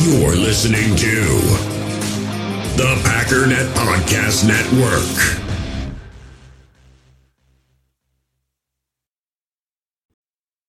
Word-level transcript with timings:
You're 0.00 0.36
listening 0.36 0.94
to 0.94 1.24
the 2.76 2.94
Packernet 3.02 3.66
Podcast 3.74 4.46
Network. 4.46 5.42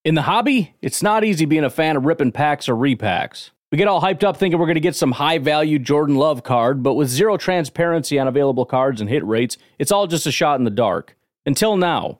In 0.03 0.15
the 0.15 0.23
hobby, 0.23 0.73
it's 0.81 1.03
not 1.03 1.23
easy 1.23 1.45
being 1.45 1.63
a 1.63 1.69
fan 1.69 1.95
of 1.95 2.05
ripping 2.05 2.31
packs 2.31 2.67
or 2.67 2.73
repacks. 2.73 3.51
We 3.71 3.77
get 3.77 3.87
all 3.87 4.01
hyped 4.01 4.23
up 4.23 4.35
thinking 4.35 4.59
we're 4.59 4.65
going 4.65 4.73
to 4.75 4.81
get 4.81 4.95
some 4.95 5.11
high 5.11 5.37
value 5.37 5.77
Jordan 5.77 6.15
Love 6.15 6.41
card, 6.41 6.81
but 6.81 6.95
with 6.95 7.07
zero 7.07 7.37
transparency 7.37 8.17
on 8.17 8.27
available 8.27 8.65
cards 8.65 8.99
and 8.99 9.07
hit 9.07 9.23
rates, 9.23 9.57
it's 9.77 9.91
all 9.91 10.07
just 10.07 10.25
a 10.25 10.31
shot 10.31 10.57
in 10.57 10.63
the 10.63 10.71
dark. 10.71 11.15
Until 11.45 11.77
now, 11.77 12.19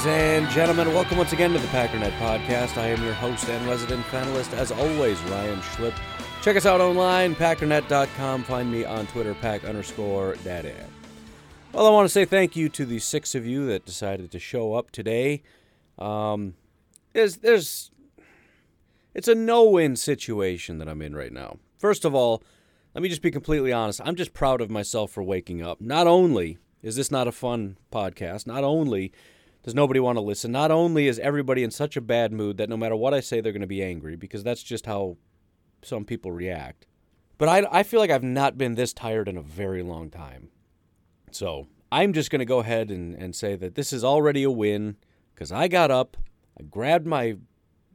Ladies 0.00 0.12
and 0.16 0.48
gentlemen, 0.48 0.94
welcome 0.94 1.18
once 1.18 1.34
again 1.34 1.52
to 1.52 1.58
the 1.58 1.66
Packernet 1.66 2.12
Podcast. 2.12 2.78
I 2.78 2.86
am 2.86 3.04
your 3.04 3.12
host 3.12 3.46
and 3.50 3.68
resident 3.68 4.02
panelist, 4.06 4.54
as 4.54 4.72
always, 4.72 5.20
Ryan 5.24 5.60
Schlip. 5.60 5.92
Check 6.40 6.56
us 6.56 6.64
out 6.64 6.80
online, 6.80 7.34
packernet.com. 7.34 8.44
Find 8.44 8.72
me 8.72 8.86
on 8.86 9.06
Twitter, 9.08 9.34
pack 9.34 9.62
underscore 9.64 10.36
daddy. 10.42 10.72
Well, 11.72 11.86
I 11.86 11.90
want 11.90 12.06
to 12.06 12.08
say 12.08 12.24
thank 12.24 12.56
you 12.56 12.70
to 12.70 12.86
the 12.86 12.98
six 12.98 13.34
of 13.34 13.44
you 13.44 13.66
that 13.66 13.84
decided 13.84 14.30
to 14.30 14.38
show 14.38 14.72
up 14.72 14.90
today. 14.90 15.42
Um, 15.98 16.54
there's, 17.12 17.36
there's, 17.36 17.90
it's 19.12 19.28
a 19.28 19.34
no-win 19.34 19.96
situation 19.96 20.78
that 20.78 20.88
I'm 20.88 21.02
in 21.02 21.14
right 21.14 21.32
now. 21.32 21.58
First 21.76 22.06
of 22.06 22.14
all, 22.14 22.42
let 22.94 23.02
me 23.02 23.10
just 23.10 23.20
be 23.20 23.30
completely 23.30 23.70
honest. 23.70 24.00
I'm 24.02 24.16
just 24.16 24.32
proud 24.32 24.62
of 24.62 24.70
myself 24.70 25.10
for 25.10 25.22
waking 25.22 25.60
up. 25.60 25.78
Not 25.78 26.06
only 26.06 26.56
is 26.82 26.96
this 26.96 27.10
not 27.10 27.28
a 27.28 27.32
fun 27.32 27.76
podcast, 27.92 28.46
not 28.46 28.64
only 28.64 29.12
does 29.62 29.74
nobody 29.74 30.00
want 30.00 30.16
to 30.16 30.22
listen, 30.22 30.50
not 30.52 30.70
only 30.70 31.06
is 31.06 31.18
everybody 31.18 31.62
in 31.62 31.70
such 31.70 31.96
a 31.96 32.00
bad 32.00 32.32
mood 32.32 32.56
that 32.56 32.68
no 32.68 32.76
matter 32.76 32.96
what 32.96 33.12
I 33.12 33.20
say, 33.20 33.40
they're 33.40 33.52
going 33.52 33.60
to 33.60 33.66
be 33.66 33.82
angry 33.82 34.16
because 34.16 34.42
that's 34.42 34.62
just 34.62 34.86
how 34.86 35.16
some 35.82 36.04
people 36.04 36.32
react. 36.32 36.86
But 37.36 37.48
I, 37.48 37.66
I 37.70 37.82
feel 37.82 38.00
like 38.00 38.10
I've 38.10 38.22
not 38.22 38.58
been 38.58 38.74
this 38.74 38.92
tired 38.92 39.28
in 39.28 39.36
a 39.36 39.42
very 39.42 39.82
long 39.82 40.10
time. 40.10 40.50
So 41.30 41.68
I'm 41.92 42.12
just 42.12 42.30
going 42.30 42.40
to 42.40 42.44
go 42.44 42.60
ahead 42.60 42.90
and, 42.90 43.14
and 43.14 43.34
say 43.34 43.56
that 43.56 43.74
this 43.74 43.92
is 43.92 44.04
already 44.04 44.42
a 44.42 44.50
win 44.50 44.96
because 45.34 45.50
I 45.50 45.68
got 45.68 45.90
up, 45.90 46.16
I 46.58 46.64
grabbed 46.64 47.06
my 47.06 47.36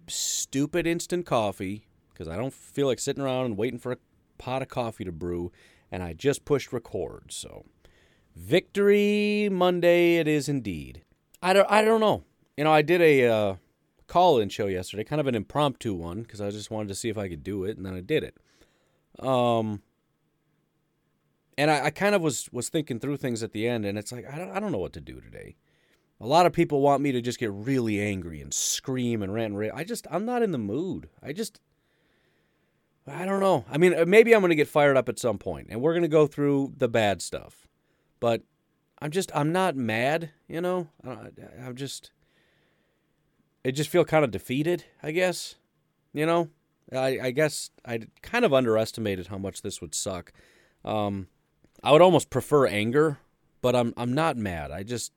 stupid 0.07 0.85
instant 0.87 1.25
coffee 1.25 1.87
because 2.11 2.27
I 2.27 2.37
don't 2.37 2.53
feel 2.53 2.87
like 2.87 2.99
sitting 2.99 3.23
around 3.23 3.45
and 3.45 3.57
waiting 3.57 3.79
for 3.79 3.91
a 3.91 3.97
pot 4.37 4.61
of 4.61 4.67
coffee 4.67 5.03
to 5.03 5.11
brew, 5.11 5.51
and 5.91 6.01
I 6.01 6.13
just 6.13 6.45
pushed 6.45 6.73
record. 6.73 7.25
So 7.29 7.65
victory 8.35 9.49
Monday 9.51 10.17
it 10.17 10.27
is 10.27 10.49
indeed. 10.49 11.04
I 11.45 11.53
don't, 11.53 11.69
I 11.69 11.83
don't 11.83 11.99
know. 11.99 12.23
You 12.57 12.63
know, 12.63 12.71
I 12.71 12.81
did 12.81 13.01
a 13.03 13.27
uh, 13.27 13.55
call-in 14.07 14.49
show 14.49 14.65
yesterday, 14.65 15.03
kind 15.03 15.19
of 15.19 15.27
an 15.27 15.35
impromptu 15.35 15.93
one 15.93 16.23
because 16.23 16.41
I 16.41 16.49
just 16.49 16.71
wanted 16.71 16.87
to 16.87 16.95
see 16.95 17.07
if 17.09 17.19
I 17.19 17.29
could 17.29 17.43
do 17.43 17.65
it, 17.65 17.77
and 17.77 17.85
then 17.85 17.93
I 17.93 18.01
did 18.01 18.23
it. 18.23 18.35
Um, 19.23 19.83
and 21.55 21.69
I, 21.69 21.85
I, 21.85 21.89
kind 21.91 22.15
of 22.15 22.23
was 22.23 22.49
was 22.51 22.69
thinking 22.69 22.99
through 22.99 23.17
things 23.17 23.43
at 23.43 23.51
the 23.51 23.67
end, 23.67 23.85
and 23.85 23.95
it's 23.95 24.11
like 24.11 24.25
I 24.27 24.39
don't 24.39 24.49
I 24.51 24.59
don't 24.59 24.71
know 24.71 24.79
what 24.79 24.93
to 24.93 24.99
do 25.01 25.21
today. 25.21 25.55
A 26.19 26.25
lot 26.25 26.47
of 26.47 26.51
people 26.51 26.81
want 26.81 27.03
me 27.03 27.11
to 27.11 27.21
just 27.21 27.37
get 27.37 27.51
really 27.51 28.01
angry 28.01 28.41
and 28.41 28.51
scream 28.51 29.21
and 29.21 29.31
rant 29.31 29.51
and 29.51 29.57
rave. 29.59 29.71
I 29.75 29.83
just 29.83 30.07
I'm 30.09 30.25
not 30.25 30.41
in 30.41 30.51
the 30.51 30.57
mood. 30.57 31.09
I 31.21 31.31
just 31.31 31.59
I 33.07 33.23
don't 33.23 33.39
know. 33.39 33.65
I 33.69 33.77
mean, 33.77 33.93
uh, 33.93 34.05
maybe 34.07 34.33
I'm 34.33 34.41
going 34.41 34.49
to 34.49 34.55
get 34.55 34.67
fired 34.67 34.97
up 34.97 35.09
at 35.09 35.19
some 35.19 35.37
point, 35.37 35.67
and 35.69 35.79
we're 35.79 35.93
going 35.93 36.01
to 36.01 36.07
go 36.07 36.25
through 36.25 36.73
the 36.75 36.87
bad 36.89 37.21
stuff. 37.21 37.67
But 38.19 38.41
I'm 38.99 39.11
just 39.11 39.31
I'm 39.35 39.51
not 39.51 39.75
mad, 39.75 40.31
you 40.47 40.61
know. 40.61 40.89
I'm 41.05 41.75
just 41.75 42.11
I 43.65 43.71
just 43.71 43.89
feel 43.89 44.05
kind 44.05 44.23
of 44.23 44.31
defeated, 44.31 44.85
I 45.01 45.11
guess. 45.11 45.55
You 46.13 46.25
know, 46.25 46.49
I, 46.93 47.19
I 47.21 47.31
guess 47.31 47.71
I 47.85 48.01
kind 48.21 48.45
of 48.45 48.53
underestimated 48.53 49.27
how 49.27 49.37
much 49.37 49.61
this 49.61 49.81
would 49.81 49.95
suck. 49.95 50.31
Um, 50.85 51.27
I 51.83 51.91
would 51.91 52.01
almost 52.01 52.29
prefer 52.29 52.67
anger, 52.67 53.17
but 53.61 53.75
I'm 53.75 53.93
I'm 53.97 54.13
not 54.13 54.37
mad. 54.37 54.71
I 54.71 54.83
just 54.83 55.11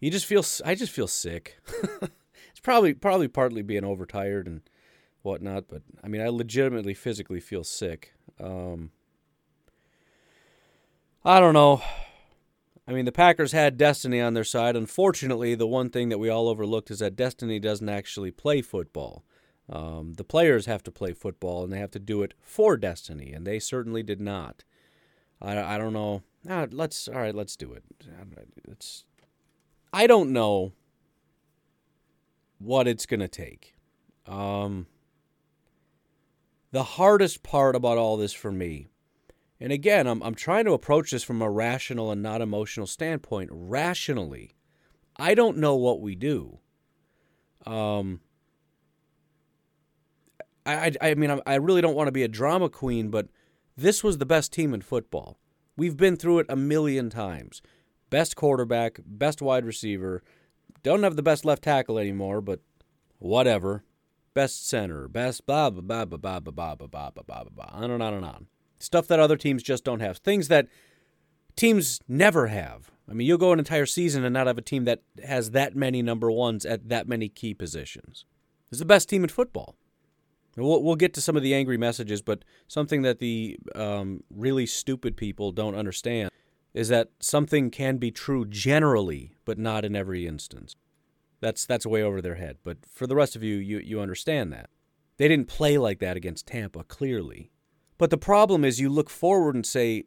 you 0.00 0.10
just 0.10 0.26
feel 0.26 0.44
I 0.64 0.74
just 0.74 0.92
feel 0.92 1.06
sick. 1.06 1.58
it's 2.02 2.60
probably 2.62 2.94
probably 2.94 3.28
partly 3.28 3.62
being 3.62 3.84
overtired 3.84 4.46
and 4.46 4.62
whatnot, 5.22 5.68
but 5.68 5.82
I 6.02 6.08
mean 6.08 6.22
I 6.22 6.28
legitimately 6.28 6.94
physically 6.94 7.40
feel 7.40 7.62
sick. 7.62 8.14
Um, 8.40 8.90
I 11.24 11.38
don't 11.38 11.54
know. 11.54 11.82
I 12.90 12.92
mean, 12.92 13.04
the 13.04 13.12
Packers 13.12 13.52
had 13.52 13.78
Destiny 13.78 14.20
on 14.20 14.34
their 14.34 14.42
side. 14.42 14.74
Unfortunately, 14.74 15.54
the 15.54 15.66
one 15.66 15.90
thing 15.90 16.08
that 16.08 16.18
we 16.18 16.28
all 16.28 16.48
overlooked 16.48 16.90
is 16.90 16.98
that 16.98 17.14
Destiny 17.14 17.60
doesn't 17.60 17.88
actually 17.88 18.32
play 18.32 18.62
football. 18.62 19.24
Um, 19.68 20.14
the 20.14 20.24
players 20.24 20.66
have 20.66 20.82
to 20.82 20.90
play 20.90 21.12
football, 21.12 21.62
and 21.62 21.72
they 21.72 21.78
have 21.78 21.92
to 21.92 22.00
do 22.00 22.24
it 22.24 22.34
for 22.40 22.76
Destiny, 22.76 23.32
and 23.32 23.46
they 23.46 23.60
certainly 23.60 24.02
did 24.02 24.20
not. 24.20 24.64
I, 25.40 25.76
I 25.76 25.78
don't 25.78 25.92
know. 25.92 26.24
Ah, 26.48 26.66
let's 26.72 27.06
all 27.06 27.20
right. 27.20 27.34
Let's 27.34 27.54
do 27.54 27.72
it. 27.72 27.84
It's. 28.66 29.04
I 29.92 30.08
don't 30.08 30.32
know 30.32 30.72
what 32.58 32.88
it's 32.88 33.06
gonna 33.06 33.28
take. 33.28 33.76
Um. 34.26 34.88
The 36.72 36.82
hardest 36.82 37.44
part 37.44 37.76
about 37.76 37.98
all 37.98 38.16
this 38.16 38.32
for 38.32 38.50
me, 38.50 38.88
and 39.60 39.72
again, 39.72 40.06
I'm 40.06 40.22
I'm 40.22 40.34
trying 40.34 40.64
to 40.64 40.72
approach 40.72 41.10
this 41.10 41.22
from 41.22 41.42
a 41.42 41.50
rational 41.50 42.10
and 42.10 42.22
not 42.22 42.40
emotional 42.40 42.86
standpoint. 42.86 43.50
Rationally, 43.52 44.54
I 45.16 45.34
don't 45.34 45.58
know 45.58 45.76
what 45.76 46.00
we 46.00 46.14
do. 46.14 46.58
Um. 47.66 48.20
I, 50.66 50.92
I, 51.00 51.10
I 51.10 51.14
mean, 51.14 51.40
I, 51.46 51.54
really 51.54 51.80
don't 51.80 51.94
want 51.94 52.08
to 52.08 52.12
be 52.12 52.22
a 52.22 52.28
drama 52.28 52.68
queen, 52.68 53.08
but 53.08 53.28
this 53.78 54.04
was 54.04 54.18
the 54.18 54.26
best 54.26 54.52
team 54.52 54.74
in 54.74 54.82
football. 54.82 55.38
We've 55.74 55.96
been 55.96 56.16
through 56.16 56.40
it 56.40 56.46
a 56.50 56.54
million 56.54 57.08
times. 57.08 57.62
Best 58.10 58.36
quarterback, 58.36 59.00
best 59.06 59.40
wide 59.40 59.64
receiver. 59.64 60.22
Don't 60.82 61.02
have 61.02 61.16
the 61.16 61.22
best 61.22 61.46
left 61.46 61.62
tackle 61.62 61.98
anymore, 61.98 62.42
but 62.42 62.60
whatever. 63.18 63.84
Best 64.34 64.68
center, 64.68 65.08
best 65.08 65.46
blah 65.46 65.70
blah 65.70 66.04
blah 66.04 66.04
blah 66.04 66.40
blah 66.40 66.40
blah 66.50 66.74
blah 66.74 66.86
blah 66.86 67.10
blah 67.10 67.22
blah 67.24 67.44
blah 67.44 67.70
on 67.72 67.90
and 67.90 68.02
on 68.02 68.14
and 68.14 68.24
on. 68.24 68.46
Stuff 68.80 69.06
that 69.08 69.20
other 69.20 69.36
teams 69.36 69.62
just 69.62 69.84
don't 69.84 70.00
have. 70.00 70.16
Things 70.16 70.48
that 70.48 70.66
teams 71.54 72.00
never 72.08 72.48
have. 72.48 72.90
I 73.08 73.12
mean, 73.12 73.26
you'll 73.26 73.38
go 73.38 73.52
an 73.52 73.58
entire 73.58 73.86
season 73.86 74.24
and 74.24 74.32
not 74.32 74.46
have 74.46 74.58
a 74.58 74.62
team 74.62 74.84
that 74.86 75.02
has 75.24 75.50
that 75.52 75.76
many 75.76 76.02
number 76.02 76.30
ones 76.30 76.64
at 76.64 76.88
that 76.88 77.06
many 77.06 77.28
key 77.28 77.54
positions. 77.54 78.24
It's 78.70 78.78
the 78.78 78.84
best 78.84 79.08
team 79.08 79.22
in 79.22 79.28
football. 79.28 79.76
We'll, 80.56 80.82
we'll 80.82 80.96
get 80.96 81.14
to 81.14 81.20
some 81.20 81.36
of 81.36 81.42
the 81.42 81.54
angry 81.54 81.76
messages, 81.76 82.22
but 82.22 82.44
something 82.66 83.02
that 83.02 83.18
the 83.18 83.58
um, 83.74 84.24
really 84.30 84.66
stupid 84.66 85.16
people 85.16 85.52
don't 85.52 85.74
understand 85.74 86.30
is 86.74 86.88
that 86.88 87.10
something 87.20 87.70
can 87.70 87.98
be 87.98 88.10
true 88.10 88.44
generally, 88.44 89.32
but 89.44 89.58
not 89.58 89.84
in 89.84 89.96
every 89.96 90.26
instance. 90.26 90.76
That's 91.40 91.64
that's 91.66 91.86
way 91.86 92.02
over 92.02 92.20
their 92.20 92.34
head. 92.34 92.58
But 92.62 92.78
for 92.90 93.06
the 93.06 93.16
rest 93.16 93.34
of 93.34 93.42
you, 93.42 93.56
you 93.56 93.78
you 93.78 94.00
understand 94.00 94.52
that. 94.52 94.70
They 95.16 95.26
didn't 95.26 95.48
play 95.48 95.78
like 95.78 95.98
that 95.98 96.16
against 96.16 96.46
Tampa, 96.46 96.84
clearly. 96.84 97.50
But 98.00 98.08
the 98.08 98.16
problem 98.16 98.64
is 98.64 98.80
you 98.80 98.88
look 98.88 99.10
forward 99.10 99.54
and 99.54 99.66
say, 99.66 100.04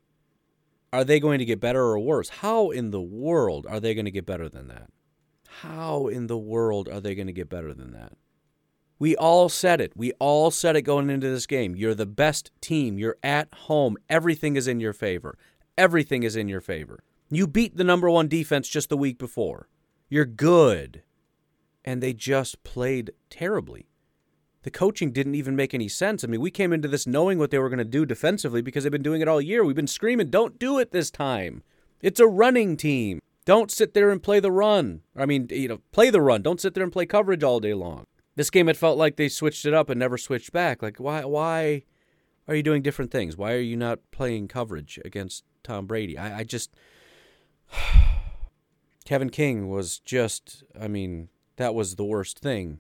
are 0.92 1.04
they 1.04 1.20
going 1.20 1.38
to 1.38 1.46
get 1.46 1.60
better 1.60 1.84
or 1.84 2.00
worse? 2.00 2.28
How 2.28 2.72
in 2.72 2.90
the 2.90 3.00
world 3.00 3.68
are 3.70 3.80
they 3.80 3.94
going 3.94 4.06
to 4.06 4.12
get 4.12 4.26
better 4.26 4.50
than 4.50 4.68
that? 4.70 4.90
How 5.62 6.08
in 6.08 6.26
the 6.26 6.38
world 6.38 6.90
are 6.90 7.00
they 7.00 7.14
going 7.14 7.28
to 7.28 7.34
get 7.34 7.50
better 7.50 7.72
than 7.72 7.92
that? 7.92 8.14
We 8.98 9.16
all 9.16 9.48
said 9.48 9.80
it. 9.80 9.94
We 9.96 10.12
all 10.14 10.50
said 10.50 10.76
it 10.76 10.82
going 10.82 11.12
into 11.12 11.30
this 11.30 11.46
game. 11.46 11.76
You're 11.76 11.94
the 11.94 12.08
best 12.08 12.50
team. 12.62 12.98
You're 12.98 13.18
at 13.22 13.54
home. 13.54 13.96
Everything 14.10 14.56
is 14.56 14.68
in 14.68 14.80
your 14.80 14.94
favor. 14.94 15.38
Everything 15.78 16.24
is 16.24 16.36
in 16.36 16.48
your 16.48 16.62
favor. 16.62 17.04
You 17.30 17.46
beat 17.46 17.78
the 17.78 17.84
number 17.84 18.10
one 18.10 18.28
defense 18.28 18.70
just 18.70 18.90
the 18.90 18.98
week 18.98 19.20
before. 19.20 19.70
You're 20.10 20.26
good. 20.26 21.04
And 21.86 22.02
they 22.02 22.14
just 22.14 22.64
played 22.64 23.12
terribly. 23.30 23.86
The 24.64 24.72
coaching 24.72 25.12
didn't 25.12 25.36
even 25.36 25.56
make 25.56 25.74
any 25.74 25.90
sense. 25.90 26.24
I 26.24 26.28
mean, 26.28 26.42
we 26.42 26.50
came 26.50 26.74
into 26.74 26.88
this 26.88 27.06
knowing 27.06 27.38
what 27.38 27.52
they 27.52 27.60
were 27.60 27.70
going 27.70 27.80
to 27.80 27.86
do 27.86 28.06
defensively 28.06 28.62
because 28.62 28.84
they've 28.84 28.92
been 28.92 29.04
doing 29.04 29.22
it 29.22 29.28
all 29.28 29.42
year. 29.42 29.64
We've 29.64 29.76
been 29.76 29.88
screaming, 29.88 30.30
don't 30.30 30.58
do 30.58 30.80
it 30.80 30.92
this 30.92 31.12
time. 31.12 31.64
It's 32.02 32.20
a 32.20 32.28
running 32.28 32.78
team. 32.78 33.20
Don't 33.46 33.72
sit 33.72 33.94
there 33.94 34.10
and 34.10 34.24
play 34.24 34.40
the 34.40 34.52
run. 34.52 35.02
I 35.18 35.26
mean, 35.26 35.48
you 35.50 35.68
know, 35.68 35.82
play 35.92 36.10
the 36.10 36.22
run. 36.22 36.42
Don't 36.42 36.62
sit 36.62 36.74
there 36.74 36.84
and 36.84 36.94
play 36.94 37.06
coverage 37.06 37.44
all 37.44 37.60
day 37.60 37.74
long. 37.74 38.06
This 38.36 38.50
game, 38.50 38.70
it 38.70 38.78
felt 38.78 38.98
like 38.98 39.18
they 39.18 39.30
switched 39.30 39.66
it 39.66 39.74
up 39.74 39.90
and 39.90 40.00
never 40.00 40.18
switched 40.18 40.54
back. 40.54 40.82
Like, 40.82 40.98
why? 40.98 41.24
Why 41.24 41.84
are 42.48 42.56
you 42.56 42.64
doing 42.64 42.82
different 42.82 43.12
things? 43.12 43.38
Why 43.38 43.54
are 43.54 43.60
you 43.60 43.78
not 43.78 44.00
playing 44.12 44.48
coverage 44.48 45.00
against 45.04 45.44
Tom 45.64 45.86
Brady? 45.86 46.18
I, 46.18 46.40
I 46.40 46.44
just. 46.44 46.74
Kevin 49.06 49.30
King 49.30 49.68
was 49.68 50.00
just. 50.00 50.64
I 50.80 50.88
mean, 50.88 51.28
that 51.58 51.76
was 51.76 51.96
the 51.96 52.06
worst 52.06 52.40
thing. 52.40 52.80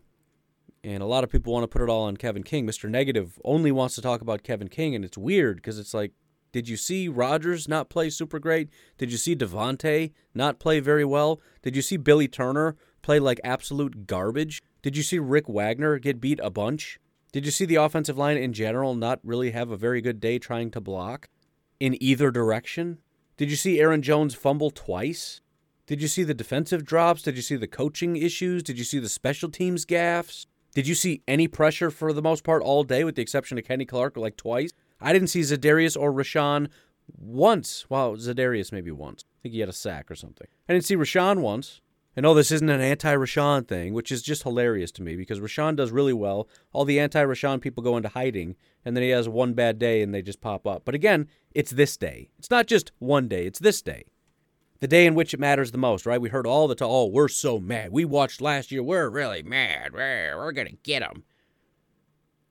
And 0.84 1.02
a 1.02 1.06
lot 1.06 1.24
of 1.24 1.30
people 1.30 1.54
want 1.54 1.64
to 1.64 1.68
put 1.68 1.82
it 1.82 1.90
all 1.90 2.04
on 2.04 2.18
Kevin 2.18 2.44
King. 2.44 2.68
Mr. 2.68 2.90
Negative 2.90 3.40
only 3.46 3.72
wants 3.72 3.96
to 3.96 4.02
talk 4.02 4.22
about 4.22 4.44
Kevin 4.44 4.68
King, 4.68 4.96
and 4.96 5.06
it's 5.06 5.18
weird 5.18 5.58
because 5.58 5.80
it's 5.80 5.94
like, 5.94 6.12
did 6.52 6.68
you 6.70 6.78
see 6.78 7.08
Rodgers 7.08 7.68
not 7.68 7.90
play 7.90 8.10
super 8.10 8.38
great? 8.38 8.70
Did 8.98 9.12
you 9.12 9.18
see 9.18 9.36
Davante 9.36 10.12
not 10.36 10.60
play 10.60 10.80
very 10.80 11.06
well? 11.06 11.42
Did 11.64 11.76
you 11.76 11.82
see 11.82 11.98
Billy 11.98 12.28
Turner 12.28 12.76
play 13.02 13.20
like 13.20 13.40
absolute 13.44 14.06
garbage? 14.06 14.62
Did 14.82 14.96
you 14.96 15.04
see 15.04 15.20
Rick 15.20 15.48
Wagner 15.48 15.98
get 15.98 16.22
beat 16.22 16.40
a 16.44 16.52
bunch? 16.52 17.00
Did 17.32 17.46
you 17.46 17.52
see 17.52 17.66
the 17.66 17.76
offensive 17.76 18.18
line 18.18 18.38
in 18.38 18.54
general 18.54 18.94
not 18.94 19.20
really 19.24 19.52
have 19.52 19.72
a 19.72 19.78
very 19.78 20.02
good 20.02 20.20
day 20.20 20.38
trying 20.38 20.70
to 20.72 20.82
block 20.82 21.30
in 21.80 21.98
either 22.04 22.30
direction? 22.30 23.00
Did 23.38 23.50
you 23.50 23.56
see 23.56 23.80
Aaron 23.80 24.04
Jones 24.04 24.36
fumble 24.36 24.70
twice? 24.70 25.42
Did 25.88 26.02
you 26.02 26.08
see 26.08 26.24
the 26.24 26.36
defensive 26.36 26.86
drops? 26.86 27.24
Did 27.24 27.36
you 27.36 27.42
see 27.42 27.56
the 27.56 27.68
coaching 27.68 28.16
issues? 28.16 28.62
Did 28.62 28.78
you 28.78 28.84
see 28.84 29.00
the 29.00 29.10
special 29.10 29.50
teams 29.50 29.86
gaffes? 29.86 30.46
Did 30.74 30.88
you 30.88 30.96
see 30.96 31.22
any 31.28 31.48
pressure 31.48 31.92
for 31.92 32.14
the 32.14 32.22
most 32.22 32.44
part 32.44 32.64
all 32.64 32.84
day, 32.84 33.04
with 33.04 33.16
the 33.16 33.22
exception 33.22 33.58
of 33.58 33.66
Kenny 33.66 33.86
Clark 33.86 34.18
like 34.18 34.36
twice? 34.36 34.72
I 35.00 35.14
didn't 35.14 35.28
see 35.28 35.42
Za'Darius 35.42 36.00
or 36.00 36.12
Rashan 36.12 36.70
once. 37.08 37.90
Wow, 37.90 38.16
Za'Darius 38.16 38.72
maybe 38.72 38.92
once. 38.92 39.24
I 39.24 39.38
think 39.44 39.54
he 39.54 39.60
had 39.60 39.70
a 39.70 39.74
sack 39.74 40.10
or 40.10 40.16
something. 40.16 40.48
I 40.68 40.74
didn't 40.74 40.86
see 40.86 40.96
Rashan 40.96 41.40
once. 41.42 41.82
I 42.16 42.22
know 42.22 42.32
oh, 42.32 42.34
this 42.36 42.52
isn't 42.52 42.70
an 42.70 42.82
anti 42.82 43.14
Rashan 43.14 43.68
thing, 43.68 43.94
which 43.94 44.12
is 44.12 44.22
just 44.22 44.44
hilarious 44.44 44.92
to 44.94 45.04
me 45.04 45.16
because 45.16 45.40
Rashan 45.40 45.76
does 45.76 45.92
really 45.92 46.14
well. 46.14 46.48
All 46.72 46.86
the 46.86 47.00
anti 47.00 47.24
Rashan 47.24 47.60
people 47.60 47.84
go 47.84 47.98
into 47.98 48.10
hiding, 48.10 48.56
and 48.86 48.96
then 48.96 49.04
he 49.04 49.10
has 49.10 49.28
one 49.28 49.54
bad 49.54 49.80
day 49.80 50.02
and 50.04 50.14
they 50.14 50.22
just 50.22 50.42
pop 50.42 50.68
up. 50.68 50.84
But 50.86 50.96
again, 50.96 51.28
it's 51.56 51.72
this 51.72 51.98
day. 51.98 52.30
It's 52.38 52.52
not 52.52 52.68
just 52.68 52.92
one 53.00 53.28
day, 53.28 53.48
it's 53.48 53.60
this 53.60 53.82
day. 53.82 54.06
The 54.84 54.90
day 54.90 55.06
in 55.06 55.16
which 55.16 55.34
it 55.34 55.40
matters 55.40 55.72
the 55.72 55.78
most, 55.78 56.06
right? 56.06 56.20
We 56.20 56.28
heard 56.28 56.46
all 56.46 56.68
the 56.68 56.76
time, 56.76 56.90
oh, 56.92 57.06
we're 57.06 57.30
so 57.30 57.58
mad. 57.58 57.94
We 57.94 58.04
watched 58.04 58.42
last 58.42 58.70
year. 58.70 58.84
We're 58.84 59.08
really 59.08 59.42
mad. 59.42 59.94
We're, 59.94 60.36
we're 60.36 60.52
going 60.52 60.68
to 60.68 60.78
get 60.84 61.00
them. 61.00 61.24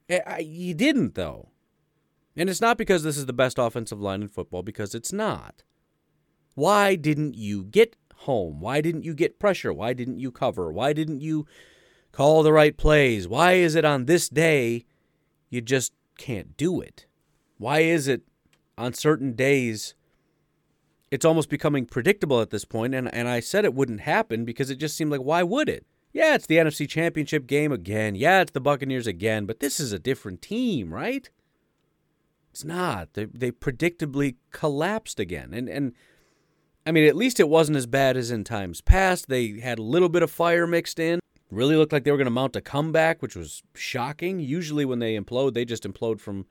Eh, 0.09 0.39
you 0.39 0.73
didn't, 0.73 1.15
though. 1.15 1.51
And 2.35 2.49
it's 2.49 2.63
not 2.63 2.79
because 2.79 3.03
this 3.03 3.19
is 3.19 3.27
the 3.27 3.35
best 3.35 3.59
offensive 3.59 4.01
line 4.01 4.23
in 4.23 4.29
football, 4.29 4.63
because 4.63 4.95
it's 4.95 5.13
not. 5.13 5.63
Why 6.55 6.95
didn't 6.95 7.35
you 7.35 7.65
get 7.65 7.97
home? 8.15 8.61
Why 8.61 8.81
didn't 8.81 9.05
you 9.05 9.13
get 9.13 9.39
pressure? 9.39 9.75
Why 9.75 9.93
didn't 9.93 10.19
you 10.19 10.33
cover? 10.33 10.73
Why 10.73 10.95
didn't 10.95 11.21
you 11.21 11.45
call 12.13 12.43
the 12.43 12.55
right 12.55 12.79
plays? 12.79 13.29
Why 13.29 13.57
is 13.57 13.75
it 13.75 13.85
on 13.85 14.07
this 14.07 14.31
day 14.31 14.87
you 15.51 15.61
just 15.61 15.93
can't 16.17 16.57
do 16.57 16.81
it? 16.81 17.05
Why 17.59 17.81
is 17.81 18.09
it 18.09 18.23
on 18.79 18.95
certain 18.95 19.35
days 19.35 19.95
it's 21.13 21.27
almost 21.27 21.51
becoming 21.51 21.85
predictable 21.85 22.41
at 22.41 22.51
this 22.51 22.65
point 22.65 22.95
and 22.95 23.13
and 23.15 23.29
I 23.29 23.41
said 23.41 23.65
it 23.65 23.75
wouldn't 23.75 24.01
happen 24.01 24.45
because 24.45 24.71
it 24.71 24.77
just 24.77 24.97
seemed 24.97 25.13
like 25.13 25.21
why 25.21 25.43
would 25.43 25.69
it? 25.69 25.87
Yeah, 26.13 26.35
it's 26.35 26.47
the 26.47 26.57
NFC 26.57 26.89
Championship 26.89 27.47
game 27.47 27.71
again. 27.71 28.15
Yeah, 28.15 28.41
it's 28.41 28.53
the 28.53 28.61
Buccaneers 28.61 29.07
again, 29.07 29.47
but 29.47 29.61
this 29.61 29.79
is 29.79 29.93
a 29.93 29.99
different 29.99 30.43
team, 30.43 30.93
right? 30.93 31.29
It's 32.51 32.65
not. 32.65 33.13
They 33.13 33.27
they 33.27 33.53
predictably 33.53 34.37
collapsed 34.51 35.21
again. 35.21 35.53
And 35.53 35.69
and 35.69 35.93
I 36.87 36.93
mean, 36.93 37.07
at 37.07 37.17
least 37.17 37.39
it 37.39 37.49
wasn't 37.49 37.77
as 37.77 37.87
bad 37.87 38.17
as 38.17 38.31
in 38.31 38.43
times 38.45 38.81
past. 38.81 39.29
They 39.29 39.61
had 39.61 39.79
a 39.79 39.83
little 39.83 40.09
bit 40.09 40.23
of 40.23 40.31
fire 40.31 40.67
mixed 40.67 40.99
in. 40.99 41.21
Really 41.51 41.77
looked 41.77 41.93
like 41.93 42.05
they 42.05 42.11
were 42.11 42.17
going 42.17 42.25
to 42.25 42.31
mount 42.31 42.57
a 42.57 42.63
comeback, 42.63 43.21
which 43.21 43.37
was 43.37 43.63
shocking. 43.75 44.41
Usually, 44.41 44.87
when 44.87 44.99
they 44.99 45.19
implode, 45.19 45.53
they 45.53 45.67
just 45.67 45.85
implode 45.85 46.19
from 46.19 46.47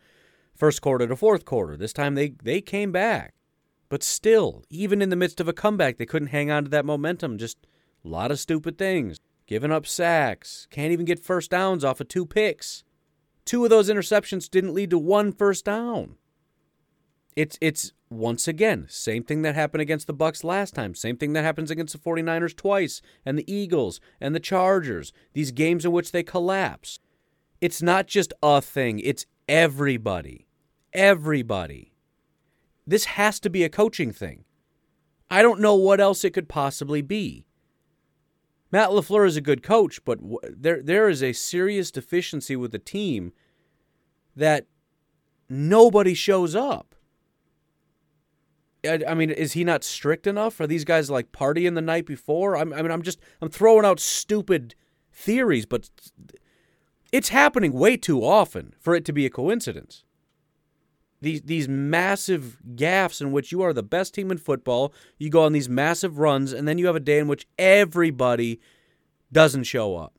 first 0.56 0.82
quarter 0.82 1.08
to 1.08 1.16
fourth 1.16 1.46
quarter. 1.46 1.76
This 1.76 1.94
time, 1.94 2.14
they 2.14 2.34
they 2.44 2.62
came 2.62 2.92
back, 2.92 3.34
but 3.92 4.04
still, 4.04 4.64
even 4.70 5.02
in 5.02 5.10
the 5.10 5.18
midst 5.18 5.42
of 5.42 5.50
a 5.50 5.54
comeback, 5.54 5.98
they 5.98 6.06
couldn't 6.06 6.30
hang 6.30 6.50
on 6.50 6.64
to 6.64 6.70
that 6.70 6.86
momentum. 6.86 7.38
Just 7.38 7.58
a 8.06 8.08
lot 8.08 8.32
of 8.32 8.40
stupid 8.40 8.78
things, 8.78 9.20
giving 9.48 9.70
up 9.70 9.86
sacks, 9.86 10.66
can't 10.72 10.94
even 10.94 11.06
get 11.06 11.20
first 11.20 11.52
downs 11.52 11.84
off 11.84 12.00
of 12.00 12.08
two 12.08 12.26
picks. 12.26 12.86
Two 13.44 13.66
of 13.66 13.70
those 13.70 13.90
interceptions 13.90 14.50
didn't 14.50 14.74
lead 14.74 14.92
to 14.92 14.98
one 14.98 15.34
first 15.34 15.66
down. 15.66 16.16
It's 17.36 17.58
it's 17.60 17.92
once 18.10 18.48
again, 18.48 18.86
same 18.88 19.26
thing 19.26 19.42
that 19.42 19.56
happened 19.56 19.82
against 19.82 20.08
the 20.08 20.14
Bucks 20.14 20.46
last 20.46 20.74
time, 20.74 20.96
same 20.96 21.18
thing 21.18 21.34
that 21.34 21.44
happens 21.44 21.70
against 21.70 21.92
the 21.92 22.00
49ers 22.00 22.56
twice 22.56 23.02
and 23.26 23.38
the 23.38 23.54
Eagles 23.54 24.00
and 24.22 24.34
the 24.34 24.40
Chargers, 24.40 25.12
these 25.34 25.52
games 25.52 25.84
in 25.84 25.92
which 25.92 26.14
they 26.14 26.24
collapse. 26.24 27.00
It's 27.60 27.82
not 27.82 28.08
just 28.08 28.32
a 28.42 28.62
thing, 28.62 29.00
it's 29.00 29.26
everybody. 29.50 30.48
Everybody. 30.94 31.91
This 32.92 33.06
has 33.06 33.40
to 33.40 33.50
be 33.50 33.64
a 33.64 33.70
coaching 33.70 34.12
thing. 34.12 34.44
I 35.30 35.42
don't 35.42 35.62
know 35.62 35.76
what 35.76 36.02
else 36.02 36.26
it 36.26 36.32
could 36.32 36.50
possibly 36.50 37.02
be. 37.02 37.46
Matt 38.70 38.90
LaFleur 38.90 39.26
is 39.26 39.38
a 39.38 39.42
good 39.42 39.64
coach, 39.64 40.04
but 40.04 40.20
there 40.44 40.82
there 40.84 41.08
is 41.08 41.24
a 41.24 41.32
serious 41.32 41.90
deficiency 41.90 42.58
with 42.58 42.74
the 42.74 42.80
team 42.80 43.32
that 44.36 44.66
nobody 45.48 46.14
shows 46.14 46.54
up. 46.54 46.94
I, 48.84 49.00
I, 49.08 49.14
mean, 49.14 49.30
is 49.30 49.54
he 49.54 49.64
not 49.64 49.86
strict 49.86 50.28
enough? 50.28 50.60
Are 50.60 50.68
these 50.68 50.84
guys 50.84 51.10
like 51.10 51.32
partying 51.32 51.76
the 51.76 51.82
night 51.82 52.06
before? 52.06 52.58
I'm, 52.58 52.74
I 52.74 52.82
mean, 52.82 52.92
I'm 52.92 53.04
just 53.04 53.20
I'm 53.42 53.50
throwing 53.50 53.86
out 53.86 54.02
stupid 54.02 54.76
theories, 55.14 55.66
but 55.66 55.90
it's 57.14 57.30
happening 57.30 57.72
way 57.72 57.96
too 57.96 58.22
often 58.22 58.74
for 58.82 58.94
it 58.96 59.06
to 59.06 59.14
be 59.14 59.26
a 59.26 59.30
coincidence. 59.30 60.04
These 61.22 61.44
these 61.44 61.68
massive 61.68 62.58
gaffes 62.76 63.22
in 63.22 63.32
which 63.32 63.52
you 63.52 63.62
are 63.62 63.74
the 63.74 63.84
best 63.84 64.14
team 64.14 64.32
in 64.32 64.38
football, 64.38 64.94
you 65.18 65.30
go 65.30 65.44
on 65.44 65.54
these 65.54 65.70
massive 65.70 66.18
runs, 66.18 66.52
and 66.52 66.68
then 66.68 66.78
you 66.78 66.88
have 66.88 66.96
a 66.96 67.00
day 67.00 67.20
in 67.20 67.28
which 67.28 67.48
everybody 67.60 68.60
doesn't 69.32 69.64
show 69.64 69.96
up. 69.96 70.18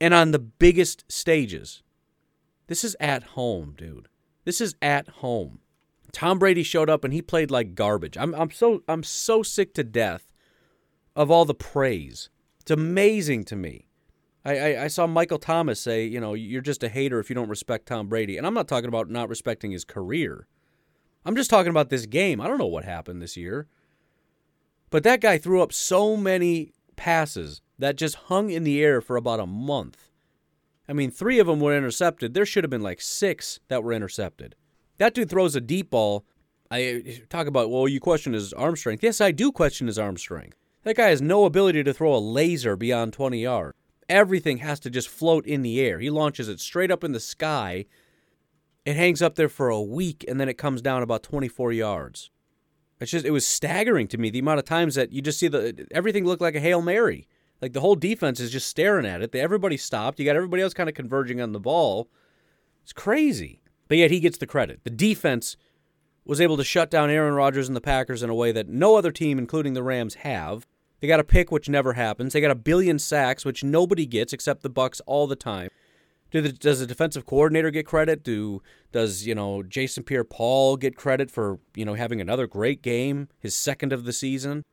And 0.00 0.14
on 0.14 0.30
the 0.30 0.38
biggest 0.38 1.04
stages. 1.10 1.82
This 2.68 2.84
is 2.84 2.96
at 3.00 3.24
home, 3.24 3.74
dude. 3.76 4.08
This 4.44 4.60
is 4.60 4.76
at 4.80 5.08
home. 5.08 5.58
Tom 6.12 6.38
Brady 6.38 6.62
showed 6.62 6.88
up 6.88 7.04
and 7.04 7.12
he 7.12 7.20
played 7.20 7.50
like 7.50 7.74
garbage. 7.74 8.16
I'm 8.16 8.34
I'm 8.34 8.50
so 8.50 8.82
I'm 8.88 9.02
so 9.02 9.42
sick 9.42 9.74
to 9.74 9.84
death 9.84 10.32
of 11.16 11.30
all 11.30 11.44
the 11.44 11.54
praise. 11.54 12.30
It's 12.60 12.70
amazing 12.70 13.44
to 13.46 13.56
me. 13.56 13.89
I, 14.44 14.58
I, 14.58 14.84
I, 14.84 14.86
saw 14.88 15.06
Michael 15.06 15.38
Thomas 15.38 15.80
say, 15.80 16.06
you 16.06 16.18
know, 16.18 16.34
you're 16.34 16.62
just 16.62 16.82
a 16.82 16.88
hater 16.88 17.18
if 17.20 17.28
you 17.28 17.34
don't 17.34 17.48
respect 17.48 17.86
Tom 17.86 18.08
Brady. 18.08 18.38
And 18.38 18.46
I'm 18.46 18.54
not 18.54 18.68
talking 18.68 18.88
about 18.88 19.10
not 19.10 19.28
respecting 19.28 19.70
his 19.70 19.84
career. 19.84 20.46
I'm 21.26 21.36
just 21.36 21.50
talking 21.50 21.70
about 21.70 21.90
this 21.90 22.06
game. 22.06 22.40
I 22.40 22.48
don't 22.48 22.58
know 22.58 22.66
what 22.66 22.84
happened 22.84 23.20
this 23.20 23.36
year. 23.36 23.68
But 24.88 25.02
that 25.04 25.20
guy 25.20 25.38
threw 25.38 25.62
up 25.62 25.72
so 25.72 26.16
many 26.16 26.72
passes 26.96 27.60
that 27.78 27.96
just 27.96 28.14
hung 28.14 28.50
in 28.50 28.64
the 28.64 28.82
air 28.82 29.00
for 29.00 29.16
about 29.16 29.40
a 29.40 29.46
month. 29.46 30.10
I 30.88 30.92
mean, 30.92 31.10
three 31.10 31.38
of 31.38 31.46
them 31.46 31.60
were 31.60 31.76
intercepted. 31.76 32.34
There 32.34 32.46
should 32.46 32.64
have 32.64 32.70
been 32.70 32.82
like 32.82 33.00
six 33.00 33.60
that 33.68 33.84
were 33.84 33.92
intercepted. 33.92 34.56
That 34.98 35.14
dude 35.14 35.30
throws 35.30 35.54
a 35.54 35.60
deep 35.60 35.90
ball. 35.90 36.24
I 36.70 37.22
talk 37.28 37.46
about, 37.46 37.70
well, 37.70 37.88
you 37.88 38.00
question 38.00 38.32
his 38.32 38.52
arm 38.52 38.76
strength. 38.76 39.02
Yes, 39.02 39.20
I 39.20 39.30
do 39.30 39.52
question 39.52 39.86
his 39.86 39.98
arm 39.98 40.16
strength. 40.16 40.56
That 40.82 40.96
guy 40.96 41.08
has 41.08 41.22
no 41.22 41.44
ability 41.44 41.84
to 41.84 41.92
throw 41.92 42.14
a 42.14 42.18
laser 42.18 42.74
beyond 42.74 43.12
20 43.12 43.40
yards. 43.40 43.76
Everything 44.10 44.58
has 44.58 44.80
to 44.80 44.90
just 44.90 45.08
float 45.08 45.46
in 45.46 45.62
the 45.62 45.80
air. 45.80 46.00
He 46.00 46.10
launches 46.10 46.48
it 46.48 46.60
straight 46.60 46.90
up 46.90 47.04
in 47.04 47.12
the 47.12 47.20
sky. 47.20 47.86
It 48.84 48.96
hangs 48.96 49.22
up 49.22 49.36
there 49.36 49.48
for 49.48 49.68
a 49.68 49.80
week 49.80 50.24
and 50.26 50.40
then 50.40 50.48
it 50.48 50.58
comes 50.58 50.82
down 50.82 51.02
about 51.02 51.22
24 51.22 51.72
yards. 51.72 52.28
It's 53.00 53.12
just 53.12 53.24
it 53.24 53.30
was 53.30 53.46
staggering 53.46 54.08
to 54.08 54.18
me 54.18 54.28
the 54.28 54.40
amount 54.40 54.58
of 54.58 54.64
times 54.64 54.96
that 54.96 55.12
you 55.12 55.22
just 55.22 55.38
see 55.38 55.48
the 55.48 55.86
everything 55.92 56.26
looked 56.26 56.42
like 56.42 56.56
a 56.56 56.60
Hail 56.60 56.82
Mary. 56.82 57.28
Like 57.62 57.72
the 57.72 57.80
whole 57.80 57.94
defense 57.94 58.40
is 58.40 58.50
just 58.50 58.68
staring 58.68 59.06
at 59.06 59.22
it. 59.22 59.34
Everybody 59.34 59.76
stopped. 59.76 60.18
You 60.18 60.24
got 60.24 60.36
everybody 60.36 60.62
else 60.62 60.74
kind 60.74 60.88
of 60.88 60.94
converging 60.94 61.40
on 61.40 61.52
the 61.52 61.60
ball. 61.60 62.08
It's 62.82 62.92
crazy. 62.92 63.62
But 63.86 63.98
yet 63.98 64.10
he 64.10 64.20
gets 64.20 64.38
the 64.38 64.46
credit. 64.46 64.80
The 64.82 64.90
defense 64.90 65.56
was 66.24 66.40
able 66.40 66.56
to 66.56 66.64
shut 66.64 66.90
down 66.90 67.10
Aaron 67.10 67.34
Rodgers 67.34 67.68
and 67.68 67.76
the 67.76 67.80
Packers 67.80 68.22
in 68.22 68.30
a 68.30 68.34
way 68.34 68.52
that 68.52 68.68
no 68.68 68.96
other 68.96 69.12
team, 69.12 69.38
including 69.38 69.74
the 69.74 69.82
Rams, 69.82 70.16
have. 70.16 70.66
They 71.00 71.08
got 71.08 71.20
a 71.20 71.24
pick 71.24 71.50
which 71.50 71.68
never 71.68 71.94
happens. 71.94 72.32
They 72.32 72.40
got 72.40 72.50
a 72.50 72.56
billion 72.56 72.98
sacks 72.98 73.44
which 73.44 73.64
nobody 73.64 74.06
gets 74.06 74.32
except 74.32 74.62
the 74.62 74.68
Bucks 74.68 75.00
all 75.06 75.26
the 75.26 75.36
time. 75.36 75.70
Do 76.30 76.40
the, 76.40 76.52
does 76.52 76.78
the 76.78 76.86
defensive 76.86 77.26
coordinator 77.26 77.70
get 77.70 77.86
credit? 77.86 78.22
Do 78.22 78.62
does 78.92 79.26
you 79.26 79.34
know 79.34 79.62
Jason 79.62 80.04
Pierre-Paul 80.04 80.76
get 80.76 80.96
credit 80.96 81.30
for 81.30 81.58
you 81.74 81.84
know 81.84 81.94
having 81.94 82.20
another 82.20 82.46
great 82.46 82.82
game, 82.82 83.28
his 83.38 83.54
second 83.54 83.92
of 83.92 84.04
the 84.04 84.12
season? 84.12 84.64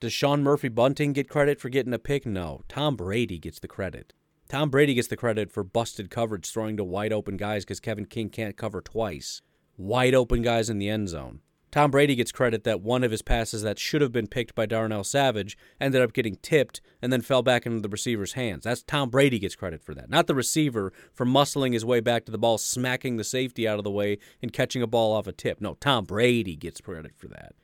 Does 0.00 0.12
Sean 0.12 0.42
Murphy 0.42 0.68
Bunting 0.68 1.12
get 1.12 1.28
credit 1.28 1.60
for 1.60 1.68
getting 1.68 1.94
a 1.94 1.98
pick? 1.98 2.26
No, 2.26 2.62
Tom 2.68 2.96
Brady 2.96 3.38
gets 3.38 3.60
the 3.60 3.68
credit. 3.68 4.12
Tom 4.48 4.70
Brady 4.70 4.94
gets 4.94 5.08
the 5.08 5.16
credit 5.16 5.50
for 5.50 5.64
busted 5.64 6.10
coverage, 6.10 6.50
throwing 6.50 6.76
to 6.76 6.84
wide 6.84 7.12
open 7.12 7.36
guys 7.36 7.64
because 7.64 7.80
Kevin 7.80 8.04
King 8.04 8.28
can't 8.28 8.56
cover 8.56 8.80
twice. 8.80 9.42
Wide 9.76 10.14
open 10.14 10.42
guys 10.42 10.68
in 10.68 10.78
the 10.78 10.88
end 10.88 11.08
zone. 11.08 11.40
Tom 11.76 11.90
Brady 11.90 12.14
gets 12.14 12.32
credit 12.32 12.64
that 12.64 12.80
one 12.80 13.04
of 13.04 13.10
his 13.10 13.20
passes 13.20 13.60
that 13.60 13.78
should 13.78 14.00
have 14.00 14.10
been 14.10 14.28
picked 14.28 14.54
by 14.54 14.64
Darnell 14.64 15.04
Savage 15.04 15.58
ended 15.78 16.00
up 16.00 16.14
getting 16.14 16.36
tipped 16.36 16.80
and 17.02 17.12
then 17.12 17.20
fell 17.20 17.42
back 17.42 17.66
into 17.66 17.80
the 17.80 17.88
receiver's 17.90 18.32
hands. 18.32 18.64
That's 18.64 18.82
Tom 18.82 19.10
Brady 19.10 19.38
gets 19.38 19.54
credit 19.54 19.82
for 19.82 19.94
that, 19.94 20.08
not 20.08 20.26
the 20.26 20.34
receiver 20.34 20.90
for 21.12 21.26
muscling 21.26 21.74
his 21.74 21.84
way 21.84 22.00
back 22.00 22.24
to 22.24 22.32
the 22.32 22.38
ball, 22.38 22.56
smacking 22.56 23.18
the 23.18 23.24
safety 23.24 23.68
out 23.68 23.76
of 23.76 23.84
the 23.84 23.90
way, 23.90 24.16
and 24.40 24.54
catching 24.54 24.80
a 24.80 24.86
ball 24.86 25.12
off 25.12 25.26
a 25.26 25.32
tip. 25.32 25.60
No, 25.60 25.74
Tom 25.74 26.06
Brady 26.06 26.56
gets 26.56 26.80
credit 26.80 27.12
for 27.14 27.28
that. 27.28 27.54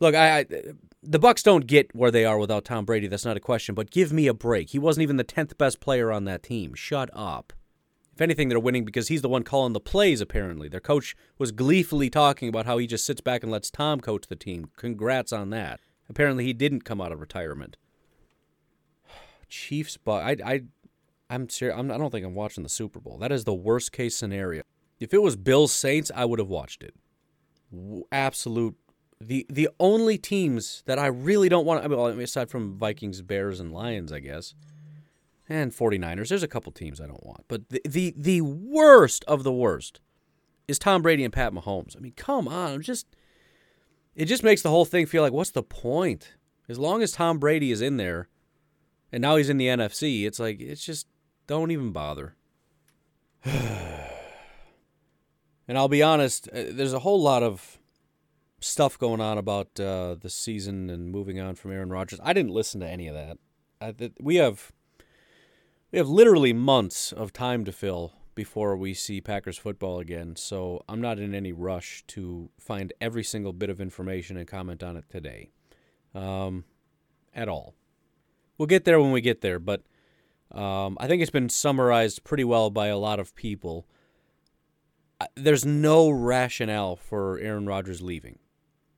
Look, 0.00 0.14
I, 0.14 0.38
I 0.38 0.46
the 1.02 1.18
Bucks 1.18 1.42
don't 1.42 1.66
get 1.66 1.94
where 1.94 2.10
they 2.10 2.24
are 2.24 2.38
without 2.38 2.64
Tom 2.64 2.86
Brady. 2.86 3.08
That's 3.08 3.26
not 3.26 3.36
a 3.36 3.40
question. 3.40 3.74
But 3.74 3.90
give 3.90 4.10
me 4.10 4.26
a 4.26 4.32
break. 4.32 4.70
He 4.70 4.78
wasn't 4.78 5.02
even 5.02 5.18
the 5.18 5.22
tenth 5.22 5.58
best 5.58 5.80
player 5.80 6.10
on 6.10 6.24
that 6.24 6.44
team. 6.44 6.72
Shut 6.72 7.10
up. 7.12 7.52
If 8.16 8.22
anything, 8.22 8.48
they're 8.48 8.58
winning 8.58 8.86
because 8.86 9.08
he's 9.08 9.20
the 9.20 9.28
one 9.28 9.42
calling 9.42 9.74
the 9.74 9.78
plays, 9.78 10.22
apparently. 10.22 10.70
Their 10.70 10.80
coach 10.80 11.14
was 11.36 11.52
gleefully 11.52 12.08
talking 12.08 12.48
about 12.48 12.64
how 12.64 12.78
he 12.78 12.86
just 12.86 13.04
sits 13.04 13.20
back 13.20 13.42
and 13.42 13.52
lets 13.52 13.70
Tom 13.70 14.00
coach 14.00 14.26
the 14.26 14.34
team. 14.34 14.70
Congrats 14.78 15.34
on 15.34 15.50
that. 15.50 15.80
Apparently, 16.08 16.42
he 16.42 16.54
didn't 16.54 16.86
come 16.86 16.98
out 16.98 17.12
of 17.12 17.20
retirement. 17.20 17.76
Chiefs, 19.50 19.98
but 19.98 20.22
I, 20.22 20.36
I, 20.50 20.62
I'm 21.28 21.50
serious. 21.50 21.78
I'm, 21.78 21.90
I 21.90 21.98
don't 21.98 22.10
think 22.10 22.24
I'm 22.24 22.34
watching 22.34 22.62
the 22.62 22.70
Super 22.70 23.00
Bowl. 23.00 23.18
That 23.18 23.32
is 23.32 23.44
the 23.44 23.52
worst 23.52 23.92
case 23.92 24.16
scenario. 24.16 24.62
If 24.98 25.12
it 25.12 25.20
was 25.20 25.36
Bills 25.36 25.72
Saints, 25.72 26.10
I 26.14 26.24
would 26.24 26.38
have 26.38 26.48
watched 26.48 26.82
it. 26.82 26.94
Absolute. 28.10 28.76
The 29.20 29.44
the 29.50 29.68
only 29.78 30.16
teams 30.16 30.82
that 30.86 30.98
I 30.98 31.08
really 31.08 31.50
don't 31.50 31.66
want. 31.66 31.84
I 31.84 31.88
mean, 31.88 32.20
aside 32.22 32.48
from 32.48 32.78
Vikings, 32.78 33.20
Bears, 33.20 33.60
and 33.60 33.74
Lions, 33.74 34.10
I 34.10 34.20
guess 34.20 34.54
and 35.48 35.72
49ers. 35.72 36.28
There's 36.28 36.42
a 36.42 36.48
couple 36.48 36.72
teams 36.72 37.00
I 37.00 37.06
don't 37.06 37.24
want. 37.24 37.44
But 37.48 37.68
the, 37.68 37.80
the, 37.84 38.14
the 38.16 38.40
worst 38.40 39.24
of 39.26 39.44
the 39.44 39.52
worst 39.52 40.00
is 40.68 40.78
Tom 40.78 41.02
Brady 41.02 41.24
and 41.24 41.32
Pat 41.32 41.52
Mahomes. 41.52 41.96
I 41.96 42.00
mean, 42.00 42.12
come 42.16 42.48
on. 42.48 42.82
Just 42.82 43.06
it 44.14 44.24
just 44.26 44.42
makes 44.42 44.62
the 44.62 44.70
whole 44.70 44.84
thing 44.84 45.06
feel 45.06 45.22
like 45.22 45.32
what's 45.32 45.50
the 45.50 45.62
point? 45.62 46.34
As 46.68 46.78
long 46.78 47.02
as 47.02 47.12
Tom 47.12 47.38
Brady 47.38 47.70
is 47.70 47.80
in 47.80 47.96
there 47.96 48.28
and 49.12 49.22
now 49.22 49.36
he's 49.36 49.48
in 49.48 49.58
the 49.58 49.66
NFC, 49.66 50.26
it's 50.26 50.40
like 50.40 50.60
it's 50.60 50.84
just 50.84 51.06
don't 51.46 51.70
even 51.70 51.92
bother. 51.92 52.34
and 53.44 53.68
I'll 55.68 55.88
be 55.88 56.02
honest, 56.02 56.48
uh, 56.48 56.64
there's 56.70 56.92
a 56.92 57.00
whole 57.00 57.20
lot 57.20 57.42
of 57.42 57.78
stuff 58.58 58.98
going 58.98 59.20
on 59.20 59.38
about 59.38 59.78
uh, 59.78 60.16
the 60.18 60.30
season 60.30 60.90
and 60.90 61.12
moving 61.12 61.38
on 61.38 61.54
from 61.54 61.72
Aaron 61.72 61.90
Rodgers. 61.90 62.18
I 62.22 62.32
didn't 62.32 62.52
listen 62.52 62.80
to 62.80 62.88
any 62.88 63.06
of 63.06 63.14
that. 63.14 63.38
I, 63.80 63.94
we 64.18 64.36
have 64.36 64.72
we 65.92 65.98
have 65.98 66.08
literally 66.08 66.52
months 66.52 67.12
of 67.12 67.32
time 67.32 67.64
to 67.64 67.72
fill 67.72 68.12
before 68.34 68.76
we 68.76 68.92
see 68.92 69.20
Packers 69.20 69.56
football 69.56 69.98
again, 69.98 70.36
so 70.36 70.82
I'm 70.88 71.00
not 71.00 71.18
in 71.18 71.34
any 71.34 71.52
rush 71.52 72.04
to 72.08 72.50
find 72.58 72.92
every 73.00 73.24
single 73.24 73.52
bit 73.52 73.70
of 73.70 73.80
information 73.80 74.36
and 74.36 74.46
comment 74.46 74.82
on 74.82 74.96
it 74.96 75.04
today. 75.08 75.50
Um, 76.14 76.64
at 77.36 77.48
all. 77.48 77.74
We'll 78.58 78.66
get 78.66 78.84
there 78.84 79.00
when 79.00 79.12
we 79.12 79.20
get 79.20 79.42
there, 79.42 79.58
but 79.58 79.82
um, 80.50 80.96
I 80.98 81.06
think 81.06 81.22
it's 81.22 81.30
been 81.30 81.50
summarized 81.50 82.24
pretty 82.24 82.44
well 82.44 82.70
by 82.70 82.86
a 82.86 82.98
lot 82.98 83.20
of 83.20 83.34
people. 83.34 83.86
There's 85.34 85.64
no 85.64 86.10
rationale 86.10 86.96
for 86.96 87.38
Aaron 87.38 87.66
Rodgers 87.66 88.02
leaving. 88.02 88.38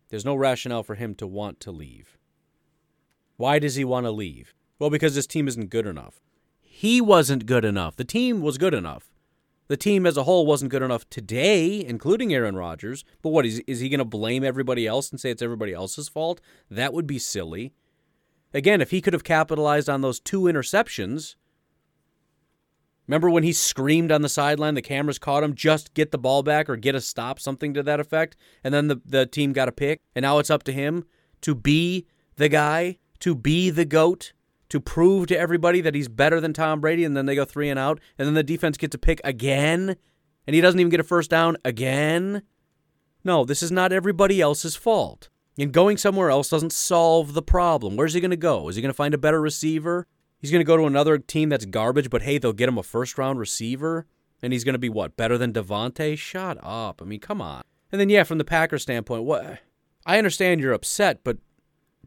There's 0.08 0.24
no 0.24 0.36
rationale 0.36 0.84
for 0.84 0.94
him 0.94 1.14
to 1.16 1.26
want 1.26 1.60
to 1.60 1.70
leave. 1.70 2.16
Why 3.36 3.58
does 3.58 3.74
he 3.74 3.84
want 3.84 4.06
to 4.06 4.10
leave? 4.10 4.54
Well, 4.78 4.90
because 4.90 5.14
his 5.14 5.26
team 5.26 5.48
isn't 5.48 5.70
good 5.70 5.86
enough 5.86 6.20
he 6.78 7.00
wasn't 7.00 7.44
good 7.44 7.64
enough. 7.64 7.96
The 7.96 8.04
team 8.04 8.40
was 8.40 8.56
good 8.56 8.72
enough. 8.72 9.10
The 9.66 9.76
team 9.76 10.06
as 10.06 10.16
a 10.16 10.22
whole 10.22 10.46
wasn't 10.46 10.70
good 10.70 10.80
enough 10.80 11.10
today, 11.10 11.84
including 11.84 12.32
Aaron 12.32 12.54
Rodgers. 12.54 13.04
But 13.20 13.30
what 13.30 13.44
is 13.44 13.58
is 13.66 13.80
he 13.80 13.88
going 13.88 13.98
to 13.98 14.04
blame 14.04 14.44
everybody 14.44 14.86
else 14.86 15.10
and 15.10 15.18
say 15.18 15.32
it's 15.32 15.42
everybody 15.42 15.72
else's 15.72 16.08
fault? 16.08 16.40
That 16.70 16.92
would 16.92 17.04
be 17.04 17.18
silly. 17.18 17.72
Again, 18.54 18.80
if 18.80 18.92
he 18.92 19.00
could 19.00 19.12
have 19.12 19.24
capitalized 19.24 19.88
on 19.88 20.02
those 20.02 20.20
two 20.20 20.42
interceptions, 20.42 21.34
remember 23.08 23.28
when 23.28 23.42
he 23.42 23.52
screamed 23.52 24.12
on 24.12 24.22
the 24.22 24.28
sideline, 24.28 24.74
the 24.74 24.80
cameras 24.80 25.18
caught 25.18 25.42
him, 25.42 25.56
just 25.56 25.94
get 25.94 26.12
the 26.12 26.16
ball 26.16 26.44
back 26.44 26.70
or 26.70 26.76
get 26.76 26.94
a 26.94 27.00
stop, 27.00 27.40
something 27.40 27.74
to 27.74 27.82
that 27.82 27.98
effect, 27.98 28.36
and 28.62 28.72
then 28.72 28.86
the, 28.86 29.00
the 29.04 29.26
team 29.26 29.52
got 29.52 29.68
a 29.68 29.72
pick, 29.72 30.00
and 30.14 30.22
now 30.22 30.38
it's 30.38 30.48
up 30.48 30.62
to 30.62 30.72
him 30.72 31.06
to 31.40 31.56
be 31.56 32.06
the 32.36 32.48
guy, 32.48 32.98
to 33.18 33.34
be 33.34 33.68
the 33.68 33.84
GOAT, 33.84 34.32
to 34.68 34.80
prove 34.80 35.26
to 35.28 35.38
everybody 35.38 35.80
that 35.80 35.94
he's 35.94 36.08
better 36.08 36.40
than 36.40 36.52
Tom 36.52 36.80
Brady, 36.80 37.04
and 37.04 37.16
then 37.16 37.26
they 37.26 37.34
go 37.34 37.44
three 37.44 37.68
and 37.68 37.78
out, 37.78 38.00
and 38.18 38.26
then 38.26 38.34
the 38.34 38.42
defense 38.42 38.76
gets 38.76 38.94
a 38.94 38.98
pick 38.98 39.20
again, 39.24 39.96
and 40.46 40.54
he 40.54 40.60
doesn't 40.60 40.80
even 40.80 40.90
get 40.90 41.00
a 41.00 41.04
first 41.04 41.30
down 41.30 41.56
again. 41.64 42.42
No, 43.24 43.44
this 43.44 43.62
is 43.62 43.72
not 43.72 43.92
everybody 43.92 44.40
else's 44.40 44.76
fault. 44.76 45.28
And 45.58 45.72
going 45.72 45.96
somewhere 45.96 46.30
else 46.30 46.48
doesn't 46.48 46.72
solve 46.72 47.34
the 47.34 47.42
problem. 47.42 47.96
Where's 47.96 48.14
he 48.14 48.20
going 48.20 48.30
to 48.30 48.36
go? 48.36 48.68
Is 48.68 48.76
he 48.76 48.82
going 48.82 48.90
to 48.90 48.94
find 48.94 49.12
a 49.12 49.18
better 49.18 49.40
receiver? 49.40 50.06
He's 50.38 50.52
going 50.52 50.60
to 50.60 50.64
go 50.64 50.76
to 50.76 50.86
another 50.86 51.18
team 51.18 51.48
that's 51.48 51.64
garbage, 51.64 52.10
but 52.10 52.22
hey, 52.22 52.38
they'll 52.38 52.52
get 52.52 52.68
him 52.68 52.78
a 52.78 52.82
first 52.84 53.18
round 53.18 53.40
receiver, 53.40 54.06
and 54.40 54.52
he's 54.52 54.62
going 54.62 54.74
to 54.74 54.78
be 54.78 54.88
what 54.88 55.16
better 55.16 55.36
than 55.36 55.52
Davante? 55.52 56.16
Shut 56.16 56.58
up! 56.62 57.02
I 57.02 57.04
mean, 57.04 57.18
come 57.18 57.42
on. 57.42 57.62
And 57.90 58.00
then 58.00 58.08
yeah, 58.08 58.22
from 58.22 58.38
the 58.38 58.44
Packers 58.44 58.82
standpoint, 58.82 59.24
what? 59.24 59.58
I 60.06 60.18
understand 60.18 60.60
you're 60.60 60.72
upset, 60.72 61.24
but 61.24 61.38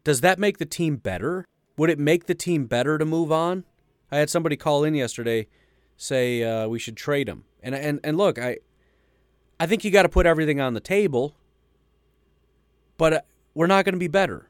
does 0.02 0.22
that 0.22 0.38
make 0.38 0.58
the 0.58 0.66
team 0.66 0.96
better? 0.96 1.46
Would 1.76 1.90
it 1.90 1.98
make 1.98 2.26
the 2.26 2.34
team 2.34 2.66
better 2.66 2.98
to 2.98 3.04
move 3.04 3.32
on? 3.32 3.64
I 4.10 4.18
had 4.18 4.30
somebody 4.30 4.56
call 4.56 4.84
in 4.84 4.94
yesterday 4.94 5.46
say 6.02 6.42
uh, 6.42 6.68
we 6.68 6.78
should 6.78 6.96
trade 6.96 7.28
him. 7.28 7.44
And 7.62 7.74
and 7.74 8.00
and 8.02 8.16
look, 8.16 8.38
I 8.38 8.58
I 9.60 9.66
think 9.66 9.84
you 9.84 9.90
got 9.90 10.02
to 10.02 10.08
put 10.08 10.26
everything 10.26 10.60
on 10.60 10.74
the 10.74 10.80
table. 10.80 11.34
But 12.98 13.12
uh, 13.12 13.20
we're 13.54 13.66
not 13.66 13.84
going 13.84 13.94
to 13.94 13.98
be 13.98 14.08
better. 14.08 14.48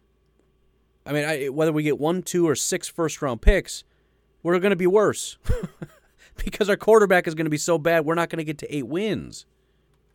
I 1.05 1.12
mean, 1.12 1.25
I, 1.25 1.49
whether 1.49 1.73
we 1.73 1.83
get 1.83 1.99
one, 1.99 2.23
two, 2.23 2.49
or 2.49 2.55
six 2.55 2.88
first 2.88 3.21
round 3.23 3.43
picks, 3.43 3.85
we're 4.43 4.59
going 4.59 4.71
to 4.71 4.76
be 4.76 4.87
worse 4.87 5.38
because 6.45 6.69
our 6.69 6.76
quarterback 6.76 7.26
is 7.26 7.35
going 7.35 7.47
to 7.47 7.50
be 7.50 7.59
so 7.59 7.79
bad. 7.79 8.05
We're 8.05 8.14
not 8.14 8.31
going 8.31 8.38
to 8.38 8.45
get 8.45 8.59
to 8.59 8.75
eight 8.75 8.87
wins. 8.87 9.47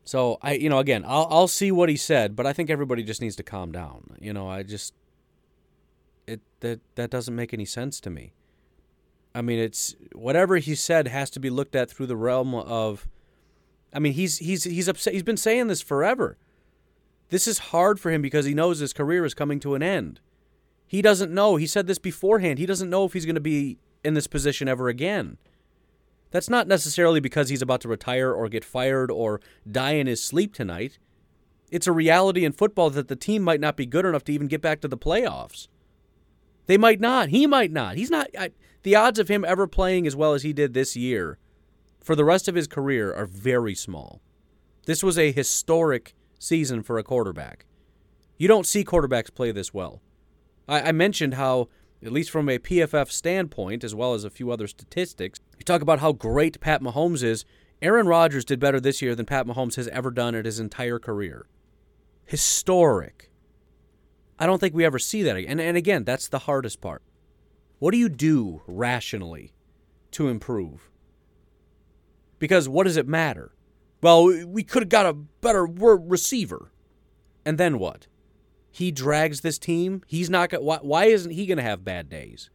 So 0.04 0.38
I, 0.42 0.54
you 0.54 0.70
know, 0.70 0.80
again, 0.80 1.04
I'll 1.06 1.28
I'll 1.30 1.48
see 1.48 1.72
what 1.72 1.90
he 1.90 1.98
said, 1.98 2.36
but 2.36 2.46
I 2.46 2.54
think 2.54 2.70
everybody 2.70 3.04
just 3.04 3.22
needs 3.22 3.36
to 3.38 3.44
calm 3.44 3.72
down. 3.72 4.18
You 4.20 4.34
know, 4.34 4.50
I 4.50 4.64
just 4.64 4.94
it 6.28 6.42
that 6.60 6.80
that 6.96 7.10
doesn't 7.10 7.36
make 7.36 7.54
any 7.54 7.66
sense 7.66 8.00
to 8.02 8.10
me. 8.10 8.34
I 9.34 9.42
mean, 9.42 9.60
it's 9.60 9.96
whatever 10.14 10.58
he 10.58 10.76
said 10.76 11.08
has 11.08 11.30
to 11.32 11.40
be 11.40 11.50
looked 11.50 11.76
at 11.76 11.90
through 11.90 12.08
the 12.08 12.16
realm 12.16 12.54
of. 12.54 13.08
I 13.94 14.00
mean, 14.00 14.14
he's 14.14 14.40
he's 14.40 14.66
he's 14.66 14.88
upset. 14.88 15.14
He's 15.14 15.24
been 15.24 15.38
saying 15.38 15.68
this 15.68 15.82
forever. 15.82 16.38
This 17.30 17.48
is 17.48 17.60
hard 17.60 18.00
for 18.00 18.12
him 18.12 18.22
because 18.22 18.46
he 18.46 18.54
knows 18.54 18.80
his 18.80 18.94
career 18.94 19.26
is 19.26 19.34
coming 19.34 19.60
to 19.62 19.76
an 19.76 19.84
end. 19.84 20.20
He 20.86 21.02
doesn't 21.02 21.34
know. 21.34 21.58
He 21.58 21.68
said 21.68 21.88
this 21.88 22.00
beforehand. 22.00 22.60
He 22.60 22.66
doesn't 22.66 22.90
know 22.90 23.06
if 23.06 23.14
he's 23.14 23.26
going 23.26 23.36
to 23.36 23.42
be 23.42 23.78
in 24.04 24.14
this 24.14 24.28
position 24.28 24.68
ever 24.68 24.88
again. 24.88 25.38
That's 26.32 26.50
not 26.50 26.68
necessarily 26.68 27.20
because 27.20 27.50
he's 27.50 27.62
about 27.62 27.82
to 27.82 27.88
retire 27.88 28.32
or 28.32 28.48
get 28.50 28.64
fired 28.64 29.12
or 29.12 29.42
die 29.70 29.94
in 29.94 30.08
his 30.08 30.24
sleep 30.24 30.54
tonight. 30.54 30.98
It's 31.70 31.88
a 31.88 31.92
reality 31.92 32.46
in 32.46 32.54
football 32.54 32.90
that 32.92 33.10
the 33.10 33.16
team 33.16 33.42
might 33.42 33.60
not 33.60 33.76
be 33.76 33.86
good 33.86 34.06
enough 34.06 34.24
to 34.26 34.34
even 34.34 34.48
get 34.48 34.62
back 34.62 34.80
to 34.82 34.88
the 34.88 34.98
playoffs. 34.98 35.68
They 36.68 36.78
might 36.78 37.00
not. 37.00 37.30
He 37.30 37.48
might 37.48 37.72
not. 37.72 37.96
He's 37.96 38.12
not. 38.12 38.28
I, 38.38 38.52
the 38.84 38.96
odds 38.96 39.20
of 39.20 39.28
him 39.28 39.44
ever 39.44 39.68
playing 39.68 40.06
as 40.06 40.16
well 40.16 40.34
as 40.34 40.44
he 40.44 40.54
did 40.54 40.74
this 40.74 40.96
year 40.96 41.40
for 42.08 42.16
the 42.16 42.24
rest 42.24 42.48
of 42.48 42.56
his 42.56 42.68
career 42.68 43.14
are 43.14 43.26
very 43.26 43.76
small. 43.76 44.22
This 44.86 45.04
was 45.04 45.18
a 45.18 45.34
historic 45.34 46.14
season 46.40 46.84
for 46.84 46.98
a 46.98 47.04
quarterback. 47.04 47.66
You 48.38 48.48
don't 48.48 48.66
see 48.66 48.86
quarterbacks 48.86 49.34
play 49.34 49.52
this 49.52 49.74
well. 49.74 50.02
I, 50.70 50.82
I 50.84 50.92
mentioned 50.94 51.34
how, 51.34 51.68
at 52.02 52.14
least 52.14 52.30
from 52.30 52.48
a 52.48 52.60
PFF 52.60 53.12
standpoint, 53.12 53.84
as 53.84 53.94
well 53.94 54.14
as 54.14 54.24
a 54.24 54.30
few 54.30 54.52
other 54.52 54.68
statistics, 54.68 55.40
you 55.58 55.66
talk 55.66 55.82
about 55.82 56.00
how 56.00 56.14
great 56.14 56.62
Pat 56.62 56.82
Mahomes 56.82 57.24
is. 57.24 57.44
Aaron 57.82 58.08
Rodgers 58.08 58.46
did 58.46 58.60
better 58.60 58.80
this 58.80 59.02
year 59.02 59.14
than 59.14 59.26
Pat 59.26 59.46
Mahomes 59.46 59.76
has 59.76 59.90
ever 59.90 60.10
done 60.10 60.34
in 60.34 60.46
his 60.46 60.60
entire 60.60 61.00
career. 61.00 61.48
Historic. 62.26 63.30
I 64.40 64.46
don't 64.46 64.60
think 64.60 64.76
we 64.76 64.86
ever 64.86 65.00
see 65.00 65.24
that 65.24 65.36
again. 65.36 65.52
And, 65.52 65.62
and 65.62 65.78
again, 65.78 66.04
that's 66.04 66.28
the 66.28 66.40
hardest 66.40 66.82
part. 66.82 67.02
What 67.80 67.92
do 67.92 67.98
you 67.98 68.10
do 68.10 68.62
rationally 68.68 69.54
to 70.12 70.28
improve? 70.28 70.90
Because 72.40 72.70
what 72.70 72.86
does 72.86 72.98
it 72.98 73.08
matter? 73.08 73.54
Well, 74.02 74.26
we 74.48 74.64
could 74.64 74.84
have 74.84 74.90
got 74.90 75.06
a 75.06 75.14
better 75.14 75.66
receiver. 75.66 76.72
And 77.46 77.58
then 77.58 77.80
what? 77.80 78.08
He 78.70 78.92
drags 78.92 79.42
this 79.42 79.58
team. 79.58 80.04
He's 80.08 80.30
not 80.30 80.50
going 80.50 80.64
why, 80.64 80.78
why 80.82 81.06
isn't 81.06 81.32
he 81.32 81.46
going 81.48 81.58
to 81.58 81.64
have 81.64 81.84
bad 81.84 82.10
days? 82.10 82.50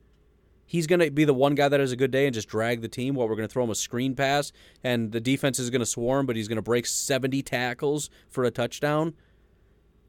he's 0.72 0.86
going 0.86 1.00
to 1.00 1.10
be 1.10 1.26
the 1.26 1.34
one 1.34 1.54
guy 1.54 1.68
that 1.68 1.80
has 1.80 1.92
a 1.92 1.96
good 1.96 2.10
day 2.10 2.24
and 2.24 2.32
just 2.32 2.48
drag 2.48 2.80
the 2.80 2.88
team 2.88 3.14
while 3.14 3.28
we're 3.28 3.36
going 3.36 3.46
to 3.46 3.52
throw 3.52 3.62
him 3.62 3.68
a 3.68 3.74
screen 3.74 4.14
pass 4.14 4.52
and 4.82 5.12
the 5.12 5.20
defense 5.20 5.58
is 5.58 5.68
going 5.68 5.80
to 5.80 5.86
swarm, 5.86 6.24
but 6.24 6.34
he's 6.34 6.48
going 6.48 6.56
to 6.56 6.62
break 6.62 6.86
70 6.86 7.42
tackles 7.42 8.08
for 8.30 8.44
a 8.44 8.50
touchdown? 8.50 9.12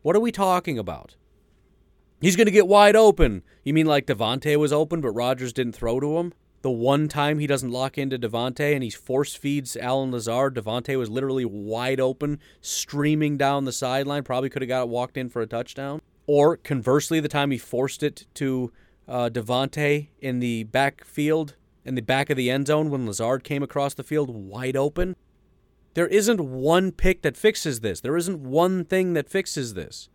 What 0.03 0.15
are 0.15 0.22
we 0.22 0.32
talking 0.32 0.80
about? 0.80 1.18
He's 2.24 2.38
going 2.38 2.46
to 2.46 2.51
get 2.51 2.70
wide 2.70 2.96
open. 2.96 3.44
You 3.65 3.74
mean 3.74 3.86
like 3.86 4.06
Davante 4.06 4.56
was 4.56 4.72
open, 4.72 5.01
but 5.01 5.12
Rodgers 5.12 5.51
didn't 5.51 5.75
throw 5.75 6.00
to 6.00 6.20
him? 6.20 6.32
The 6.62 6.72
one 6.72 7.10
time 7.10 7.38
he 7.38 7.48
doesn't 7.48 7.70
lock 7.70 7.98
into 7.98 8.18
Davante 8.18 8.74
and 8.74 8.82
he 8.82 8.89
force 8.89 9.36
feeds 9.36 9.75
Allen 9.75 10.12
Lazard, 10.12 10.56
Davante 10.56 10.98
was 10.98 11.10
literally 11.10 11.44
wide 11.44 12.00
open, 12.00 12.39
streaming 12.62 13.36
down 13.36 13.65
the 13.65 13.74
sideline. 13.74 14.24
Probably 14.24 14.50
could 14.50 14.62
have 14.62 14.70
got 14.70 14.84
it 14.84 14.88
walked 14.88 15.18
in 15.18 15.27
for 15.27 15.42
a 15.42 15.46
touchdown. 15.46 16.01
Or 16.25 16.56
conversely, 16.56 17.20
the 17.20 17.27
time 17.27 17.51
he 17.51 17.58
forced 17.58 18.03
it 18.03 18.25
to 18.36 18.72
uh, 19.06 19.30
in 19.34 20.39
the 20.39 20.63
backfield, 20.63 21.56
in 21.84 21.96
the 21.96 22.01
back 22.01 22.30
of 22.30 22.38
the 22.38 22.50
end 22.50 22.68
zone 22.68 22.89
when 22.89 23.06
Lazard 23.06 23.44
came 23.44 23.63
across 23.63 23.96
the 23.96 24.01
field 24.01 24.30
wide 24.30 24.77
open. 24.77 25.18
There 25.94 26.08
isn't 26.08 26.39
one 26.39 26.94
pick 26.94 27.22
that 27.24 27.36
fixes 27.36 27.82
this. 27.82 28.00
There 28.00 28.15
isn't 28.15 28.39
one 28.39 28.86
thing 28.86 29.12
that 29.12 29.30
fixes 29.30 29.74
this. 29.74 30.08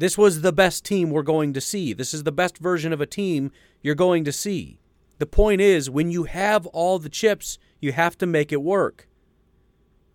This 0.00 0.16
was 0.16 0.40
the 0.40 0.50
best 0.50 0.82
team 0.82 1.10
we're 1.10 1.22
going 1.22 1.52
to 1.52 1.60
see. 1.60 1.92
This 1.92 2.14
is 2.14 2.22
the 2.22 2.32
best 2.32 2.56
version 2.56 2.90
of 2.94 3.02
a 3.02 3.06
team 3.06 3.52
you're 3.82 3.94
going 3.94 4.24
to 4.24 4.32
see. 4.32 4.80
The 5.18 5.26
point 5.26 5.60
is, 5.60 5.90
when 5.90 6.10
you 6.10 6.24
have 6.24 6.64
all 6.68 6.98
the 6.98 7.10
chips, 7.10 7.58
you 7.80 7.92
have 7.92 8.16
to 8.16 8.26
make 8.26 8.50
it 8.50 8.62
work. 8.62 9.10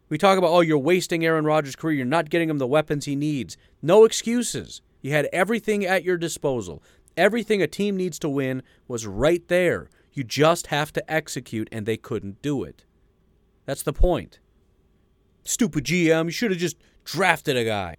We 0.09 0.17
talk 0.17 0.39
about, 0.39 0.49
oh, 0.49 0.61
you're 0.61 0.79
wasting 0.79 1.23
Aaron 1.23 1.45
Rodgers' 1.45 1.75
career. 1.75 1.97
You're 1.97 2.05
not 2.07 2.31
getting 2.31 2.49
him 2.49 2.57
the 2.57 2.65
weapons 2.65 3.05
he 3.05 3.15
needs. 3.15 3.57
No 3.83 4.05
excuses. 4.05 4.81
You 5.03 5.11
had 5.11 5.29
everything 5.31 5.85
at 5.85 6.03
your 6.03 6.17
disposal. 6.17 6.81
Everything 7.15 7.61
a 7.61 7.67
team 7.67 7.95
needs 7.95 8.17
to 8.19 8.27
win 8.27 8.63
was 8.87 9.05
right 9.05 9.47
there. 9.49 9.91
You 10.13 10.23
just 10.23 10.67
have 10.67 10.93
to 10.93 11.11
execute, 11.13 11.69
and 11.71 11.85
they 11.85 11.97
couldn't 11.97 12.41
do 12.41 12.63
it. 12.63 12.85
That's 13.67 13.83
the 13.83 13.93
point. 13.93 14.39
Stupid 15.43 15.83
GM, 15.83 16.25
you 16.25 16.31
should 16.31 16.49
have 16.49 16.59
just 16.59 16.77
drafted 17.03 17.55
a 17.55 17.65
guy 17.65 17.97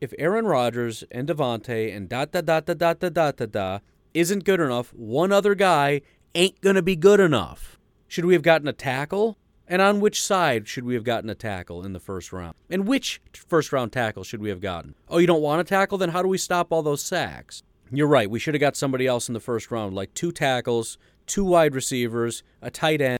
if 0.00 0.12
Aaron 0.18 0.46
Rodgers 0.46 1.04
and 1.10 1.28
Davante 1.28 1.94
and 1.94 2.08
da 2.08 2.24
da 2.24 2.40
da 2.40 2.60
da 2.60 2.74
da 2.74 2.92
da 2.92 3.32
da 3.32 3.46
da 3.46 3.78
isn't 4.14 4.44
good 4.44 4.60
enough, 4.60 4.92
one 4.94 5.32
other 5.32 5.54
guy 5.54 6.00
ain't 6.34 6.60
gonna 6.60 6.82
be 6.82 6.96
good 6.96 7.20
enough. 7.20 7.78
Should 8.06 8.24
we 8.24 8.34
have 8.34 8.42
gotten 8.42 8.68
a 8.68 8.72
tackle? 8.72 9.36
And 9.66 9.82
on 9.82 10.00
which 10.00 10.22
side 10.22 10.66
should 10.66 10.84
we 10.84 10.94
have 10.94 11.04
gotten 11.04 11.28
a 11.28 11.34
tackle 11.34 11.84
in 11.84 11.92
the 11.92 12.00
first 12.00 12.32
round? 12.32 12.54
And 12.70 12.88
which 12.88 13.20
first 13.34 13.70
round 13.70 13.92
tackle 13.92 14.24
should 14.24 14.40
we 14.40 14.48
have 14.48 14.62
gotten? 14.62 14.94
Oh, 15.08 15.18
you 15.18 15.26
don't 15.26 15.42
want 15.42 15.60
a 15.60 15.64
tackle? 15.64 15.98
Then 15.98 16.10
how 16.10 16.22
do 16.22 16.28
we 16.28 16.38
stop 16.38 16.72
all 16.72 16.82
those 16.82 17.02
sacks? 17.02 17.62
You're 17.90 18.06
right. 18.06 18.30
We 18.30 18.38
should 18.38 18.54
have 18.54 18.60
got 18.60 18.76
somebody 18.76 19.06
else 19.06 19.28
in 19.28 19.34
the 19.34 19.40
first 19.40 19.70
round, 19.70 19.94
like 19.94 20.14
two 20.14 20.32
tackles, 20.32 20.96
two 21.26 21.44
wide 21.44 21.74
receivers, 21.74 22.42
a 22.62 22.70
tight 22.70 23.00
end, 23.02 23.18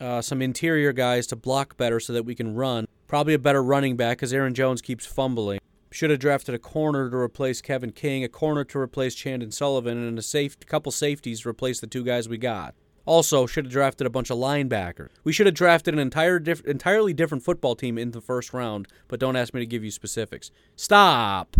uh, 0.00 0.20
some 0.20 0.42
interior 0.42 0.92
guys 0.92 1.26
to 1.28 1.36
block 1.36 1.76
better 1.76 2.00
so 2.00 2.12
that 2.12 2.24
we 2.24 2.34
can 2.34 2.54
run. 2.54 2.86
Probably 3.06 3.34
a 3.34 3.38
better 3.38 3.62
running 3.62 3.96
back 3.96 4.18
because 4.18 4.32
Aaron 4.32 4.54
Jones 4.54 4.82
keeps 4.82 5.06
fumbling. 5.06 5.58
Should 5.90 6.10
have 6.10 6.18
drafted 6.18 6.54
a 6.54 6.58
corner 6.58 7.08
to 7.10 7.16
replace 7.16 7.62
Kevin 7.62 7.92
King, 7.92 8.22
a 8.22 8.28
corner 8.28 8.62
to 8.64 8.78
replace 8.78 9.14
Chandon 9.14 9.50
Sullivan, 9.50 9.96
and 10.06 10.18
a 10.18 10.22
safe 10.22 10.58
couple 10.66 10.92
safeties 10.92 11.40
to 11.40 11.48
replace 11.48 11.80
the 11.80 11.86
two 11.86 12.04
guys 12.04 12.28
we 12.28 12.36
got. 12.36 12.74
Also, 13.06 13.46
should 13.46 13.64
have 13.64 13.72
drafted 13.72 14.06
a 14.06 14.10
bunch 14.10 14.28
of 14.28 14.36
linebackers. 14.36 15.08
We 15.24 15.32
should 15.32 15.46
have 15.46 15.54
drafted 15.54 15.94
an 15.94 16.00
entire 16.00 16.38
diff- 16.38 16.64
entirely 16.66 17.14
different 17.14 17.42
football 17.42 17.74
team 17.74 17.96
in 17.96 18.10
the 18.10 18.20
first 18.20 18.52
round, 18.52 18.86
but 19.08 19.18
don't 19.18 19.34
ask 19.34 19.54
me 19.54 19.60
to 19.60 19.66
give 19.66 19.82
you 19.82 19.90
specifics. 19.90 20.50
Stop. 20.76 21.56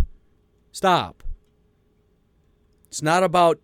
Stop. 0.73 1.23
It's 2.89 3.01
not 3.01 3.23
about 3.23 3.61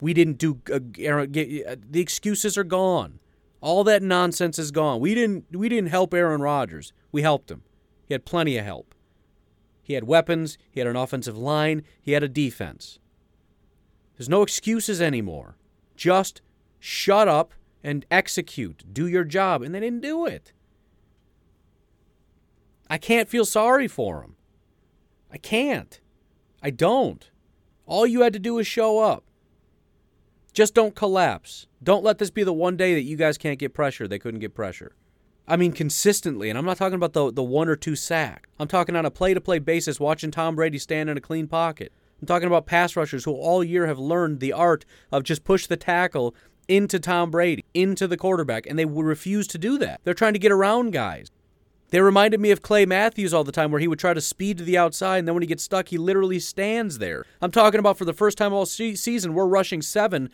we 0.00 0.12
didn't 0.12 0.38
do 0.38 0.60
uh, 0.72 0.76
uh, 0.76 1.26
the 1.28 2.00
excuses 2.00 2.58
are 2.58 2.64
gone. 2.64 3.20
All 3.60 3.84
that 3.84 4.02
nonsense 4.02 4.58
is 4.58 4.70
gone. 4.70 4.98
We 5.00 5.14
didn't 5.14 5.44
we 5.52 5.68
didn't 5.68 5.90
help 5.90 6.12
Aaron 6.14 6.40
Rodgers. 6.40 6.92
We 7.12 7.22
helped 7.22 7.50
him. 7.50 7.62
He 8.08 8.14
had 8.14 8.24
plenty 8.24 8.56
of 8.56 8.64
help. 8.64 8.94
He 9.90 9.94
had 9.94 10.04
weapons, 10.04 10.56
he 10.70 10.78
had 10.78 10.86
an 10.86 10.94
offensive 10.94 11.36
line, 11.36 11.82
he 12.00 12.12
had 12.12 12.22
a 12.22 12.28
defense. 12.28 13.00
There's 14.16 14.28
no 14.28 14.42
excuses 14.42 15.02
anymore. 15.02 15.56
Just 15.96 16.42
shut 16.78 17.26
up 17.26 17.54
and 17.82 18.06
execute. 18.08 18.84
Do 18.92 19.08
your 19.08 19.24
job. 19.24 19.62
And 19.62 19.74
they 19.74 19.80
didn't 19.80 20.02
do 20.02 20.26
it. 20.26 20.52
I 22.88 22.98
can't 22.98 23.28
feel 23.28 23.44
sorry 23.44 23.88
for 23.88 24.22
him. 24.22 24.36
I 25.28 25.38
can't. 25.38 26.00
I 26.62 26.70
don't. 26.70 27.28
All 27.84 28.06
you 28.06 28.20
had 28.20 28.32
to 28.34 28.38
do 28.38 28.54
was 28.54 28.68
show 28.68 29.00
up. 29.00 29.24
Just 30.52 30.72
don't 30.72 30.94
collapse. 30.94 31.66
Don't 31.82 32.04
let 32.04 32.18
this 32.18 32.30
be 32.30 32.44
the 32.44 32.52
one 32.52 32.76
day 32.76 32.94
that 32.94 33.02
you 33.02 33.16
guys 33.16 33.36
can't 33.36 33.58
get 33.58 33.74
pressure. 33.74 34.06
They 34.06 34.20
couldn't 34.20 34.38
get 34.38 34.54
pressure. 34.54 34.94
I 35.50 35.56
mean, 35.56 35.72
consistently. 35.72 36.48
And 36.48 36.56
I'm 36.56 36.64
not 36.64 36.76
talking 36.76 36.94
about 36.94 37.12
the, 37.12 37.32
the 37.32 37.42
one 37.42 37.68
or 37.68 37.74
two 37.74 37.96
sack. 37.96 38.48
I'm 38.60 38.68
talking 38.68 38.94
on 38.94 39.04
a 39.04 39.10
play 39.10 39.34
to 39.34 39.40
play 39.40 39.58
basis, 39.58 39.98
watching 39.98 40.30
Tom 40.30 40.54
Brady 40.54 40.78
stand 40.78 41.10
in 41.10 41.16
a 41.16 41.20
clean 41.20 41.48
pocket. 41.48 41.92
I'm 42.20 42.26
talking 42.26 42.46
about 42.46 42.66
pass 42.66 42.94
rushers 42.94 43.24
who 43.24 43.32
all 43.32 43.64
year 43.64 43.86
have 43.88 43.98
learned 43.98 44.38
the 44.38 44.52
art 44.52 44.84
of 45.10 45.24
just 45.24 45.42
push 45.42 45.66
the 45.66 45.76
tackle 45.76 46.36
into 46.68 47.00
Tom 47.00 47.32
Brady, 47.32 47.64
into 47.74 48.06
the 48.06 48.16
quarterback, 48.16 48.64
and 48.64 48.78
they 48.78 48.84
refuse 48.84 49.48
to 49.48 49.58
do 49.58 49.76
that. 49.78 50.00
They're 50.04 50.14
trying 50.14 50.34
to 50.34 50.38
get 50.38 50.52
around 50.52 50.92
guys. 50.92 51.32
They 51.88 52.00
reminded 52.00 52.38
me 52.38 52.52
of 52.52 52.62
Clay 52.62 52.86
Matthews 52.86 53.34
all 53.34 53.42
the 53.42 53.50
time, 53.50 53.72
where 53.72 53.80
he 53.80 53.88
would 53.88 53.98
try 53.98 54.14
to 54.14 54.20
speed 54.20 54.58
to 54.58 54.64
the 54.64 54.78
outside, 54.78 55.18
and 55.18 55.26
then 55.26 55.34
when 55.34 55.42
he 55.42 55.48
gets 55.48 55.64
stuck, 55.64 55.88
he 55.88 55.98
literally 55.98 56.38
stands 56.38 56.98
there. 56.98 57.24
I'm 57.42 57.50
talking 57.50 57.80
about 57.80 57.98
for 57.98 58.04
the 58.04 58.12
first 58.12 58.38
time 58.38 58.52
all 58.52 58.66
season, 58.66 59.34
we're 59.34 59.46
rushing 59.46 59.82
seven, 59.82 60.30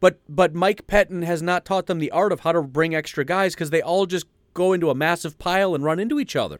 but 0.00 0.18
but 0.28 0.54
Mike 0.54 0.88
Pettine 0.88 1.22
has 1.22 1.40
not 1.40 1.64
taught 1.64 1.86
them 1.86 2.00
the 2.00 2.10
art 2.10 2.32
of 2.32 2.40
how 2.40 2.50
to 2.50 2.62
bring 2.62 2.94
extra 2.94 3.24
guys 3.24 3.54
because 3.54 3.70
they 3.70 3.80
all 3.80 4.06
just 4.06 4.26
go 4.56 4.72
into 4.72 4.90
a 4.90 4.94
massive 4.94 5.38
pile 5.38 5.74
and 5.74 5.84
run 5.84 6.00
into 6.00 6.18
each 6.18 6.34
other. 6.34 6.58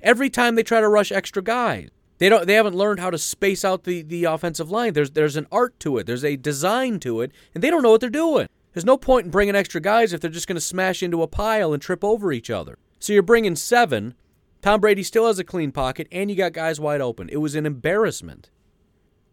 Every 0.00 0.30
time 0.30 0.54
they 0.54 0.62
try 0.62 0.80
to 0.80 0.88
rush 0.88 1.12
extra 1.12 1.42
guys, 1.42 1.90
they 2.18 2.28
don't. 2.28 2.46
They 2.46 2.54
haven't 2.54 2.76
learned 2.76 3.00
how 3.00 3.10
to 3.10 3.18
space 3.18 3.64
out 3.64 3.84
the 3.84 4.02
the 4.02 4.24
offensive 4.24 4.70
line. 4.70 4.92
There's 4.92 5.10
there's 5.10 5.36
an 5.36 5.46
art 5.50 5.78
to 5.80 5.98
it. 5.98 6.06
There's 6.06 6.24
a 6.24 6.36
design 6.36 7.00
to 7.00 7.20
it, 7.20 7.32
and 7.54 7.62
they 7.62 7.70
don't 7.70 7.82
know 7.82 7.90
what 7.90 8.00
they're 8.00 8.10
doing. 8.10 8.48
There's 8.72 8.84
no 8.84 8.96
point 8.96 9.26
in 9.26 9.30
bringing 9.30 9.54
extra 9.54 9.80
guys 9.80 10.12
if 10.12 10.20
they're 10.20 10.30
just 10.30 10.48
going 10.48 10.56
to 10.56 10.60
smash 10.60 11.02
into 11.02 11.22
a 11.22 11.28
pile 11.28 11.72
and 11.72 11.82
trip 11.82 12.02
over 12.04 12.32
each 12.32 12.50
other. 12.50 12.78
So 12.98 13.12
you're 13.12 13.22
bringing 13.22 13.56
seven. 13.56 14.14
Tom 14.62 14.80
Brady 14.80 15.02
still 15.02 15.26
has 15.26 15.38
a 15.38 15.44
clean 15.44 15.72
pocket, 15.72 16.08
and 16.10 16.30
you 16.30 16.36
got 16.36 16.52
guys 16.52 16.80
wide 16.80 17.00
open. 17.00 17.28
It 17.28 17.36
was 17.36 17.54
an 17.54 17.66
embarrassment. 17.66 18.50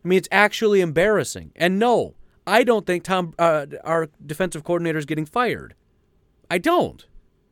I 0.04 0.08
mean, 0.08 0.18
it's 0.18 0.28
actually 0.32 0.82
embarrassing. 0.82 1.52
And 1.56 1.80
no, 1.80 2.16
I 2.46 2.64
don't 2.64 2.86
think 2.86 3.04
Tom, 3.04 3.34
uh, 3.40 3.68
our 3.84 4.10
defensive 4.24 4.64
coordinator, 4.64 4.98
is 4.98 5.06
getting 5.06 5.26
fired. 5.26 5.76
I 6.50 6.58
don't. 6.58 7.06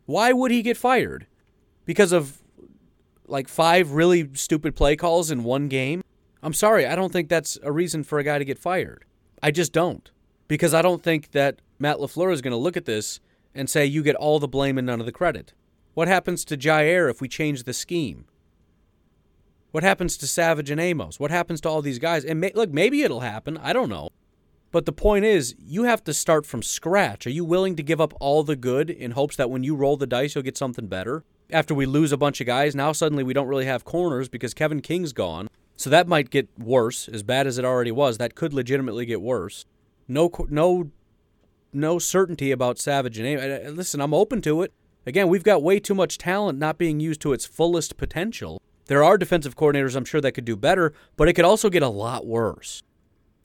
Why 0.10 0.34
would 0.34 0.50
he 0.50 0.64
get 0.64 0.76
fired? 0.76 1.28
Because 1.86 2.12
of 2.12 2.42
like 3.28 3.48
five 3.48 3.92
really 3.92 4.28
stupid 4.34 4.76
play 4.76 4.96
calls 4.96 5.30
in 5.30 5.44
one 5.44 5.68
game? 5.68 6.04
I'm 6.42 6.54
sorry, 6.54 6.88
I 6.88 6.96
don't 6.96 7.14
think 7.14 7.30
that's 7.30 7.60
a 7.62 7.72
reason 7.72 8.04
for 8.04 8.18
a 8.18 8.24
guy 8.24 8.40
to 8.40 8.44
get 8.44 8.58
fired. 8.58 9.06
I 9.44 9.52
just 9.52 9.72
don't. 9.72 10.10
Because 10.48 10.74
I 10.74 10.82
don't 10.82 11.04
think 11.04 11.30
that 11.34 11.62
Matt 11.78 11.98
LaFleur 11.98 12.34
is 12.34 12.42
going 12.42 12.54
to 12.54 12.58
look 12.58 12.76
at 12.76 12.86
this 12.86 13.20
and 13.54 13.70
say 13.70 13.86
you 13.86 14.02
get 14.02 14.16
all 14.16 14.40
the 14.40 14.48
blame 14.48 14.80
and 14.80 14.88
none 14.88 15.00
of 15.00 15.06
the 15.06 15.12
credit. 15.12 15.54
What 15.94 16.08
happens 16.08 16.44
to 16.46 16.58
Jair 16.58 17.08
if 17.08 17.22
we 17.22 17.28
change 17.28 17.66
the 17.66 17.74
scheme? 17.74 18.26
What 19.70 19.84
happens 19.84 20.18
to 20.18 20.26
Savage 20.26 20.72
and 20.72 20.82
Amos? 20.82 21.20
What 21.20 21.30
happens 21.30 21.62
to 21.62 21.70
all 21.70 21.84
these 21.84 22.00
guys? 22.00 22.26
And 22.26 22.42
may, 22.42 22.52
look, 22.56 22.72
maybe 22.72 23.04
it'll 23.04 23.20
happen. 23.20 23.60
I 23.60 23.74
don't 23.74 23.90
know. 23.90 24.10
But 24.72 24.86
the 24.86 24.92
point 24.92 25.26
is, 25.26 25.56
you 25.58 25.84
have 25.84 26.04
to 26.04 26.14
start 26.14 26.46
from 26.46 26.62
scratch. 26.62 27.26
Are 27.26 27.32
you 27.32 27.44
willing 27.44 27.76
to 27.76 27.84
give 27.84 28.00
up 28.00 28.14
all 28.20 28.44
the 28.44 28.56
good 28.56 28.90
in 28.90 29.12
hopes 29.12 29.36
that 29.38 29.50
when 29.50 29.64
you 29.64 29.76
roll 29.76 29.98
the 29.98 30.06
dice, 30.06 30.36
you'll 30.36 30.44
get 30.44 30.58
something 30.58 30.88
better? 30.88 31.24
After 31.52 31.74
we 31.74 31.88
lose 31.88 32.12
a 32.12 32.18
bunch 32.18 32.40
of 32.40 32.46
guys, 32.46 32.76
now 32.76 32.92
suddenly 32.92 33.24
we 33.24 33.34
don't 33.34 33.48
really 33.48 33.66
have 33.66 33.84
corners 33.84 34.30
because 34.30 34.54
Kevin 34.54 34.82
King's 34.82 35.14
gone. 35.14 35.50
So 35.76 35.90
that 35.90 36.08
might 36.08 36.30
get 36.30 36.50
worse, 36.60 37.08
as 37.08 37.24
bad 37.24 37.48
as 37.48 37.58
it 37.58 37.66
already 37.66 37.92
was. 37.92 38.18
That 38.20 38.36
could 38.36 38.54
legitimately 38.54 39.08
get 39.08 39.22
worse. 39.22 39.66
No, 40.08 40.30
no, 40.50 40.92
no 41.74 41.98
certainty 41.98 42.52
about 42.52 42.78
Savage 42.78 43.18
and 43.18 43.28
Amos. 43.28 43.72
Listen, 43.76 44.02
I'm 44.02 44.14
open 44.14 44.42
to 44.44 44.62
it. 44.62 44.72
Again, 45.08 45.30
we've 45.30 45.44
got 45.44 45.64
way 45.64 45.80
too 45.80 45.96
much 45.96 46.20
talent 46.20 46.60
not 46.60 46.78
being 46.78 47.00
used 47.00 47.22
to 47.22 47.34
its 47.34 47.46
fullest 47.46 47.98
potential. 47.98 48.62
There 48.86 49.04
are 49.04 49.18
defensive 49.18 49.56
coordinators 49.56 49.96
I'm 49.96 50.06
sure 50.06 50.22
that 50.22 50.34
could 50.34 50.46
do 50.46 50.56
better, 50.56 50.94
but 51.16 51.28
it 51.28 51.34
could 51.34 51.46
also 51.46 51.70
get 51.70 51.82
a 51.82 51.90
lot 51.90 52.28
worse. 52.28 52.84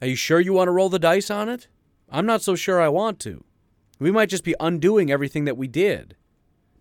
Are 0.05 0.09
you 0.09 0.17
sure 0.17 0.39
you 0.39 0.53
want 0.53 0.69
to 0.69 0.73
roll 0.73 0.91
the 0.91 0.99
dice 0.99 1.31
on 1.31 1.49
it? 1.49 1.67
I'm 2.11 2.27
not 2.27 2.43
so 2.43 2.55
sure 2.55 2.79
I 2.79 2.89
want 2.89 3.19
to. 3.21 3.43
We 3.99 4.13
might 4.13 4.29
just 4.29 4.45
be 4.45 4.55
undoing 4.61 5.11
everything 5.11 5.47
that 5.47 5.57
we 5.57 5.67
did. 5.67 6.15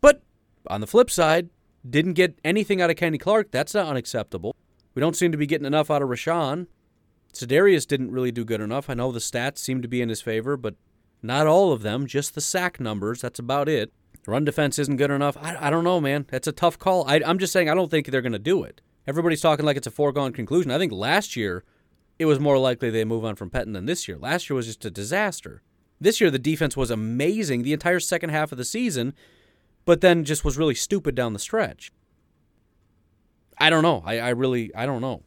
But 0.02 0.22
on 0.68 0.82
the 0.82 0.88
flip 0.88 1.10
side, 1.10 1.50
didn't 1.90 2.16
get 2.16 2.38
anything 2.44 2.82
out 2.82 2.90
of 2.90 2.98
Kenny 2.98 3.18
Clark. 3.18 3.50
That's 3.50 3.74
not 3.74 3.88
unacceptable. 3.88 4.58
We 4.94 5.00
don't 5.00 5.16
seem 5.16 5.32
to 5.32 5.38
be 5.38 5.46
getting 5.46 5.66
enough 5.66 5.90
out 5.90 6.02
of 6.02 6.10
Rashan. 6.10 6.68
Za'Darius 7.34 7.88
didn't 7.88 8.12
really 8.12 8.34
do 8.34 8.44
good 8.44 8.60
enough. 8.60 8.90
I 8.90 8.94
know 8.94 9.14
the 9.14 9.20
stats 9.20 9.60
seem 9.60 9.82
to 9.82 9.88
be 9.88 10.02
in 10.02 10.10
his 10.10 10.20
favor, 10.22 10.58
but 10.58 10.76
not 11.22 11.48
all 11.48 11.72
of 11.72 11.82
them, 11.82 12.06
just 12.06 12.36
the 12.36 12.42
sack 12.42 12.82
numbers. 12.82 13.22
That's 13.22 13.40
about 13.40 13.70
it. 13.70 13.94
Run 14.28 14.44
defense 14.44 14.78
isn't 14.80 14.98
good 14.98 15.12
enough. 15.12 15.38
I, 15.40 15.68
I 15.68 15.70
don't 15.70 15.86
know, 15.86 16.02
man. 16.02 16.26
That's 16.28 16.48
a 16.48 16.52
tough 16.52 16.78
call. 16.78 17.08
I, 17.08 17.22
I'm 17.26 17.40
just 17.40 17.54
saying 17.54 17.70
I 17.70 17.74
don't 17.74 17.90
think 17.90 18.08
they're 18.08 18.22
going 18.22 18.34
to 18.34 18.38
do 18.38 18.64
it. 18.64 18.82
Everybody's 19.08 19.40
talking 19.40 19.66
like 19.66 19.78
it's 19.78 19.88
a 19.88 19.92
foregone 19.92 20.34
conclusion. 20.34 20.72
I 20.72 20.78
think 20.78 20.92
last 20.92 21.38
year 21.38 21.64
it 22.24 22.28
was 22.28 22.40
more 22.40 22.58
likely 22.58 22.90
they 22.90 23.04
move 23.04 23.26
on 23.26 23.36
from 23.36 23.50
Pettine 23.50 23.74
than 23.74 23.86
this 23.86 24.08
year. 24.08 24.18
Last 24.18 24.50
year 24.50 24.56
was 24.56 24.66
just 24.66 24.86
a 24.86 24.90
disaster. 24.90 25.62
This 26.00 26.22
year, 26.22 26.32
the 26.32 26.40
defense 26.40 26.78
was 26.78 26.90
amazing 26.90 27.64
the 27.64 27.74
entire 27.74 28.00
second 28.00 28.30
half 28.30 28.54
of 28.54 28.58
the 28.58 28.64
season, 28.64 29.14
but 29.84 30.00
then 30.00 30.24
just 30.24 30.46
was 30.46 30.58
really 30.58 30.74
stupid 30.74 31.16
down 31.16 31.34
the 31.34 31.40
stretch. 31.40 31.92
I 33.60 33.70
don't 33.70 33.84
know. 33.84 34.02
I, 34.06 34.20
I 34.20 34.30
really, 34.30 34.74
I 34.74 34.86
don't 34.86 35.02
know. 35.02 35.24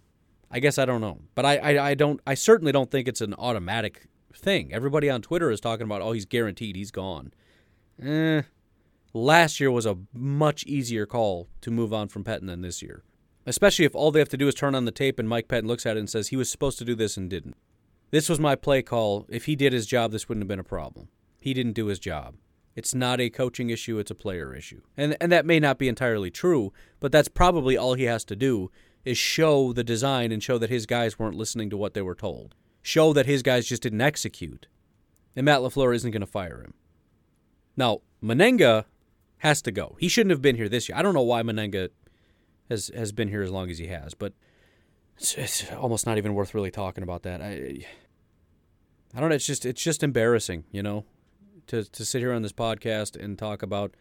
I 0.51 0.59
guess 0.59 0.79
I 0.79 0.87
don't 0.87 1.03
know. 1.03 1.21
But 1.35 1.45
I, 1.45 1.57
I, 1.59 1.89
I 1.91 1.95
don't, 1.95 2.19
I 2.27 2.33
certainly 2.33 2.73
don't 2.73 2.91
think 2.91 3.09
it's 3.09 3.21
an 3.21 3.35
automatic 3.35 4.07
thing. 4.35 4.73
Everybody 4.73 5.11
on 5.11 5.21
Twitter 5.21 5.51
is 5.51 5.61
talking 5.61 5.85
about, 5.85 6.01
oh, 6.01 6.13
he's 6.13 6.25
guaranteed, 6.25 6.77
he's 6.77 6.91
gone. 6.91 7.35
Eh, 8.03 8.43
last 9.13 9.61
year 9.61 9.71
was 9.71 9.85
a 9.85 9.99
much 10.15 10.65
easier 10.65 11.05
call 11.05 11.49
to 11.61 11.71
move 11.71 11.93
on 11.93 12.09
from 12.09 12.25
Pettine 12.25 12.47
than 12.47 12.63
this 12.63 12.81
year. 12.81 13.03
Especially 13.47 13.85
if 13.85 13.95
all 13.95 14.11
they 14.11 14.19
have 14.19 14.29
to 14.29 14.37
do 14.37 14.49
is 14.49 14.55
turn 14.55 14.75
on 14.75 14.85
the 14.85 14.91
tape 14.91 15.19
and 15.19 15.29
Mike 15.29 15.49
Pettine 15.49 15.69
looks 15.69 15.87
at 15.87 15.97
it 15.97 16.01
and 16.01 16.11
says 16.11 16.29
he 16.29 16.37
was 16.37 16.51
supposed 16.51 16.79
to 16.79 16.85
do 16.85 16.95
this 16.95 17.17
and 17.17 17.31
didn't. 17.31 17.57
This 18.11 18.29
was 18.29 18.41
my 18.41 18.57
play 18.57 18.83
call. 18.83 19.27
If 19.29 19.47
he 19.47 19.57
did 19.57 19.73
his 19.73 19.87
job, 19.87 20.11
this 20.11 20.29
wouldn't 20.29 20.43
have 20.43 20.49
been 20.49 20.59
a 20.59 20.65
problem. 20.65 21.09
He 21.41 21.55
didn't 21.55 21.73
do 21.75 21.87
his 21.87 21.99
job. 21.99 22.35
It's 22.75 22.95
not 22.95 23.21
a 23.21 23.31
coaching 23.31 23.71
issue, 23.71 23.99
it's 23.99 24.11
a 24.11 24.15
player 24.15 24.55
issue. 24.55 24.83
And 24.97 25.17
and 25.21 25.33
that 25.33 25.47
may 25.47 25.59
not 25.59 25.79
be 25.79 25.89
entirely 25.89 26.31
true, 26.31 26.73
but 27.01 27.11
that's 27.11 27.29
probably 27.29 27.77
all 27.77 27.95
he 27.95 28.05
has 28.05 28.25
to 28.27 28.37
do 28.37 28.71
is 29.05 29.17
show 29.17 29.73
the 29.73 29.85
design 29.85 30.31
and 30.31 30.43
show 30.43 30.59
that 30.59 30.69
his 30.69 30.85
guys 30.85 31.19
weren't 31.19 31.37
listening 31.37 31.71
to 31.71 31.77
what 31.77 31.95
they 31.95 32.03
were 32.03 32.15
told. 32.15 32.55
Show 32.83 33.13
that 33.15 33.27
his 33.27 33.43
guys 33.43 33.67
just 33.67 33.83
didn't 33.83 34.01
execute. 34.01 34.67
And 35.35 35.45
Matt 35.47 35.61
LaFleur 35.61 35.95
isn't 35.95 36.11
going 36.11 36.21
to 36.21 36.27
fire 36.27 36.61
him. 36.61 36.75
Now, 37.77 38.01
Mennenga 38.23 38.85
has 39.39 39.63
to 39.63 39.71
go. 39.71 39.97
He 40.01 40.09
shouldn't 40.09 40.31
have 40.31 40.43
been 40.43 40.57
here 40.57 40.69
this 40.69 40.89
year. 40.89 40.99
I 40.99 41.03
don't 41.03 41.15
know 41.15 41.23
why 41.23 41.43
Mennenga 41.43 41.91
has 42.69 42.91
has 42.95 43.13
been 43.13 43.29
here 43.29 43.43
as 43.43 43.51
long 43.51 43.71
as 43.71 43.79
he 43.79 43.87
has, 43.89 44.15
but 44.15 44.33
it's, 45.17 45.35
it's 45.35 45.73
almost 45.73 46.07
not 46.07 46.19
even 46.19 46.35
worth 46.35 46.55
really 46.55 46.71
talking 46.71 47.03
about 47.03 47.23
that. 47.23 47.41
I 47.41 47.85
I 49.15 49.21
don't 49.21 49.31
know. 49.31 49.35
It's 49.35 49.47
just 49.47 49.65
it's 49.65 49.83
just 49.83 50.03
embarrassing, 50.03 50.65
you 50.71 50.83
know, 50.83 51.05
to 51.69 51.85
to 51.85 52.05
sit 52.05 52.21
here 52.21 52.33
on 52.33 52.43
this 52.43 52.53
podcast 52.53 53.23
and 53.23 53.39
talk 53.39 53.63
about 53.63 53.95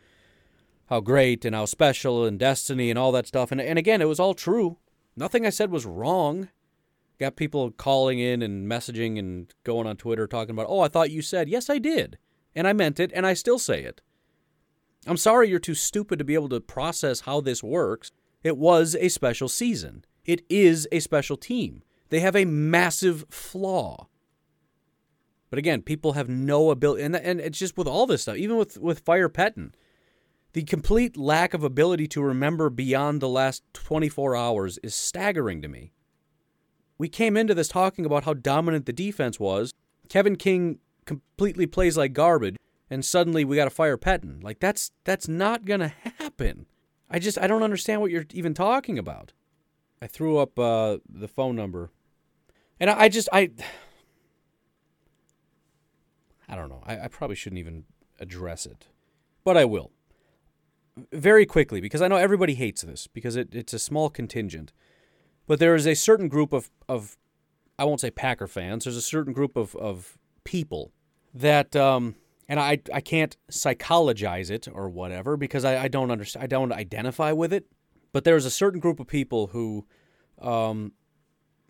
how 0.87 0.99
great 0.99 1.45
and 1.45 1.55
how 1.55 1.65
special 1.65 2.25
and 2.25 2.37
destiny 2.37 2.89
and 2.89 2.99
all 2.99 3.11
that 3.13 3.27
stuff. 3.27 3.51
And 3.51 3.61
and 3.61 3.79
again, 3.79 4.01
it 4.01 4.07
was 4.09 4.19
all 4.19 4.33
true. 4.33 4.77
Nothing 5.15 5.45
I 5.45 5.51
said 5.51 5.71
was 5.71 5.85
wrong. 5.85 6.49
Got 7.17 7.37
people 7.37 7.71
calling 7.71 8.19
in 8.19 8.41
and 8.41 8.69
messaging 8.69 9.17
and 9.17 9.53
going 9.63 9.87
on 9.87 9.95
Twitter 9.95 10.27
talking 10.27 10.51
about, 10.51 10.67
"Oh, 10.67 10.81
I 10.81 10.89
thought 10.89 11.11
you 11.11 11.21
said." 11.21 11.47
Yes, 11.47 11.69
I 11.69 11.77
did. 11.77 12.17
And 12.53 12.67
I 12.67 12.73
meant 12.73 12.99
it 12.99 13.11
and 13.13 13.25
I 13.25 13.33
still 13.33 13.59
say 13.59 13.83
it. 13.83 14.01
I'm 15.07 15.17
sorry 15.17 15.49
you're 15.49 15.59
too 15.59 15.75
stupid 15.75 16.19
to 16.19 16.25
be 16.25 16.33
able 16.33 16.49
to 16.49 16.59
process 16.59 17.21
how 17.21 17.41
this 17.41 17.61
works. 17.61 18.11
It 18.45 18.57
was 18.57 18.95
a 18.99 19.09
special 19.09 19.49
season. 19.49 20.05
It 20.23 20.43
is 20.51 20.87
a 20.91 20.99
special 20.99 21.35
team. 21.35 21.81
They 22.09 22.19
have 22.19 22.35
a 22.35 22.45
massive 22.45 23.25
flaw. 23.27 24.07
But 25.49 25.57
again, 25.57 25.81
people 25.81 26.13
have 26.13 26.29
no 26.29 26.69
ability, 26.69 27.01
and, 27.01 27.15
and 27.15 27.41
it's 27.41 27.57
just 27.57 27.75
with 27.75 27.87
all 27.87 28.05
this 28.05 28.21
stuff, 28.21 28.37
even 28.37 28.55
with, 28.55 28.77
with 28.77 28.99
Fire 28.99 29.29
Pettine, 29.29 29.71
the 30.53 30.61
complete 30.61 31.17
lack 31.17 31.55
of 31.55 31.63
ability 31.63 32.07
to 32.09 32.21
remember 32.21 32.69
beyond 32.69 33.19
the 33.19 33.27
last 33.27 33.63
24 33.73 34.35
hours 34.35 34.77
is 34.83 34.93
staggering 34.93 35.63
to 35.63 35.67
me. 35.67 35.91
We 36.99 37.09
came 37.09 37.35
into 37.35 37.55
this 37.55 37.67
talking 37.67 38.05
about 38.05 38.25
how 38.25 38.35
dominant 38.35 38.85
the 38.85 38.93
defense 38.93 39.39
was. 39.39 39.73
Kevin 40.07 40.35
King 40.35 40.77
completely 41.05 41.65
plays 41.65 41.97
like 41.97 42.13
garbage, 42.13 42.57
and 42.91 43.03
suddenly 43.03 43.43
we 43.43 43.55
got 43.55 43.63
to 43.63 43.71
fire 43.71 43.97
Pettine. 43.97 44.43
Like 44.43 44.59
that's 44.59 44.91
that's 45.03 45.27
not 45.27 45.65
gonna 45.65 45.93
happen. 46.19 46.67
I 47.09 47.19
just 47.19 47.39
I 47.39 47.47
don't 47.47 47.63
understand 47.63 48.01
what 48.01 48.11
you're 48.11 48.25
even 48.33 48.53
talking 48.53 48.97
about. 48.97 49.33
I 50.01 50.07
threw 50.07 50.37
up 50.37 50.57
uh, 50.59 50.97
the 51.07 51.27
phone 51.27 51.55
number, 51.55 51.91
and 52.79 52.89
I, 52.89 53.01
I 53.01 53.09
just 53.09 53.29
I 53.31 53.51
I 56.47 56.55
don't 56.55 56.69
know. 56.69 56.83
I, 56.85 57.01
I 57.01 57.07
probably 57.07 57.35
shouldn't 57.35 57.59
even 57.59 57.85
address 58.19 58.65
it, 58.65 58.87
but 59.43 59.57
I 59.57 59.65
will 59.65 59.91
very 61.11 61.45
quickly 61.45 61.81
because 61.81 62.01
I 62.01 62.07
know 62.07 62.15
everybody 62.15 62.55
hates 62.55 62.81
this 62.81 63.07
because 63.07 63.35
it, 63.35 63.53
it's 63.53 63.73
a 63.73 63.79
small 63.79 64.09
contingent. 64.09 64.71
But 65.47 65.59
there 65.59 65.75
is 65.75 65.85
a 65.85 65.93
certain 65.93 66.27
group 66.27 66.53
of, 66.53 66.71
of 66.89 67.17
I 67.77 67.85
won't 67.85 68.01
say 68.01 68.11
Packer 68.11 68.47
fans. 68.47 68.85
There's 68.85 68.97
a 68.97 69.01
certain 69.01 69.33
group 69.33 69.55
of, 69.55 69.75
of 69.75 70.17
people 70.43 70.91
that 71.33 71.75
um, 71.75 72.15
and 72.47 72.59
I 72.59 72.79
I 72.93 73.01
can't 73.01 73.35
psychologize 73.49 74.49
it 74.49 74.67
or 74.71 74.89
whatever 74.89 75.37
because 75.37 75.65
I, 75.65 75.83
I 75.83 75.87
don't 75.87 76.11
understand 76.11 76.43
I 76.43 76.47
don't 76.47 76.71
identify 76.71 77.31
with 77.31 77.53
it. 77.53 77.67
But 78.11 78.23
there's 78.23 78.45
a 78.45 78.51
certain 78.51 78.79
group 78.79 78.99
of 78.99 79.07
people 79.07 79.47
who 79.47 79.85
um, 80.41 80.93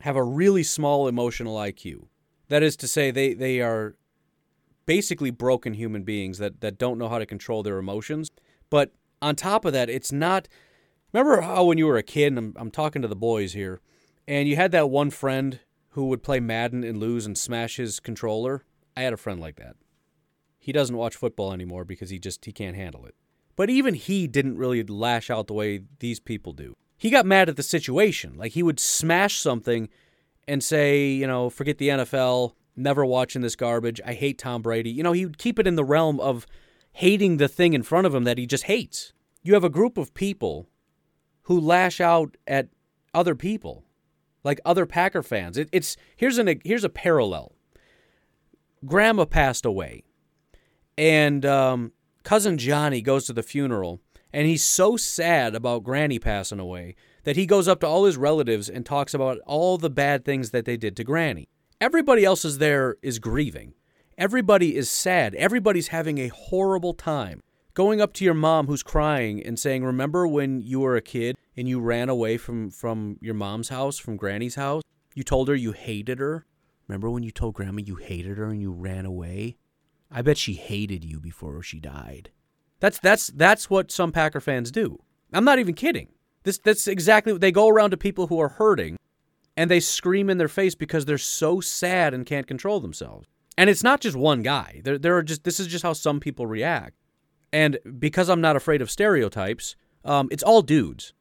have 0.01 0.15
a 0.15 0.23
really 0.23 0.63
small 0.63 1.07
emotional 1.07 1.55
IQ. 1.55 2.07
That 2.49 2.61
is 2.61 2.75
to 2.77 2.87
say, 2.87 3.09
they 3.11 3.33
they 3.33 3.61
are 3.61 3.95
basically 4.85 5.31
broken 5.31 5.73
human 5.73 6.03
beings 6.03 6.37
that 6.37 6.61
that 6.61 6.77
don't 6.77 6.97
know 6.97 7.09
how 7.09 7.19
to 7.19 7.25
control 7.25 7.63
their 7.63 7.77
emotions. 7.77 8.29
But 8.69 8.93
on 9.21 9.35
top 9.35 9.65
of 9.65 9.73
that, 9.73 9.89
it's 9.89 10.11
not. 10.11 10.47
Remember 11.13 11.41
how 11.41 11.63
when 11.63 11.77
you 11.77 11.87
were 11.87 11.97
a 11.97 12.03
kid, 12.03 12.27
and 12.27 12.37
I'm, 12.37 12.53
I'm 12.57 12.71
talking 12.71 13.01
to 13.01 13.07
the 13.07 13.15
boys 13.15 13.53
here, 13.53 13.79
and 14.27 14.49
you 14.49 14.57
had 14.57 14.71
that 14.73 14.89
one 14.89 15.09
friend 15.09 15.59
who 15.91 16.07
would 16.09 16.21
play 16.21 16.41
Madden 16.41 16.83
and 16.83 16.97
lose 16.97 17.25
and 17.25 17.37
smash 17.37 17.77
his 17.77 18.01
controller? 18.01 18.65
I 18.97 19.01
had 19.01 19.13
a 19.13 19.17
friend 19.17 19.39
like 19.39 19.55
that. 19.55 19.77
He 20.65 20.71
doesn't 20.71 20.97
watch 20.97 21.15
football 21.15 21.53
anymore 21.53 21.85
because 21.85 22.09
he 22.09 22.17
just 22.17 22.43
he 22.43 22.51
can't 22.51 22.75
handle 22.75 23.05
it. 23.05 23.13
But 23.55 23.69
even 23.69 23.93
he 23.93 24.25
didn't 24.25 24.57
really 24.57 24.81
lash 24.81 25.29
out 25.29 25.45
the 25.45 25.53
way 25.53 25.81
these 25.99 26.19
people 26.19 26.53
do. 26.53 26.73
He 26.97 27.11
got 27.11 27.27
mad 27.27 27.49
at 27.49 27.55
the 27.55 27.61
situation. 27.61 28.33
Like 28.35 28.53
he 28.53 28.63
would 28.63 28.79
smash 28.79 29.37
something 29.37 29.89
and 30.47 30.63
say, 30.63 31.07
you 31.07 31.27
know, 31.27 31.51
forget 31.51 31.77
the 31.77 31.89
NFL, 31.89 32.53
never 32.75 33.05
watching 33.05 33.43
this 33.43 33.55
garbage. 33.55 34.01
I 34.03 34.13
hate 34.13 34.39
Tom 34.39 34.63
Brady. 34.63 34.89
You 34.89 35.03
know, 35.03 35.11
he 35.11 35.27
would 35.27 35.37
keep 35.37 35.59
it 35.59 35.67
in 35.67 35.75
the 35.75 35.85
realm 35.85 36.19
of 36.19 36.47
hating 36.93 37.37
the 37.37 37.47
thing 37.47 37.73
in 37.73 37.83
front 37.83 38.07
of 38.07 38.15
him 38.15 38.23
that 38.23 38.39
he 38.39 38.47
just 38.47 38.63
hates. 38.63 39.13
You 39.43 39.53
have 39.53 39.63
a 39.63 39.69
group 39.69 39.99
of 39.99 40.15
people 40.15 40.67
who 41.43 41.59
lash 41.59 42.01
out 42.01 42.37
at 42.47 42.69
other 43.13 43.35
people, 43.35 43.83
like 44.43 44.59
other 44.65 44.87
Packer 44.87 45.21
fans. 45.21 45.59
It, 45.59 45.69
it's 45.71 45.95
here's 46.15 46.39
an 46.39 46.59
here's 46.63 46.83
a 46.83 46.89
parallel. 46.89 47.53
Grandma 48.83 49.25
passed 49.25 49.63
away, 49.63 50.05
and 50.97 51.45
um, 51.45 51.91
cousin 52.23 52.57
Johnny 52.57 53.01
goes 53.01 53.25
to 53.25 53.33
the 53.33 53.43
funeral, 53.43 54.01
and 54.33 54.47
he's 54.47 54.63
so 54.63 54.97
sad 54.97 55.55
about 55.55 55.83
Granny 55.83 56.19
passing 56.19 56.59
away 56.59 56.95
that 57.23 57.35
he 57.35 57.45
goes 57.45 57.67
up 57.67 57.79
to 57.81 57.87
all 57.87 58.05
his 58.05 58.17
relatives 58.17 58.69
and 58.69 58.85
talks 58.85 59.13
about 59.13 59.39
all 59.45 59.77
the 59.77 59.89
bad 59.89 60.23
things 60.23 60.51
that 60.51 60.65
they 60.65 60.77
did 60.77 60.95
to 60.97 61.03
Granny. 61.03 61.47
Everybody 61.81 62.23
else 62.23 62.45
is 62.45 62.59
there 62.59 62.97
is 63.01 63.19
grieving. 63.19 63.73
Everybody 64.17 64.75
is 64.75 64.89
sad. 64.89 65.35
Everybody's 65.35 65.89
having 65.89 66.19
a 66.19 66.29
horrible 66.29 66.93
time. 66.93 67.41
Going 67.73 67.99
up 67.99 68.13
to 68.13 68.23
your 68.23 68.33
mom 68.33 68.67
who's 68.67 68.83
crying 68.83 69.45
and 69.45 69.59
saying, 69.59 69.83
Remember 69.83 70.25
when 70.25 70.61
you 70.61 70.79
were 70.79 70.95
a 70.95 71.01
kid 71.01 71.35
and 71.57 71.67
you 71.67 71.81
ran 71.81 72.07
away 72.07 72.37
from, 72.37 72.71
from 72.71 73.17
your 73.21 73.33
mom's 73.33 73.67
house, 73.67 73.97
from 73.97 74.15
Granny's 74.15 74.55
house? 74.55 74.83
You 75.13 75.23
told 75.23 75.49
her 75.49 75.55
you 75.55 75.73
hated 75.73 76.19
her? 76.19 76.45
Remember 76.87 77.09
when 77.09 77.23
you 77.23 77.31
told 77.31 77.55
Grandma 77.55 77.81
you 77.85 77.95
hated 77.95 78.37
her 78.37 78.45
and 78.45 78.61
you 78.61 78.71
ran 78.71 79.05
away? 79.05 79.57
I 80.15 80.21
bet 80.21 80.37
she 80.37 80.53
hated 80.53 81.03
you 81.03 81.19
before 81.19 81.61
she 81.61 81.81
died. 81.81 82.31
That's 82.79 82.99
that's 82.99 83.27
that's 83.27 83.69
what 83.69 83.91
some 83.91 84.13
Packer 84.13 84.39
fans 84.39 84.71
do. 84.71 85.03
I'm 85.33 85.43
not 85.43 85.59
even 85.59 85.73
kidding. 85.73 86.07
This 86.43 86.57
that's 86.57 86.87
exactly 86.87 87.33
what 87.33 87.41
they 87.41 87.51
go 87.51 87.67
around 87.67 87.91
to 87.91 87.97
people 87.97 88.27
who 88.27 88.39
are 88.39 88.47
hurting 88.47 88.97
and 89.57 89.69
they 89.69 89.81
scream 89.81 90.29
in 90.29 90.37
their 90.37 90.47
face 90.47 90.73
because 90.73 91.03
they're 91.03 91.17
so 91.17 91.59
sad 91.59 92.13
and 92.13 92.25
can't 92.25 92.47
control 92.47 92.79
themselves. 92.79 93.27
And 93.57 93.69
it's 93.69 93.83
not 93.83 93.99
just 93.99 94.15
one 94.15 94.41
guy. 94.41 94.79
There, 94.85 94.97
there 94.97 95.17
are 95.17 95.23
just 95.23 95.43
this 95.43 95.59
is 95.59 95.67
just 95.67 95.83
how 95.83 95.91
some 95.91 96.21
people 96.21 96.47
react. 96.47 96.95
And 97.51 97.77
because 97.99 98.29
I'm 98.29 98.41
not 98.41 98.55
afraid 98.55 98.81
of 98.81 98.89
stereotypes, 98.89 99.75
um, 100.05 100.29
it's 100.31 100.43
all 100.43 100.61
dudes, 100.61 101.13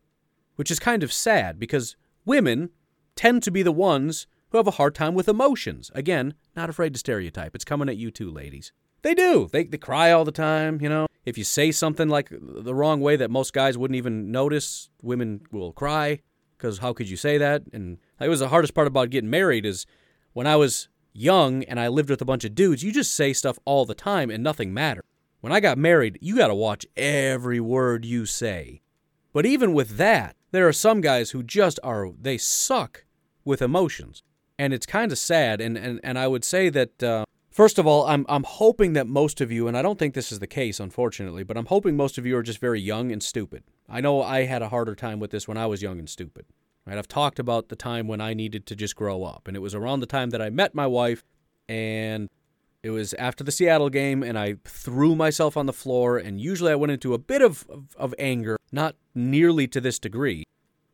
which 0.54 0.70
is 0.70 0.78
kind 0.78 1.02
of 1.02 1.12
sad 1.12 1.58
because 1.58 1.96
women 2.24 2.70
tend 3.16 3.42
to 3.42 3.50
be 3.50 3.64
the 3.64 3.72
ones 3.72 4.28
who 4.50 4.58
have 4.58 4.68
a 4.68 4.78
hard 4.78 4.94
time 4.94 5.14
with 5.14 5.28
emotions. 5.28 5.90
Again, 5.96 6.34
not 6.54 6.70
afraid 6.70 6.92
to 6.92 6.98
stereotype. 7.00 7.56
It's 7.56 7.64
coming 7.64 7.88
at 7.88 7.96
you 7.96 8.12
too, 8.12 8.30
ladies. 8.30 8.70
They 9.04 9.14
do. 9.14 9.48
They, 9.52 9.64
they 9.64 9.76
cry 9.76 10.12
all 10.12 10.24
the 10.24 10.32
time, 10.32 10.80
you 10.80 10.88
know. 10.88 11.06
If 11.26 11.36
you 11.36 11.44
say 11.44 11.70
something 11.72 12.08
like 12.08 12.30
the 12.32 12.74
wrong 12.74 13.02
way 13.02 13.16
that 13.16 13.30
most 13.30 13.52
guys 13.52 13.76
wouldn't 13.76 13.96
even 13.96 14.32
notice, 14.32 14.88
women 15.02 15.42
will 15.52 15.72
cry 15.72 16.20
because 16.56 16.78
how 16.78 16.94
could 16.94 17.10
you 17.10 17.18
say 17.18 17.36
that? 17.36 17.64
And 17.74 17.98
it 18.18 18.30
was 18.30 18.40
the 18.40 18.48
hardest 18.48 18.72
part 18.72 18.86
about 18.86 19.10
getting 19.10 19.28
married 19.28 19.66
is 19.66 19.84
when 20.32 20.46
I 20.46 20.56
was 20.56 20.88
young 21.12 21.64
and 21.64 21.78
I 21.78 21.88
lived 21.88 22.08
with 22.08 22.22
a 22.22 22.24
bunch 22.24 22.44
of 22.44 22.54
dudes, 22.54 22.82
you 22.82 22.92
just 22.92 23.14
say 23.14 23.34
stuff 23.34 23.58
all 23.66 23.84
the 23.84 23.94
time 23.94 24.30
and 24.30 24.42
nothing 24.42 24.72
mattered. 24.72 25.04
When 25.42 25.52
I 25.52 25.60
got 25.60 25.76
married, 25.76 26.18
you 26.22 26.36
got 26.36 26.48
to 26.48 26.54
watch 26.54 26.86
every 26.96 27.60
word 27.60 28.06
you 28.06 28.24
say. 28.24 28.80
But 29.34 29.44
even 29.44 29.74
with 29.74 29.98
that, 29.98 30.34
there 30.50 30.66
are 30.66 30.72
some 30.72 31.02
guys 31.02 31.32
who 31.32 31.42
just 31.42 31.78
are, 31.84 32.08
they 32.18 32.38
suck 32.38 33.04
with 33.44 33.60
emotions. 33.60 34.22
And 34.58 34.72
it's 34.72 34.86
kind 34.86 35.12
of 35.12 35.18
sad. 35.18 35.60
And, 35.60 35.76
and, 35.76 36.00
and 36.02 36.18
I 36.18 36.26
would 36.26 36.44
say 36.44 36.70
that, 36.70 37.02
uh, 37.02 37.24
first 37.54 37.78
of 37.78 37.86
all, 37.86 38.04
I'm, 38.06 38.26
I'm 38.28 38.42
hoping 38.42 38.92
that 38.94 39.06
most 39.06 39.40
of 39.40 39.50
you, 39.50 39.66
and 39.68 39.78
I 39.78 39.82
don't 39.82 39.98
think 39.98 40.12
this 40.12 40.32
is 40.32 40.40
the 40.40 40.46
case, 40.46 40.80
unfortunately, 40.80 41.44
but 41.44 41.56
I'm 41.56 41.66
hoping 41.66 41.96
most 41.96 42.18
of 42.18 42.26
you 42.26 42.36
are 42.36 42.42
just 42.42 42.58
very 42.58 42.80
young 42.80 43.12
and 43.12 43.22
stupid. 43.22 43.62
I 43.88 44.00
know 44.00 44.22
I 44.22 44.44
had 44.44 44.60
a 44.60 44.68
harder 44.68 44.94
time 44.94 45.20
with 45.20 45.30
this 45.30 45.48
when 45.48 45.56
I 45.56 45.66
was 45.66 45.80
young 45.80 45.98
and 45.98 46.10
stupid. 46.10 46.44
Right? 46.84 46.98
I've 46.98 47.08
talked 47.08 47.38
about 47.38 47.68
the 47.68 47.76
time 47.76 48.08
when 48.08 48.20
I 48.20 48.34
needed 48.34 48.66
to 48.66 48.76
just 48.76 48.96
grow 48.96 49.24
up, 49.24 49.48
and 49.48 49.56
it 49.56 49.60
was 49.60 49.74
around 49.74 50.00
the 50.00 50.06
time 50.06 50.30
that 50.30 50.42
I 50.42 50.50
met 50.50 50.74
my 50.74 50.86
wife, 50.86 51.24
and 51.68 52.28
it 52.82 52.90
was 52.90 53.14
after 53.14 53.42
the 53.42 53.52
Seattle 53.52 53.88
game, 53.88 54.22
and 54.22 54.38
I 54.38 54.56
threw 54.64 55.14
myself 55.14 55.56
on 55.56 55.66
the 55.66 55.72
floor, 55.72 56.18
and 56.18 56.40
usually 56.40 56.72
I 56.72 56.74
went 56.74 56.92
into 56.92 57.14
a 57.14 57.18
bit 57.18 57.40
of, 57.40 57.64
of, 57.70 57.96
of 57.96 58.14
anger, 58.18 58.58
not 58.72 58.96
nearly 59.14 59.66
to 59.68 59.80
this 59.80 59.98
degree, 59.98 60.44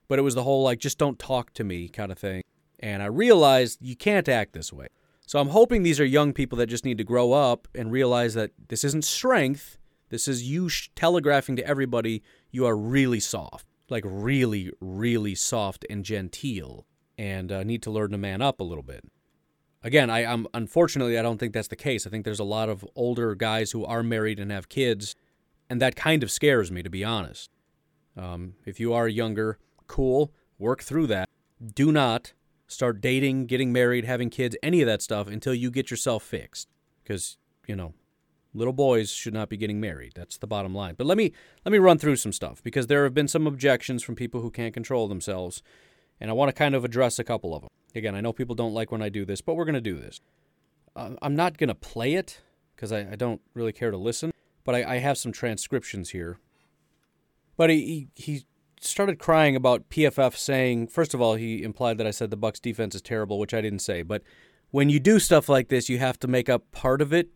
but 0.06 0.18
it 0.18 0.22
was 0.22 0.34
the 0.34 0.44
whole 0.44 0.62
like, 0.62 0.78
just 0.78 0.98
don't 0.98 1.18
talk 1.18 1.52
to 1.54 1.64
me 1.64 1.88
kind 1.88 2.12
of 2.12 2.18
thing. 2.18 2.42
And 2.78 3.02
I 3.02 3.06
realized 3.06 3.78
you 3.80 3.96
can't 3.96 4.28
act 4.28 4.52
this 4.52 4.72
way. 4.72 4.86
So 5.30 5.38
I'm 5.38 5.50
hoping 5.50 5.84
these 5.84 6.00
are 6.00 6.04
young 6.04 6.32
people 6.32 6.58
that 6.58 6.66
just 6.66 6.84
need 6.84 6.98
to 6.98 7.04
grow 7.04 7.30
up 7.32 7.68
and 7.72 7.92
realize 7.92 8.34
that 8.34 8.50
this 8.66 8.82
isn't 8.82 9.04
strength. 9.04 9.78
This 10.08 10.26
is 10.26 10.50
you 10.50 10.68
sh- 10.68 10.88
telegraphing 10.96 11.54
to 11.54 11.64
everybody 11.64 12.24
you 12.50 12.66
are 12.66 12.76
really 12.76 13.20
soft, 13.20 13.64
like 13.88 14.02
really, 14.04 14.72
really 14.80 15.36
soft 15.36 15.86
and 15.88 16.04
genteel, 16.04 16.84
and 17.16 17.52
uh, 17.52 17.62
need 17.62 17.80
to 17.84 17.92
learn 17.92 18.10
to 18.10 18.18
man 18.18 18.42
up 18.42 18.58
a 18.58 18.64
little 18.64 18.82
bit. 18.82 19.04
Again, 19.84 20.10
I, 20.10 20.24
am 20.24 20.48
unfortunately 20.52 21.16
I 21.16 21.22
don't 21.22 21.38
think 21.38 21.52
that's 21.52 21.68
the 21.68 21.76
case. 21.76 22.08
I 22.08 22.10
think 22.10 22.24
there's 22.24 22.40
a 22.40 22.44
lot 22.44 22.68
of 22.68 22.84
older 22.96 23.36
guys 23.36 23.70
who 23.70 23.84
are 23.84 24.02
married 24.02 24.40
and 24.40 24.50
have 24.50 24.68
kids, 24.68 25.14
and 25.68 25.80
that 25.80 25.94
kind 25.94 26.24
of 26.24 26.32
scares 26.32 26.72
me, 26.72 26.82
to 26.82 26.90
be 26.90 27.04
honest. 27.04 27.50
Um, 28.16 28.54
if 28.66 28.80
you 28.80 28.92
are 28.92 29.06
younger, 29.06 29.58
cool, 29.86 30.32
work 30.58 30.82
through 30.82 31.06
that. 31.06 31.28
Do 31.72 31.92
not 31.92 32.32
start 32.70 33.00
dating, 33.00 33.46
getting 33.46 33.72
married, 33.72 34.04
having 34.04 34.30
kids, 34.30 34.56
any 34.62 34.80
of 34.80 34.86
that 34.86 35.02
stuff 35.02 35.26
until 35.26 35.54
you 35.54 35.70
get 35.70 35.90
yourself 35.90 36.22
fixed. 36.22 36.68
Because, 37.02 37.36
you 37.66 37.74
know, 37.74 37.94
little 38.54 38.72
boys 38.72 39.10
should 39.10 39.34
not 39.34 39.48
be 39.48 39.56
getting 39.56 39.80
married. 39.80 40.12
That's 40.14 40.38
the 40.38 40.46
bottom 40.46 40.74
line. 40.74 40.94
But 40.96 41.06
let 41.06 41.18
me 41.18 41.32
let 41.64 41.72
me 41.72 41.78
run 41.78 41.98
through 41.98 42.16
some 42.16 42.32
stuff 42.32 42.62
because 42.62 42.86
there 42.86 43.04
have 43.04 43.14
been 43.14 43.28
some 43.28 43.46
objections 43.46 44.02
from 44.02 44.14
people 44.14 44.40
who 44.40 44.50
can't 44.50 44.74
control 44.74 45.08
themselves, 45.08 45.62
and 46.20 46.30
I 46.30 46.32
want 46.32 46.48
to 46.48 46.52
kind 46.52 46.74
of 46.74 46.84
address 46.84 47.18
a 47.18 47.24
couple 47.24 47.54
of 47.54 47.62
them. 47.62 47.70
Again, 47.94 48.14
I 48.14 48.20
know 48.20 48.32
people 48.32 48.54
don't 48.54 48.74
like 48.74 48.92
when 48.92 49.02
I 49.02 49.08
do 49.08 49.24
this, 49.24 49.40
but 49.40 49.54
we're 49.54 49.64
going 49.64 49.74
to 49.74 49.80
do 49.80 49.98
this. 49.98 50.20
Uh, 50.94 51.10
I'm 51.22 51.34
not 51.34 51.58
going 51.58 51.68
to 51.68 51.74
play 51.74 52.14
it 52.14 52.40
because 52.76 52.92
I, 52.92 53.00
I, 53.12 53.16
don't 53.16 53.40
really 53.54 53.72
care 53.72 53.90
to 53.90 53.96
listen, 53.96 54.32
but 54.64 54.74
I, 54.74 54.94
I 54.94 54.98
have 54.98 55.18
some 55.18 55.32
transcriptions 55.32 56.10
here. 56.10 56.38
But 57.56 57.70
he, 57.70 58.08
he, 58.14 58.22
he 58.24 58.44
started 58.80 59.18
crying 59.18 59.54
about 59.54 59.88
PFF 59.90 60.36
saying, 60.36 60.88
first 60.88 61.14
of 61.14 61.20
all, 61.20 61.34
he 61.34 61.62
implied 61.62 61.98
that 61.98 62.06
I 62.06 62.10
said 62.10 62.30
the 62.30 62.36
Bucks 62.36 62.60
defense 62.60 62.94
is 62.94 63.02
terrible, 63.02 63.38
which 63.38 63.54
I 63.54 63.60
didn't 63.60 63.80
say. 63.80 64.02
But 64.02 64.22
when 64.70 64.88
you 64.88 65.00
do 65.00 65.18
stuff 65.18 65.48
like 65.48 65.68
this, 65.68 65.88
you 65.88 65.98
have 65.98 66.18
to 66.20 66.28
make 66.28 66.48
up 66.48 66.70
part 66.72 67.02
of 67.02 67.12
it 67.12 67.28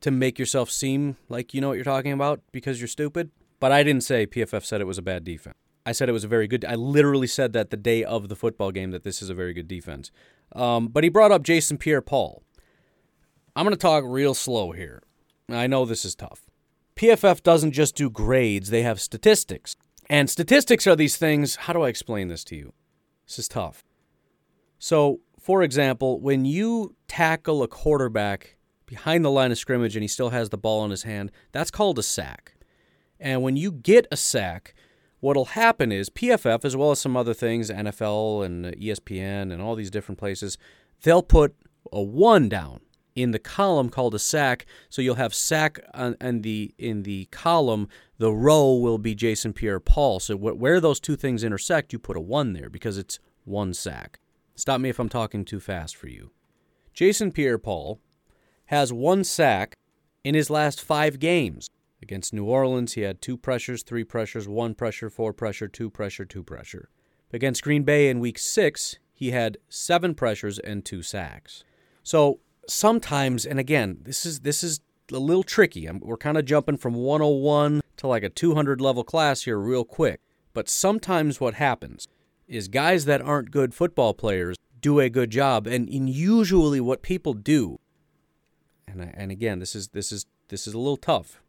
to 0.00 0.10
make 0.10 0.38
yourself 0.38 0.70
seem 0.70 1.16
like 1.28 1.54
you 1.54 1.60
know 1.60 1.68
what 1.68 1.74
you're 1.74 1.84
talking 1.84 2.12
about 2.12 2.40
because 2.52 2.80
you're 2.80 2.88
stupid. 2.88 3.30
But 3.58 3.72
I 3.72 3.82
didn't 3.82 4.02
say 4.02 4.26
PFF 4.26 4.64
said 4.64 4.80
it 4.80 4.86
was 4.86 4.98
a 4.98 5.02
bad 5.02 5.24
defense. 5.24 5.56
I 5.86 5.92
said 5.92 6.08
it 6.08 6.12
was 6.12 6.24
a 6.24 6.28
very 6.28 6.48
good. 6.48 6.64
I 6.64 6.74
literally 6.74 7.28
said 7.28 7.52
that 7.52 7.70
the 7.70 7.76
day 7.76 8.02
of 8.02 8.28
the 8.28 8.36
football 8.36 8.72
game 8.72 8.90
that 8.90 9.04
this 9.04 9.22
is 9.22 9.30
a 9.30 9.34
very 9.34 9.54
good 9.54 9.68
defense. 9.68 10.10
Um, 10.54 10.88
but 10.88 11.04
he 11.04 11.10
brought 11.10 11.32
up 11.32 11.42
Jason 11.42 11.78
Pierre-Paul. 11.78 12.42
I'm 13.54 13.64
going 13.64 13.74
to 13.74 13.80
talk 13.80 14.04
real 14.06 14.34
slow 14.34 14.72
here. 14.72 15.02
I 15.48 15.66
know 15.66 15.84
this 15.84 16.04
is 16.04 16.14
tough. 16.14 16.42
PFF 16.96 17.42
doesn't 17.42 17.72
just 17.72 17.94
do 17.94 18.10
grades; 18.10 18.70
they 18.70 18.82
have 18.82 19.00
statistics. 19.00 19.76
And 20.08 20.30
statistics 20.30 20.86
are 20.86 20.96
these 20.96 21.16
things. 21.16 21.56
How 21.56 21.72
do 21.72 21.82
I 21.82 21.88
explain 21.88 22.28
this 22.28 22.44
to 22.44 22.56
you? 22.56 22.72
This 23.26 23.38
is 23.38 23.48
tough. 23.48 23.84
So, 24.78 25.20
for 25.40 25.62
example, 25.62 26.20
when 26.20 26.44
you 26.44 26.94
tackle 27.08 27.62
a 27.62 27.68
quarterback 27.68 28.56
behind 28.86 29.24
the 29.24 29.30
line 29.30 29.50
of 29.50 29.58
scrimmage 29.58 29.96
and 29.96 30.02
he 30.02 30.08
still 30.08 30.30
has 30.30 30.50
the 30.50 30.58
ball 30.58 30.84
in 30.84 30.90
his 30.90 31.02
hand, 31.02 31.32
that's 31.52 31.70
called 31.70 31.98
a 31.98 32.02
sack. 32.02 32.54
And 33.18 33.42
when 33.42 33.56
you 33.56 33.72
get 33.72 34.06
a 34.12 34.16
sack, 34.16 34.74
what'll 35.20 35.46
happen 35.46 35.90
is 35.90 36.10
PFF, 36.10 36.64
as 36.64 36.76
well 36.76 36.90
as 36.92 37.00
some 37.00 37.16
other 37.16 37.34
things, 37.34 37.70
NFL 37.70 38.44
and 38.44 38.66
ESPN 38.66 39.52
and 39.52 39.60
all 39.60 39.74
these 39.74 39.90
different 39.90 40.18
places, 40.18 40.58
they'll 41.02 41.22
put 41.22 41.56
a 41.92 42.02
one 42.02 42.48
down 42.48 42.80
in 43.16 43.32
the 43.32 43.40
column 43.40 43.88
called 43.88 44.14
a 44.14 44.18
sack. 44.18 44.66
So 44.88 45.02
you'll 45.02 45.16
have 45.16 45.34
sack 45.34 45.80
uh, 45.92 45.98
on, 45.98 46.16
on 46.20 46.42
the 46.42 46.72
in 46.78 47.02
the 47.02 47.24
column. 47.32 47.88
The 48.18 48.32
row 48.32 48.74
will 48.74 48.98
be 48.98 49.14
Jason 49.14 49.52
Pierre-Paul. 49.52 50.20
So 50.20 50.36
wh- 50.36 50.60
where 50.60 50.80
those 50.80 51.00
two 51.00 51.16
things 51.16 51.42
intersect, 51.42 51.92
you 51.92 51.98
put 51.98 52.16
a 52.16 52.20
one 52.20 52.52
there 52.52 52.70
because 52.70 52.98
it's 52.98 53.18
one 53.44 53.74
sack. 53.74 54.20
Stop 54.54 54.80
me 54.80 54.88
if 54.88 54.98
I'm 54.98 55.08
talking 55.08 55.44
too 55.44 55.60
fast 55.60 55.96
for 55.96 56.08
you. 56.08 56.30
Jason 56.94 57.32
Pierre-Paul 57.32 58.00
has 58.66 58.92
one 58.92 59.24
sack 59.24 59.74
in 60.24 60.34
his 60.34 60.50
last 60.50 60.80
five 60.80 61.18
games. 61.18 61.68
Against 62.02 62.32
New 62.32 62.44
Orleans, 62.44 62.92
he 62.92 63.00
had 63.02 63.20
two 63.20 63.36
pressures, 63.36 63.82
three 63.82 64.04
pressures, 64.04 64.46
one 64.46 64.74
pressure, 64.74 65.10
four 65.10 65.32
pressure, 65.32 65.68
two 65.68 65.90
pressure, 65.90 66.24
two 66.24 66.42
pressure. 66.42 66.90
Against 67.32 67.62
Green 67.62 67.82
Bay 67.82 68.08
in 68.08 68.20
week 68.20 68.38
six, 68.38 68.98
he 69.12 69.30
had 69.30 69.58
seven 69.68 70.14
pressures 70.14 70.58
and 70.58 70.84
two 70.84 71.02
sacks. 71.02 71.64
So 72.02 72.40
sometimes, 72.68 73.46
and 73.46 73.58
again, 73.58 73.98
this 74.02 74.26
is 74.26 74.40
this 74.40 74.62
is 74.62 74.80
a 75.12 75.18
little 75.18 75.42
tricky. 75.42 75.86
I'm, 75.86 76.00
we're 76.00 76.16
kind 76.16 76.36
of 76.36 76.44
jumping 76.44 76.76
from 76.76 76.94
101 76.94 77.80
to 77.98 78.06
like 78.06 78.22
a 78.22 78.28
200 78.28 78.80
level 78.80 79.04
class 79.04 79.42
here 79.42 79.58
real 79.58 79.84
quick. 79.84 80.20
But 80.52 80.68
sometimes 80.68 81.40
what 81.40 81.54
happens 81.54 82.08
is 82.48 82.68
guys 82.68 83.04
that 83.04 83.20
aren't 83.20 83.50
good 83.50 83.74
football 83.74 84.14
players 84.14 84.56
do 84.80 85.00
a 85.00 85.10
good 85.10 85.30
job, 85.30 85.66
and, 85.66 85.88
and 85.88 86.08
usually 86.08 86.80
what 86.80 87.02
people 87.02 87.34
do, 87.34 87.78
and 88.86 89.12
and 89.14 89.30
again, 89.30 89.58
this 89.58 89.74
is 89.74 89.88
this 89.88 90.12
is 90.12 90.26
this 90.48 90.66
is 90.66 90.74
a 90.74 90.78
little 90.78 90.96
tough. 90.96 91.42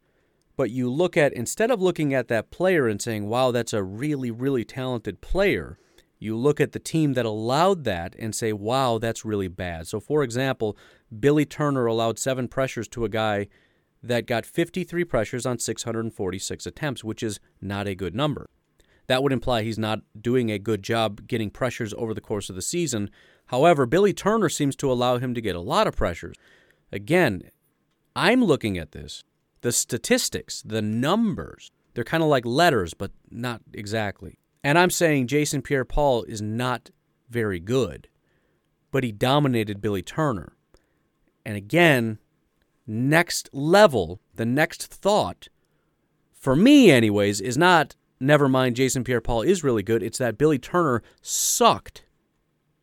But 0.56 0.70
you 0.70 0.90
look 0.90 1.16
at 1.16 1.32
instead 1.34 1.70
of 1.70 1.80
looking 1.80 2.12
at 2.12 2.28
that 2.28 2.50
player 2.50 2.88
and 2.88 3.00
saying, 3.00 3.28
"Wow, 3.28 3.50
that's 3.50 3.72
a 3.72 3.82
really 3.82 4.30
really 4.30 4.64
talented 4.64 5.20
player," 5.20 5.78
you 6.18 6.36
look 6.36 6.60
at 6.60 6.72
the 6.72 6.78
team 6.78 7.14
that 7.14 7.24
allowed 7.24 7.84
that 7.84 8.14
and 8.18 8.34
say, 8.34 8.52
wow, 8.52 8.98
that's 8.98 9.24
really 9.24 9.48
bad. 9.48 9.86
So, 9.86 10.00
for 10.00 10.22
example, 10.22 10.76
Billy 11.16 11.44
Turner 11.44 11.86
allowed 11.86 12.18
seven 12.18 12.48
pressures 12.48 12.88
to 12.88 13.04
a 13.04 13.08
guy 13.08 13.48
that 14.02 14.26
got 14.26 14.46
53 14.46 15.04
pressures 15.04 15.46
on 15.46 15.58
646 15.58 16.66
attempts, 16.66 17.02
which 17.02 17.22
is 17.22 17.40
not 17.60 17.86
a 17.86 17.94
good 17.94 18.14
number. 18.14 18.48
That 19.06 19.22
would 19.22 19.32
imply 19.32 19.62
he's 19.62 19.78
not 19.78 20.00
doing 20.20 20.50
a 20.50 20.58
good 20.58 20.82
job 20.82 21.26
getting 21.26 21.50
pressures 21.50 21.94
over 21.96 22.12
the 22.12 22.20
course 22.20 22.50
of 22.50 22.56
the 22.56 22.62
season. 22.62 23.10
However, 23.46 23.86
Billy 23.86 24.12
Turner 24.12 24.50
seems 24.50 24.76
to 24.76 24.92
allow 24.92 25.18
him 25.18 25.34
to 25.34 25.40
get 25.40 25.56
a 25.56 25.60
lot 25.60 25.86
of 25.86 25.96
pressures. 25.96 26.36
Again, 26.92 27.50
I'm 28.14 28.44
looking 28.44 28.76
at 28.76 28.92
this. 28.92 29.24
The 29.62 29.72
statistics, 29.72 30.62
the 30.62 30.82
numbers, 30.82 31.72
they're 31.94 32.04
kind 32.04 32.22
of 32.22 32.28
like 32.28 32.44
letters, 32.44 32.94
but 32.94 33.10
not 33.30 33.62
exactly. 33.72 34.38
And 34.62 34.78
I'm 34.78 34.90
saying 34.90 35.28
Jason 35.28 35.62
Pierre 35.62 35.84
Paul 35.84 36.24
is 36.24 36.42
not 36.42 36.90
very 37.30 37.58
good, 37.58 38.08
but 38.90 39.04
he 39.04 39.12
dominated 39.12 39.80
Billy 39.80 40.02
Turner. 40.02 40.57
And 41.48 41.56
again, 41.56 42.18
next 42.86 43.48
level, 43.54 44.20
the 44.34 44.44
next 44.44 44.86
thought, 44.86 45.48
for 46.34 46.54
me, 46.54 46.90
anyways, 46.90 47.40
is 47.40 47.56
not 47.56 47.96
never 48.20 48.48
mind 48.48 48.76
Jason 48.76 49.02
Pierre 49.02 49.22
Paul 49.22 49.40
is 49.40 49.64
really 49.64 49.82
good. 49.82 50.02
It's 50.02 50.18
that 50.18 50.36
Billy 50.36 50.58
Turner 50.58 51.02
sucked. 51.22 52.04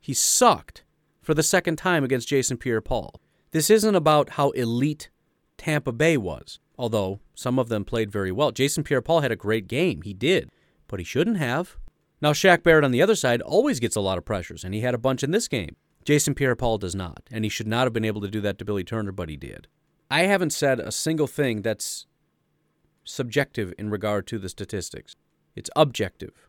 He 0.02 0.16
sucked 0.16 0.84
for 1.22 1.36
the 1.36 1.44
second 1.44 1.76
time 1.76 2.04
against 2.04 2.28
Jason 2.28 2.58
Pierre 2.58 2.82
Paul. 2.82 3.22
This 3.52 3.70
isn't 3.70 3.96
about 3.96 4.32
how 4.32 4.50
elite 4.50 5.10
Tampa 5.58 5.92
Bay 5.92 6.18
was, 6.18 6.60
although 6.76 7.20
some 7.36 7.60
of 7.60 7.70
them 7.70 7.86
played 7.86 8.12
very 8.12 8.32
well. 8.32 8.52
Jason 8.52 8.84
Pierre 8.84 9.02
Paul 9.02 9.20
had 9.20 9.32
a 9.32 9.36
great 9.36 9.68
game. 9.68 10.02
He 10.02 10.14
did 10.14 10.50
but 10.88 11.00
he 11.00 11.04
shouldn't 11.04 11.38
have. 11.38 11.78
Now, 12.22 12.32
Shaq 12.32 12.64
Barrett 12.64 12.84
on 12.84 12.92
the 12.92 13.02
other 13.02 13.16
side 13.16 13.42
always 13.42 13.80
gets 13.80 13.96
a 13.96 14.02
lot 14.02 14.18
of 14.18 14.26
pressures, 14.26 14.64
and 14.64 14.74
he 14.74 14.82
had 14.82 14.94
a 14.94 15.00
bunch 15.00 15.24
in 15.24 15.32
this 15.32 15.48
game. 15.48 15.76
Jason 16.06 16.36
Pierre 16.36 16.56
Paul 16.56 16.78
does 16.78 16.96
not, 16.96 17.24
and 17.32 17.44
he 17.44 17.50
should 17.50 17.68
not 17.68 17.86
have 17.86 17.94
been 17.94 18.06
able 18.06 18.22
to 18.22 18.30
do 18.30 18.40
that 18.42 18.60
to 18.60 18.66
Billy 18.66 18.84
Turner, 18.84 19.12
but 19.12 19.28
he 19.28 19.36
did. 19.36 19.68
I 20.10 20.22
haven't 20.22 20.52
said 20.52 20.80
a 20.80 20.92
single 20.92 21.28
thing 21.28 21.64
that's 21.64 22.06
subjective 23.04 23.74
in 23.78 23.90
regard 23.90 24.28
to 24.28 24.38
the 24.38 24.50
statistics. 24.50 25.16
It's 25.56 25.70
objective. 25.76 26.48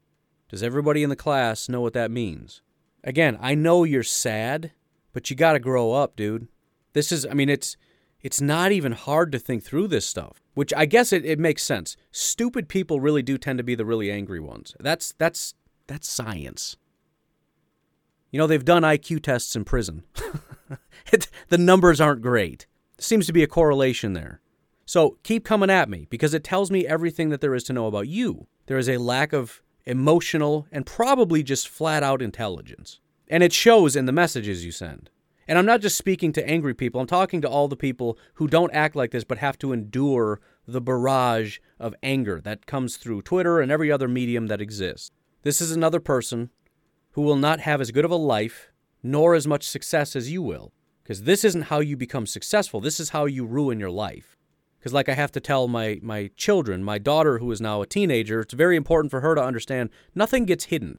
Does 0.51 0.63
everybody 0.63 1.03
in 1.03 1.11
the 1.11 1.17
class 1.17 1.69
know 1.69 1.81
what 1.81 1.95
that 1.95 2.11
means? 2.11 2.61
Again, 3.03 3.39
I 3.41 3.55
know 3.55 3.85
you're 3.85 4.03
sad, 4.03 4.73
but 5.13 5.31
you 5.31 5.37
got 5.37 5.55
to 5.55 5.59
grow 5.59 5.93
up, 5.93 6.17
dude. 6.17 6.49
This 6.93 7.11
is, 7.11 7.27
I 7.27 7.35
mean, 7.35 7.49
it's 7.49 7.77
it's 8.23 8.41
not 8.41 8.73
even 8.73 8.93
hard 8.93 9.31
to 9.31 9.39
think 9.39 9.63
through 9.63 9.87
this 9.87 10.07
stuff 10.07 10.43
which 10.55 10.73
i 10.77 10.85
guess 10.85 11.13
it, 11.13 11.25
it 11.25 11.39
makes 11.39 11.63
sense 11.63 11.97
stupid 12.11 12.69
people 12.69 12.99
really 12.99 13.23
do 13.23 13.39
tend 13.39 13.57
to 13.57 13.63
be 13.63 13.75
the 13.75 13.85
really 13.85 14.11
angry 14.11 14.41
ones 14.41 14.75
that's 14.81 15.15
that's 15.19 15.55
that's 15.87 16.09
science 16.09 16.77
you 18.37 18.39
know 18.39 18.47
they've 18.47 18.67
done 18.67 18.83
iq 18.83 19.23
tests 19.23 19.57
in 19.57 19.65
prison. 19.65 20.03
It, 21.13 21.29
the 21.51 21.57
numbers 21.57 22.01
aren't 22.01 22.21
great. 22.21 22.67
Seems 22.99 23.27
to 23.27 23.33
be 23.33 23.45
a 23.45 23.47
correlation 23.47 24.13
there. 24.13 24.41
So 24.85 25.19
keep 25.23 25.45
coming 25.45 25.71
at 25.71 25.89
me 25.89 26.09
because 26.11 26.35
it 26.35 26.43
tells 26.43 26.69
me 26.69 26.85
everything 26.85 27.29
that 27.29 27.41
there 27.41 27.55
is 27.55 27.63
to 27.65 27.73
know 27.73 27.87
about 27.87 28.09
you. 28.09 28.49
There 28.67 28.77
is 28.77 28.89
a 28.89 28.99
lack 28.99 29.33
of 29.33 29.63
emotional 29.85 30.67
and 30.73 30.85
probably 30.85 31.45
just 31.45 31.69
flat 31.69 32.03
out 32.03 32.21
intelligence. 32.21 32.99
And 33.29 33.45
it 33.45 33.53
shows 33.53 33.95
in 33.95 34.07
the 34.07 34.13
messages 34.13 34.65
you 34.65 34.73
send. 34.73 35.09
And 35.47 35.59
I'm 35.59 35.65
not 35.65 35.81
just 35.81 35.97
speaking 35.97 36.33
to 36.33 36.47
angry 36.47 36.75
people, 36.75 37.01
I'm 37.01 37.07
talking 37.07 37.41
to 37.43 37.49
all 37.49 37.69
the 37.69 37.77
people 37.77 38.19
who 38.35 38.49
don't 38.49 38.75
act 38.75 38.97
like 38.97 39.13
this 39.13 39.23
but 39.23 39.39
have 39.39 39.59
to 39.61 39.73
endure 39.73 40.41
the 40.67 40.81
barrage 40.81 41.59
of 41.79 41.95
anger 42.03 42.41
that 42.41 42.67
comes 42.67 42.97
through 42.97 43.23
Twitter 43.23 43.61
and 43.61 43.71
every 43.71 43.93
other 43.93 44.09
medium 44.09 44.49
that 44.49 44.61
exists. 44.61 45.13
This 45.43 45.61
is 45.61 45.71
another 45.71 46.01
person 46.01 46.51
who 47.17 47.23
will 47.23 47.37
not 47.37 47.61
have 47.61 47.81
as 47.81 47.91
good 47.91 48.05
of 48.05 48.11
a 48.11 48.17
life 48.17 48.71
nor 49.03 49.35
as 49.35 49.47
much 49.47 49.67
success 49.67 50.15
as 50.15 50.31
you 50.31 50.43
will. 50.43 50.71
Because 51.03 51.23
this 51.23 51.45
isn't 51.45 51.63
how 51.63 51.81
you 51.81 51.97
become 51.97 52.27
successful. 52.27 52.79
This 52.79 53.01
is 53.01 53.09
how 53.09 53.25
you 53.25 53.47
ruin 53.47 53.81
your 53.81 53.91
life. 53.91 54.37
Because, 54.79 54.93
like 54.93 55.09
I 55.09 55.15
have 55.15 55.33
to 55.33 55.41
tell 55.41 55.67
my, 55.67 55.99
my 56.03 56.31
children, 56.37 56.85
my 56.85 56.99
daughter, 56.99 57.39
who 57.39 57.51
is 57.51 57.61
now 57.61 57.81
a 57.81 57.87
teenager, 57.87 58.41
it's 58.41 58.53
very 58.53 58.77
important 58.77 59.11
for 59.11 59.23
her 59.23 59.35
to 59.35 59.43
understand 59.43 59.89
nothing 60.15 60.45
gets 60.45 60.67
hidden. 60.67 60.99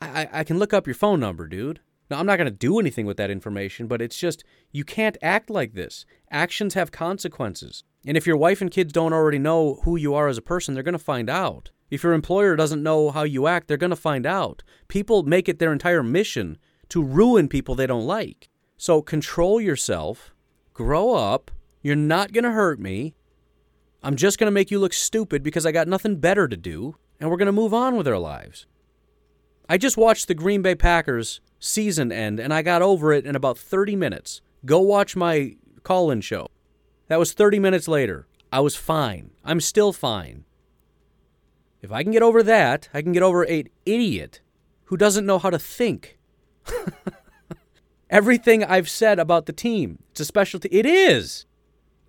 I, 0.00 0.28
I, 0.32 0.42
can 0.42 0.58
look 0.58 0.74
up 0.74 0.84
your 0.86 0.94
phone 0.94 1.20
number, 1.20 1.46
dude. 1.46 1.78
Now, 2.10 2.18
I'm 2.18 2.26
not 2.26 2.38
going 2.38 2.50
to 2.50 2.50
do 2.50 2.80
anything 2.80 3.06
with 3.06 3.16
that 3.18 3.30
information, 3.30 3.86
but 3.86 4.02
it's 4.02 4.18
just, 4.18 4.42
you 4.72 4.84
can't 4.84 5.16
act 5.22 5.48
like 5.48 5.74
this. 5.74 6.06
Actions 6.28 6.74
have 6.74 6.90
consequences. 6.90 7.84
And 8.04 8.16
if 8.16 8.26
your 8.26 8.36
wife 8.36 8.60
and 8.60 8.70
kids 8.70 8.92
don't 8.92 9.12
already 9.12 9.38
know 9.38 9.80
who 9.84 9.96
you 9.96 10.12
are 10.12 10.26
as 10.26 10.38
a 10.38 10.42
person, 10.42 10.74
they're 10.74 10.82
going 10.82 10.92
to 10.92 10.98
find 10.98 11.30
out. 11.30 11.70
If 11.90 12.02
your 12.02 12.12
employer 12.12 12.56
doesn't 12.56 12.82
know 12.82 13.10
how 13.10 13.22
you 13.22 13.46
act, 13.46 13.68
they're 13.68 13.76
going 13.76 13.90
to 13.90 13.96
find 13.96 14.26
out. 14.26 14.62
People 14.88 15.22
make 15.22 15.48
it 15.48 15.58
their 15.58 15.72
entire 15.72 16.02
mission 16.02 16.58
to 16.88 17.02
ruin 17.02 17.48
people 17.48 17.74
they 17.74 17.86
don't 17.86 18.06
like. 18.06 18.48
So 18.76 19.02
control 19.02 19.60
yourself, 19.60 20.34
grow 20.74 21.14
up. 21.14 21.50
You're 21.82 21.96
not 21.96 22.32
going 22.32 22.44
to 22.44 22.50
hurt 22.50 22.80
me. 22.80 23.14
I'm 24.02 24.16
just 24.16 24.38
going 24.38 24.48
to 24.48 24.52
make 24.52 24.70
you 24.70 24.78
look 24.78 24.92
stupid 24.92 25.42
because 25.42 25.64
I 25.64 25.72
got 25.72 25.88
nothing 25.88 26.16
better 26.16 26.48
to 26.48 26.56
do, 26.56 26.96
and 27.18 27.30
we're 27.30 27.36
going 27.36 27.46
to 27.46 27.52
move 27.52 27.72
on 27.72 27.96
with 27.96 28.06
our 28.06 28.18
lives. 28.18 28.66
I 29.68 29.78
just 29.78 29.96
watched 29.96 30.28
the 30.28 30.34
Green 30.34 30.62
Bay 30.62 30.74
Packers 30.74 31.40
season 31.58 32.12
end, 32.12 32.38
and 32.38 32.52
I 32.52 32.62
got 32.62 32.82
over 32.82 33.12
it 33.12 33.26
in 33.26 33.34
about 33.34 33.58
30 33.58 33.96
minutes. 33.96 34.40
Go 34.64 34.80
watch 34.80 35.16
my 35.16 35.56
call 35.82 36.10
in 36.10 36.20
show. 36.20 36.48
That 37.08 37.18
was 37.18 37.32
30 37.32 37.58
minutes 37.58 37.88
later. 37.88 38.26
I 38.52 38.60
was 38.60 38.76
fine. 38.76 39.30
I'm 39.44 39.60
still 39.60 39.92
fine. 39.92 40.44
If 41.86 41.92
I 41.92 42.02
can 42.02 42.10
get 42.10 42.22
over 42.24 42.42
that, 42.42 42.88
I 42.92 43.00
can 43.00 43.12
get 43.12 43.22
over 43.22 43.44
an 43.44 43.68
idiot 43.84 44.40
who 44.86 44.96
doesn't 44.96 45.24
know 45.24 45.38
how 45.38 45.50
to 45.50 45.58
think. 45.58 46.18
Everything 48.10 48.64
I've 48.64 48.90
said 48.90 49.20
about 49.20 49.46
the 49.46 49.52
team, 49.52 50.00
it's 50.10 50.18
a 50.18 50.24
specialty. 50.24 50.68
It 50.72 50.84
is. 50.84 51.46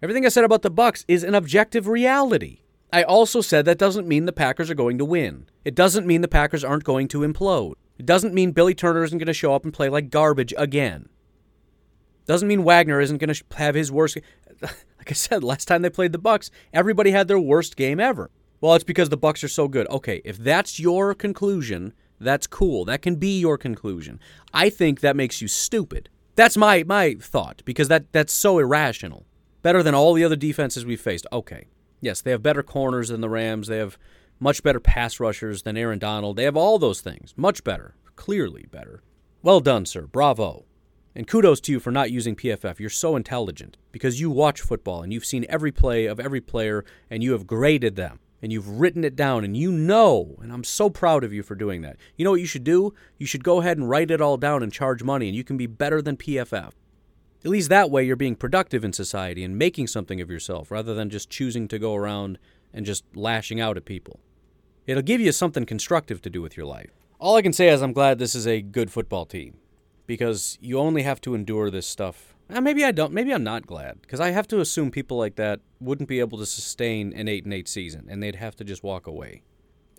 Everything 0.02 0.26
I 0.26 0.30
said 0.30 0.44
about 0.44 0.64
the 0.64 0.72
Bucs 0.72 1.06
is 1.08 1.24
an 1.24 1.36
objective 1.36 1.88
reality. 1.88 2.62
I 2.92 3.04
also 3.04 3.40
said 3.40 3.66
that 3.66 3.78
doesn't 3.78 4.08
mean 4.08 4.26
the 4.26 4.34
Packers 4.34 4.72
are 4.72 4.76
going 4.76 4.98
to 4.98 5.06
win. 5.06 5.46
It 5.64 5.76
doesn't 5.76 6.08
mean 6.08 6.22
the 6.22 6.28
Packers 6.28 6.64
aren't 6.64 6.84
going 6.84 7.08
to 7.10 7.20
implode. 7.20 7.74
It 8.00 8.08
doesn't 8.08 8.34
mean 8.34 8.54
Billy 8.54 8.74
Turner 8.74 9.04
isn't 9.04 9.20
going 9.20 9.28
to 9.28 9.34
show 9.34 9.54
up 9.54 9.64
and 9.64 9.72
play 9.72 9.90
like 9.90 10.10
garbage 10.10 10.56
again. 10.58 11.08
Doesn't 12.26 12.48
mean 12.48 12.64
Wagner 12.64 13.00
isn't 13.00 13.20
going 13.20 13.32
to 13.32 13.44
have 13.58 13.76
his 13.76 13.92
worst. 13.92 14.18
Like 14.98 15.12
I 15.12 15.14
said, 15.14 15.42
last 15.44 15.70
time 15.70 15.84
they 15.84 15.90
played 15.90 16.12
the 16.12 16.20
Bucs, 16.20 16.50
everybody 16.74 17.12
had 17.12 17.30
their 17.30 17.40
worst 17.40 17.78
game 17.78 17.98
ever. 18.00 18.30
Well, 18.60 18.74
it's 18.74 18.84
because 18.84 19.10
the 19.10 19.18
Bucs 19.18 19.44
are 19.44 19.50
so 19.50 19.68
good. 19.68 19.88
Okay, 19.90 20.22
if 20.26 20.38
that's 20.38 20.80
your 20.80 21.14
conclusion, 21.14 21.94
that's 22.20 22.48
cool. 22.48 22.86
That 22.86 23.04
can 23.04 23.16
be 23.16 23.40
your 23.40 23.58
conclusion. 23.58 24.20
I 24.54 24.70
think 24.70 25.02
that 25.02 25.16
makes 25.16 25.42
you 25.42 25.48
stupid. 25.48 26.10
That's 26.36 26.58
my 26.58 26.84
my 26.84 27.16
thought 27.20 27.62
because 27.66 27.88
that 27.90 28.12
that's 28.12 28.34
so 28.34 28.60
irrational. 28.60 29.26
Better 29.62 29.84
than 29.84 29.94
all 29.94 30.14
the 30.14 30.24
other 30.24 30.36
defenses 30.36 30.86
we've 30.86 31.02
faced. 31.02 31.28
Okay. 31.32 31.68
Yes, 32.00 32.22
they 32.22 32.32
have 32.32 32.44
better 32.44 32.64
corners 32.64 33.10
than 33.10 33.22
the 33.22 33.30
Rams. 33.30 33.68
They 33.68 33.78
have 33.78 33.98
much 34.40 34.62
better 34.62 34.80
pass 34.80 35.20
rushers 35.20 35.64
than 35.64 35.78
Aaron 35.78 36.00
Donald. 36.00 36.36
They 36.38 36.44
have 36.44 36.58
all 36.58 36.78
those 36.78 37.02
things. 37.02 37.34
Much 37.36 37.64
better. 37.64 37.96
Clearly 38.16 38.66
better. 38.70 39.02
Well 39.42 39.60
done, 39.60 39.86
sir. 39.86 40.04
Bravo. 40.08 40.66
And 41.16 41.28
kudos 41.28 41.60
to 41.62 41.72
you 41.72 41.80
for 41.80 41.90
not 41.90 42.12
using 42.12 42.36
PFF. 42.36 42.80
You're 42.80 42.92
so 42.92 43.16
intelligent 43.16 43.78
because 43.92 44.22
you 44.22 44.30
watch 44.30 44.62
football 44.62 45.02
and 45.02 45.12
you've 45.12 45.26
seen 45.26 45.46
every 45.50 45.72
play 45.72 46.06
of 46.06 46.20
every 46.20 46.42
player 46.42 46.86
and 47.10 47.24
you 47.24 47.32
have 47.32 47.48
graded 47.48 47.96
them 47.96 48.20
and 48.42 48.52
you've 48.52 48.80
written 48.80 49.04
it 49.04 49.16
down 49.16 49.44
and 49.44 49.58
you 49.58 49.72
know, 49.72 50.36
and 50.42 50.52
I'm 50.52 50.64
so 50.64 50.90
proud 50.90 51.24
of 51.24 51.34
you 51.34 51.44
for 51.44 51.56
doing 51.56 51.82
that. 51.82 51.98
You 52.16 52.26
know 52.26 52.32
what 52.32 52.42
you 52.42 52.48
should 52.48 52.64
do? 52.64 52.94
You 53.18 53.26
should 53.26 53.44
go 53.44 53.62
ahead 53.62 53.78
and 53.78 53.90
write 53.90 54.12
it 54.12 54.22
all 54.22 54.38
down 54.38 54.64
and 54.64 54.72
charge 54.72 55.04
money 55.04 55.28
and 55.28 55.36
you 55.36 55.44
can 55.44 55.58
be 55.58 55.68
better 55.68 56.02
than 56.02 56.18
PFF. 56.18 56.72
At 57.44 57.52
least 57.52 57.70
that 57.70 57.92
way 57.92 58.04
you're 58.04 58.16
being 58.16 58.36
productive 58.36 58.84
in 58.84 58.94
society 58.94 59.44
and 59.44 59.58
making 59.58 59.88
something 59.88 60.22
of 60.22 60.30
yourself 60.30 60.72
rather 60.72 60.94
than 60.94 61.10
just 61.10 61.30
choosing 61.30 61.68
to 61.70 61.80
go 61.80 61.96
around 61.96 62.40
and 62.74 62.86
just 62.86 63.04
lashing 63.16 63.60
out 63.60 63.78
at 63.78 63.86
people. 63.86 64.20
It'll 64.86 65.04
give 65.04 65.22
you 65.22 65.32
something 65.32 65.66
constructive 65.66 66.22
to 66.22 66.30
do 66.30 66.42
with 66.42 66.56
your 66.56 66.66
life. 66.66 66.92
All 67.20 67.36
I 67.36 67.42
can 67.42 67.54
say 67.54 67.70
is 67.70 67.82
I'm 67.82 67.94
glad 67.94 68.20
this 68.20 68.36
is 68.36 68.48
a 68.48 68.62
good 68.62 68.92
football 68.92 69.26
team 69.26 69.58
because 70.06 70.58
you 70.62 70.80
only 70.80 71.04
have 71.04 71.20
to 71.22 71.36
endure 71.36 71.70
this 71.70 71.88
stuff. 71.88 72.37
Uh, 72.50 72.62
maybe 72.62 72.84
I 72.84 72.92
don't. 72.92 73.14
Maybe 73.14 73.34
I'm 73.34 73.44
not 73.44 73.68
glad 73.68 74.02
because 74.02 74.20
I 74.20 74.32
have 74.32 74.48
to 74.50 74.60
assume 74.60 74.92
people 74.92 75.18
like 75.18 75.36
that 75.36 75.60
wouldn't 75.80 76.10
be 76.10 76.20
able 76.20 76.38
to 76.38 76.46
sustain 76.46 77.14
an 77.14 77.28
eight 77.28 77.44
and 77.44 77.54
eight 77.54 77.68
season, 77.68 78.08
and 78.10 78.24
they'd 78.24 78.36
have 78.36 78.56
to 78.58 78.64
just 78.64 78.84
walk 78.84 79.08
away. 79.08 79.44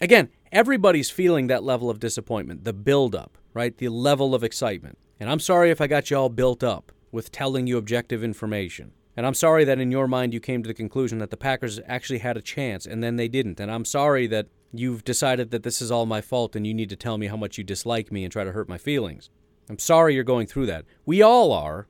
Again, 0.00 0.30
everybody's 0.52 1.10
feeling 1.10 1.48
that 1.48 1.64
level 1.64 1.90
of 1.90 1.98
disappointment, 2.00 2.64
the 2.64 2.72
build 2.72 3.14
up, 3.14 3.36
right? 3.52 3.76
The 3.76 3.88
level 3.88 4.34
of 4.34 4.44
excitement. 4.44 4.96
And 5.20 5.28
I'm 5.28 5.40
sorry 5.40 5.70
if 5.70 5.80
I 5.80 5.88
got 5.88 6.10
you 6.10 6.16
all 6.16 6.28
built 6.28 6.62
up 6.62 6.92
with 7.10 7.32
telling 7.32 7.66
you 7.66 7.76
objective 7.76 8.22
information. 8.22 8.92
And 9.16 9.26
I'm 9.26 9.34
sorry 9.34 9.64
that 9.64 9.80
in 9.80 9.90
your 9.90 10.06
mind 10.06 10.32
you 10.32 10.38
came 10.38 10.62
to 10.62 10.68
the 10.68 10.74
conclusion 10.74 11.18
that 11.18 11.30
the 11.30 11.36
Packers 11.36 11.80
actually 11.86 12.20
had 12.20 12.36
a 12.36 12.42
chance 12.42 12.86
and 12.86 13.02
then 13.02 13.16
they 13.16 13.26
didn't. 13.26 13.58
And 13.58 13.68
I'm 13.68 13.84
sorry 13.84 14.28
that 14.28 14.46
you've 14.72 15.02
decided 15.02 15.50
that 15.50 15.64
this 15.64 15.82
is 15.82 15.90
all 15.90 16.06
my 16.06 16.20
fault 16.20 16.54
and 16.54 16.64
you 16.64 16.72
need 16.72 16.90
to 16.90 16.96
tell 16.96 17.18
me 17.18 17.26
how 17.26 17.36
much 17.36 17.58
you 17.58 17.64
dislike 17.64 18.12
me 18.12 18.22
and 18.22 18.32
try 18.32 18.44
to 18.44 18.52
hurt 18.52 18.68
my 18.68 18.78
feelings. 18.78 19.28
I'm 19.68 19.80
sorry 19.80 20.14
you're 20.14 20.22
going 20.22 20.46
through 20.46 20.66
that. 20.66 20.84
We 21.04 21.20
all 21.20 21.50
are. 21.52 21.88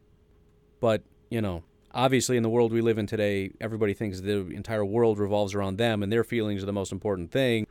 But, 0.81 1.03
you 1.31 1.41
know, 1.41 1.63
obviously 1.93 2.37
in 2.37 2.43
the 2.43 2.49
world 2.49 2.73
we 2.73 2.81
live 2.81 2.99
in 2.99 3.07
today, 3.07 3.51
everybody 3.61 3.95
thinks 3.95 4.21
the 4.21 4.47
entire 4.51 4.85
world 4.85 5.19
revolves 5.19 5.55
around 5.55 5.79
them 5.79 6.03
and 6.03 6.13
their 6.13 6.25
feelings 6.25 6.63
are 6.63 6.67
the 6.67 6.73
most 6.73 6.93
important 6.93 7.31
thing. 7.31 7.67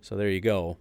So 0.00 0.16
there 0.16 0.28
you 0.28 0.40
go. 0.40 0.78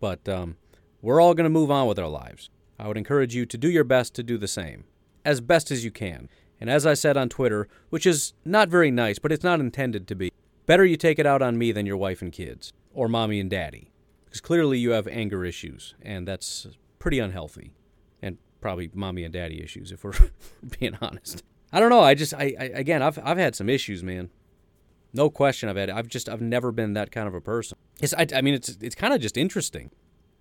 But 0.00 0.28
um, 0.28 0.56
we're 1.02 1.20
all 1.20 1.34
going 1.34 1.44
to 1.44 1.50
move 1.50 1.70
on 1.70 1.86
with 1.86 1.98
our 1.98 2.08
lives. 2.08 2.50
I 2.78 2.88
would 2.88 2.96
encourage 2.96 3.34
you 3.34 3.46
to 3.46 3.58
do 3.58 3.68
your 3.68 3.84
best 3.84 4.14
to 4.14 4.22
do 4.22 4.36
the 4.36 4.48
same, 4.48 4.84
as 5.24 5.40
best 5.40 5.70
as 5.70 5.84
you 5.84 5.90
can. 5.90 6.28
And 6.60 6.68
as 6.68 6.86
I 6.86 6.94
said 6.94 7.16
on 7.16 7.28
Twitter, 7.28 7.68
which 7.90 8.06
is 8.06 8.32
not 8.44 8.68
very 8.68 8.90
nice, 8.90 9.18
but 9.18 9.32
it's 9.32 9.44
not 9.44 9.60
intended 9.60 10.08
to 10.08 10.14
be, 10.14 10.32
better 10.66 10.84
you 10.84 10.96
take 10.96 11.18
it 11.18 11.26
out 11.26 11.42
on 11.42 11.58
me 11.58 11.72
than 11.72 11.86
your 11.86 11.96
wife 11.96 12.22
and 12.22 12.32
kids, 12.32 12.72
or 12.92 13.08
mommy 13.08 13.38
and 13.38 13.50
daddy. 13.50 13.90
Because 14.24 14.40
clearly 14.40 14.78
you 14.78 14.90
have 14.90 15.06
anger 15.06 15.44
issues, 15.44 15.94
and 16.02 16.26
that's 16.26 16.66
pretty 16.98 17.18
unhealthy 17.18 17.72
probably 18.64 18.90
mommy 18.94 19.24
and 19.24 19.34
daddy 19.34 19.62
issues 19.62 19.92
if 19.92 20.02
we're 20.02 20.14
being 20.80 20.96
honest. 21.02 21.44
I 21.70 21.80
don't 21.80 21.90
know. 21.90 22.00
I 22.00 22.14
just 22.14 22.32
I, 22.32 22.54
I, 22.58 22.64
again 22.72 23.02
I've 23.02 23.18
I've 23.22 23.36
had 23.36 23.54
some 23.54 23.68
issues, 23.68 24.02
man. 24.02 24.30
No 25.12 25.28
question 25.28 25.68
I've 25.68 25.76
had. 25.76 25.90
I've 25.90 26.08
just 26.08 26.30
I've 26.30 26.40
never 26.40 26.72
been 26.72 26.94
that 26.94 27.12
kind 27.12 27.28
of 27.28 27.34
a 27.34 27.42
person. 27.42 27.76
It's 28.00 28.14
I, 28.14 28.26
I 28.34 28.40
mean 28.40 28.54
it's 28.54 28.78
it's 28.80 28.94
kind 28.94 29.12
of 29.12 29.20
just 29.20 29.36
interesting. 29.36 29.90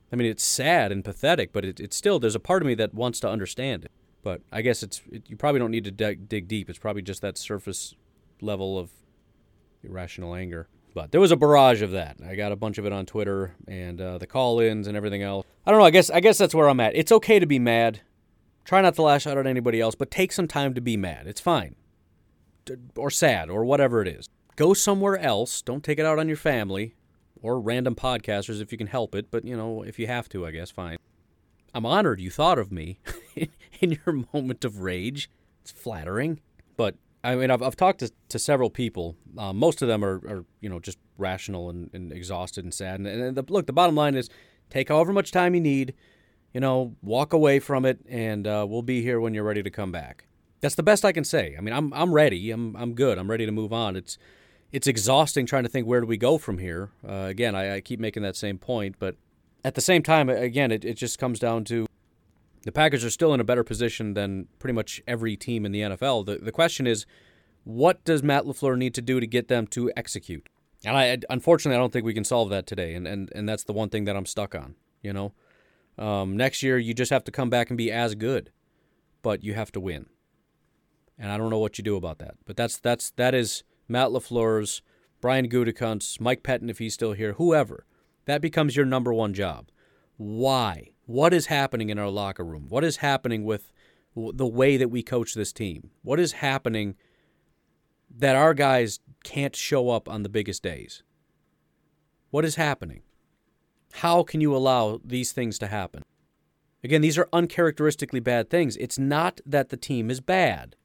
I 0.10 0.16
mean 0.16 0.32
it's 0.32 0.42
sad 0.42 0.90
and 0.90 1.04
pathetic, 1.04 1.52
but 1.52 1.66
it, 1.66 1.82
it's 1.82 1.98
still 1.98 2.18
there's 2.18 2.34
a 2.34 2.40
part 2.40 2.62
of 2.62 2.66
me 2.66 2.76
that 2.76 2.94
wants 2.94 3.20
to 3.20 3.30
understand 3.30 3.84
it. 3.84 3.92
But 4.22 4.40
I 4.54 4.62
guess 4.62 4.84
it's 4.84 5.02
it, 5.12 5.24
you 5.28 5.36
probably 5.36 5.60
don't 5.60 5.72
need 5.72 5.84
to 5.84 5.92
dig, 5.92 6.30
dig 6.30 6.48
deep. 6.48 6.70
It's 6.70 6.80
probably 6.80 7.02
just 7.02 7.22
that 7.24 7.38
surface 7.38 7.94
level 8.40 8.80
of 8.80 8.90
irrational 9.84 10.34
anger. 10.34 10.70
But 10.94 11.12
there 11.12 11.20
was 11.20 11.34
a 11.34 11.36
barrage 11.36 11.82
of 11.82 11.92
that. 11.92 12.20
I 12.26 12.36
got 12.36 12.54
a 12.54 12.56
bunch 12.56 12.78
of 12.78 12.86
it 12.86 12.94
on 12.94 13.06
Twitter 13.06 13.54
and 13.68 14.00
uh, 14.00 14.18
the 14.18 14.28
call-ins 14.28 14.88
and 14.88 14.96
everything 14.96 15.24
else. 15.24 15.46
I 15.66 15.72
don't 15.72 15.82
know. 15.82 15.86
I 15.86 15.92
guess 15.92 16.10
I 16.10 16.22
guess 16.22 16.38
that's 16.38 16.56
where 16.56 16.70
I'm 16.70 16.80
at. 16.80 16.96
It's 16.96 17.12
okay 17.12 17.40
to 17.40 17.46
be 17.46 17.60
mad. 17.60 18.00
Try 18.66 18.82
not 18.82 18.96
to 18.96 19.02
lash 19.02 19.28
out 19.28 19.38
at 19.38 19.48
anybody 19.48 19.82
else, 19.82 19.96
but 19.96 20.12
take 20.12 20.32
some 20.32 20.48
time 20.48 20.74
to 20.74 20.82
be 20.82 20.98
mad. 20.98 21.28
It's 21.28 21.42
fine. 21.42 21.76
Or 22.96 23.10
sad, 23.10 23.50
or 23.50 23.66
whatever 23.66 24.02
it 24.02 24.08
is. 24.08 24.30
Go 24.56 24.74
somewhere 24.74 25.18
else. 25.18 25.62
Don't 25.62 25.84
take 25.84 26.00
it 26.00 26.06
out 26.06 26.20
on 26.20 26.28
your 26.28 26.38
family 26.38 26.96
or 27.42 27.60
random 27.60 27.94
podcasters 27.94 28.62
if 28.62 28.72
you 28.72 28.78
can 28.78 28.88
help 28.88 29.14
it, 29.14 29.30
but 29.30 29.46
you 29.46 29.56
know, 29.56 29.84
if 29.84 30.00
you 30.00 30.08
have 30.08 30.30
to, 30.30 30.46
I 30.46 30.52
guess, 30.52 30.72
fine. 30.72 30.98
I'm 31.74 31.86
honored 31.86 32.22
you 32.22 32.30
thought 32.30 32.58
of 32.58 32.72
me 32.72 33.00
in 33.82 34.00
your 34.06 34.24
moment 34.34 34.64
of 34.64 34.80
rage. 34.80 35.30
It's 35.62 35.72
flattering. 35.72 36.40
But 36.78 36.96
I 37.24 37.36
mean, 37.36 37.52
I've, 37.52 37.62
I've 37.62 37.76
talked 37.76 38.00
to, 38.00 38.12
to 38.30 38.40
several 38.40 38.70
people. 38.70 39.16
Uh, 39.38 39.54
most 39.54 39.82
of 39.82 39.88
them 39.88 40.06
are, 40.06 40.22
are, 40.28 40.46
you 40.62 40.70
know, 40.70 40.80
just 40.80 40.98
rational 41.18 41.70
and, 41.70 41.90
and 41.94 42.12
exhausted 42.12 42.64
and 42.64 42.74
sad. 42.74 43.00
And, 43.00 43.08
and 43.08 43.36
the, 43.36 43.44
look, 43.48 43.66
the 43.66 43.74
bottom 43.74 43.96
line 43.96 44.16
is 44.16 44.30
take 44.70 44.90
however 44.90 45.12
much 45.12 45.32
time 45.32 45.54
you 45.54 45.62
need 45.62 45.94
you 46.54 46.60
know, 46.60 46.96
walk 47.02 47.34
away 47.34 47.60
from 47.60 47.86
it, 47.86 48.00
and 48.08 48.48
uh, 48.48 48.66
we'll 48.68 48.84
be 48.84 49.02
here 49.02 49.20
when 49.20 49.34
you're 49.34 49.44
ready 49.44 49.64
to 49.64 49.72
come 49.72 49.92
back. 49.92 50.26
That's 50.62 50.76
the 50.76 50.84
best 50.84 51.04
I 51.04 51.12
can 51.12 51.24
say. 51.24 51.56
I 51.58 51.62
mean, 51.62 51.74
I'm 51.74 51.94
I'm 51.94 52.14
ready. 52.14 52.52
I'm 52.52 52.76
I'm 52.76 52.94
good. 52.94 53.18
I'm 53.18 53.30
ready 53.30 53.46
to 53.46 53.52
move 53.52 53.74
on. 53.74 53.96
It's 53.96 54.18
it's 54.72 54.88
exhausting 54.88 55.46
trying 55.46 55.64
to 55.64 55.70
think 55.70 55.88
where 55.88 56.02
do 56.02 56.08
we 56.08 56.18
go 56.18 56.38
from 56.38 56.58
here. 56.58 56.90
Uh, 57.08 57.28
again, 57.30 57.54
I, 57.54 57.76
I, 57.76 57.82
keep 57.82 58.00
making 58.00 58.24
that 58.24 58.36
same 58.36 58.58
point, 58.58 58.96
but 58.98 59.16
at 59.64 59.76
the 59.76 59.82
same 59.82 60.02
time, 60.02 60.30
again, 60.30 60.72
it, 60.72 60.84
it 60.84 60.96
just 60.96 61.20
comes 61.20 61.38
down 61.38 61.64
to 61.66 61.86
the 62.64 62.72
Packers 62.72 63.06
are 63.06 63.12
still 63.12 63.34
in 63.36 63.40
a 63.40 63.44
better 63.44 63.64
position 63.64 64.16
than 64.16 64.48
pretty 64.58 64.74
much 64.74 65.02
every 65.06 65.38
team 65.38 65.66
in 65.66 65.72
the 65.72 65.82
NFL. 65.82 66.26
The 66.26 66.38
the 66.38 66.52
question 66.52 66.88
is, 66.88 67.06
what 67.64 68.04
does 68.06 68.24
Matt 68.24 68.46
LaFleur 68.46 68.78
need 68.78 68.94
to 68.96 69.02
do 69.02 69.20
to 69.20 69.28
get 69.28 69.48
them 69.48 69.68
to 69.68 69.92
execute? 69.96 70.48
And 70.86 70.98
I 70.98 71.18
unfortunately 71.30 71.76
I 71.76 71.80
don't 71.80 71.94
think 71.94 72.06
we 72.06 72.14
can 72.14 72.24
solve 72.24 72.50
that 72.52 72.66
today, 72.66 72.94
and 72.94 73.08
and 73.08 73.32
and 73.36 73.48
that's 73.48 73.64
the 73.64 73.74
one 73.74 73.90
thing 73.90 74.06
that 74.06 74.16
I'm 74.16 74.26
stuck 74.26 74.56
on. 74.56 74.76
You 75.02 75.14
know, 75.14 75.34
um, 75.98 76.36
next 76.36 76.64
year, 76.64 76.78
you 76.78 76.94
just 76.94 77.12
have 77.12 77.24
to 77.26 77.32
come 77.32 77.50
back 77.50 77.70
and 77.70 77.78
be 77.78 77.92
as 77.92 78.16
good, 78.16 78.52
but 79.22 79.44
you 79.44 79.54
have 79.54 79.72
to 79.74 79.80
win. 79.80 80.08
And 81.18 81.32
I 81.32 81.38
don't 81.38 81.50
know 81.50 81.60
what 81.60 81.78
you 81.78 81.84
do 81.84 81.96
about 81.96 82.20
that. 82.20 82.36
But 82.46 82.58
that's 82.58 82.78
that's 82.80 83.12
that 83.12 83.36
is 83.36 83.64
Matt 83.88 84.10
LaFleur's, 84.10 84.82
Brian 85.22 85.48
Gutekunst, 85.48 86.20
Mike 86.20 86.44
Pettine 86.44 86.70
if 86.70 86.80
he's 86.80 86.94
still 86.94 87.14
here, 87.14 87.34
whoever. 87.34 87.86
That 88.26 88.42
becomes 88.42 88.76
your 88.76 88.86
number 88.86 89.14
one 89.14 89.34
job. 89.34 89.70
Why? 90.18 90.92
What 91.06 91.34
is 91.34 91.48
happening 91.48 91.90
in 91.90 92.00
our 92.00 92.10
locker 92.10 92.44
room? 92.44 92.68
What 92.70 92.84
is 92.84 92.98
happening 92.98 93.44
with 93.44 93.72
the 94.16 94.48
way 94.48 94.78
that 94.78 94.90
we 94.90 95.04
coach 95.04 95.34
this 95.34 95.52
team? 95.52 95.92
What 96.02 96.20
is 96.20 96.34
happening 96.34 96.96
that 98.16 98.36
our 98.36 98.54
guys 98.54 99.00
can't 99.24 99.56
show 99.56 99.90
up 99.90 100.08
on 100.08 100.24
the 100.24 100.30
biggest 100.30 100.64
days? 100.64 101.04
What 102.30 102.46
is 102.46 102.56
happening? 102.56 103.02
How 103.98 104.24
can 104.24 104.42
you 104.42 104.56
allow 104.56 105.00
these 105.04 105.32
things 105.32 105.60
to 105.60 105.68
happen? 105.68 106.04
Again, 106.84 107.02
these 107.02 107.18
are 107.18 107.30
uncharacteristically 107.32 108.20
bad 108.20 108.50
things. 108.50 108.76
It's 108.78 108.98
not 108.98 109.40
that 109.46 109.70
the 109.70 109.78
team 109.78 110.10
is 110.10 110.20
bad. 110.20 110.76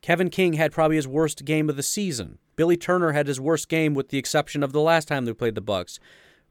Kevin 0.00 0.30
King 0.30 0.52
had 0.52 0.72
probably 0.72 0.96
his 0.96 1.08
worst 1.08 1.44
game 1.44 1.68
of 1.68 1.76
the 1.76 1.82
season. 1.82 2.38
Billy 2.54 2.76
Turner 2.76 3.12
had 3.12 3.26
his 3.26 3.40
worst 3.40 3.68
game 3.68 3.94
with 3.94 4.10
the 4.10 4.18
exception 4.18 4.62
of 4.62 4.72
the 4.72 4.80
last 4.80 5.08
time 5.08 5.24
they 5.24 5.32
played 5.32 5.56
the 5.56 5.60
Bucs. 5.60 5.98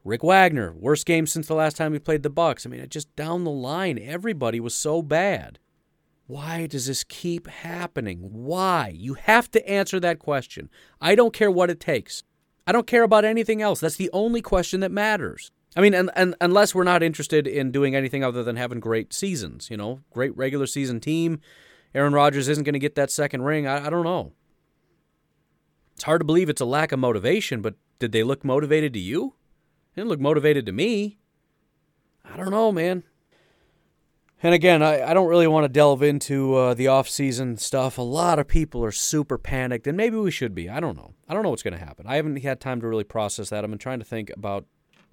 Rick 0.04 0.22
Wagner, 0.22 0.72
worst 0.72 1.06
game 1.06 1.26
since 1.26 1.48
the 1.48 1.54
last 1.54 1.76
time 1.76 1.92
we 1.92 1.98
played 1.98 2.22
the 2.22 2.30
Bucs. 2.30 2.66
I 2.66 2.70
mean, 2.70 2.86
just 2.88 3.14
down 3.16 3.44
the 3.44 3.50
line, 3.50 3.98
everybody 3.98 4.60
was 4.60 4.74
so 4.74 5.00
bad. 5.02 5.58
Why 6.26 6.66
does 6.66 6.86
this 6.86 7.04
keep 7.04 7.48
happening? 7.48 8.18
Why? 8.18 8.92
You 8.94 9.14
have 9.14 9.50
to 9.52 9.68
answer 9.68 9.98
that 10.00 10.18
question. 10.18 10.68
I 11.00 11.14
don't 11.14 11.32
care 11.32 11.50
what 11.50 11.70
it 11.70 11.80
takes. 11.80 12.22
I 12.66 12.72
don't 12.72 12.86
care 12.86 13.04
about 13.04 13.24
anything 13.24 13.62
else. 13.62 13.80
That's 13.80 13.96
the 13.96 14.10
only 14.12 14.42
question 14.42 14.80
that 14.80 14.92
matters. 14.92 15.50
I 15.76 15.82
mean, 15.82 15.92
and, 15.92 16.10
and 16.16 16.34
unless 16.40 16.74
we're 16.74 16.84
not 16.84 17.02
interested 17.02 17.46
in 17.46 17.70
doing 17.70 17.94
anything 17.94 18.24
other 18.24 18.42
than 18.42 18.56
having 18.56 18.80
great 18.80 19.12
seasons, 19.12 19.68
you 19.70 19.76
know, 19.76 20.00
great 20.10 20.34
regular 20.34 20.66
season 20.66 21.00
team. 21.00 21.40
Aaron 21.94 22.14
Rodgers 22.14 22.48
isn't 22.48 22.64
going 22.64 22.72
to 22.72 22.78
get 22.78 22.94
that 22.94 23.10
second 23.10 23.42
ring. 23.42 23.66
I, 23.66 23.86
I 23.86 23.90
don't 23.90 24.04
know. 24.04 24.32
It's 25.94 26.04
hard 26.04 26.20
to 26.20 26.24
believe 26.24 26.48
it's 26.48 26.60
a 26.60 26.66
lack 26.66 26.92
of 26.92 26.98
motivation, 26.98 27.60
but 27.60 27.74
did 27.98 28.12
they 28.12 28.22
look 28.22 28.44
motivated 28.44 28.92
to 28.94 28.98
you? 28.98 29.34
They 29.94 30.00
didn't 30.00 30.10
look 30.10 30.20
motivated 30.20 30.66
to 30.66 30.72
me. 30.72 31.18
I 32.24 32.36
don't 32.36 32.50
know, 32.50 32.72
man. 32.72 33.04
And 34.42 34.54
again, 34.54 34.82
I, 34.82 35.10
I 35.10 35.14
don't 35.14 35.28
really 35.28 35.46
want 35.46 35.64
to 35.64 35.68
delve 35.68 36.02
into 36.02 36.54
uh, 36.54 36.74
the 36.74 36.88
off-season 36.88 37.56
stuff. 37.56 37.96
A 37.96 38.02
lot 38.02 38.38
of 38.38 38.46
people 38.46 38.84
are 38.84 38.92
super 38.92 39.38
panicked, 39.38 39.86
and 39.86 39.96
maybe 39.96 40.16
we 40.16 40.30
should 40.30 40.54
be. 40.54 40.68
I 40.68 40.80
don't 40.80 40.96
know. 40.96 41.14
I 41.26 41.34
don't 41.34 41.42
know 41.42 41.50
what's 41.50 41.62
going 41.62 41.78
to 41.78 41.84
happen. 41.84 42.06
I 42.06 42.16
haven't 42.16 42.36
had 42.42 42.60
time 42.60 42.80
to 42.82 42.88
really 42.88 43.04
process 43.04 43.48
that. 43.48 43.64
I've 43.64 43.70
been 43.70 43.78
trying 43.78 44.00
to 44.00 44.04
think 44.04 44.30
about 44.36 44.66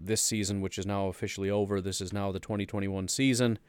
this 0.05 0.21
season, 0.21 0.61
which 0.61 0.77
is 0.77 0.85
now 0.85 1.07
officially 1.07 1.49
over. 1.49 1.81
This 1.81 2.01
is 2.01 2.13
now 2.13 2.31
the 2.31 2.39
2021 2.39 3.07
season, 3.07 3.59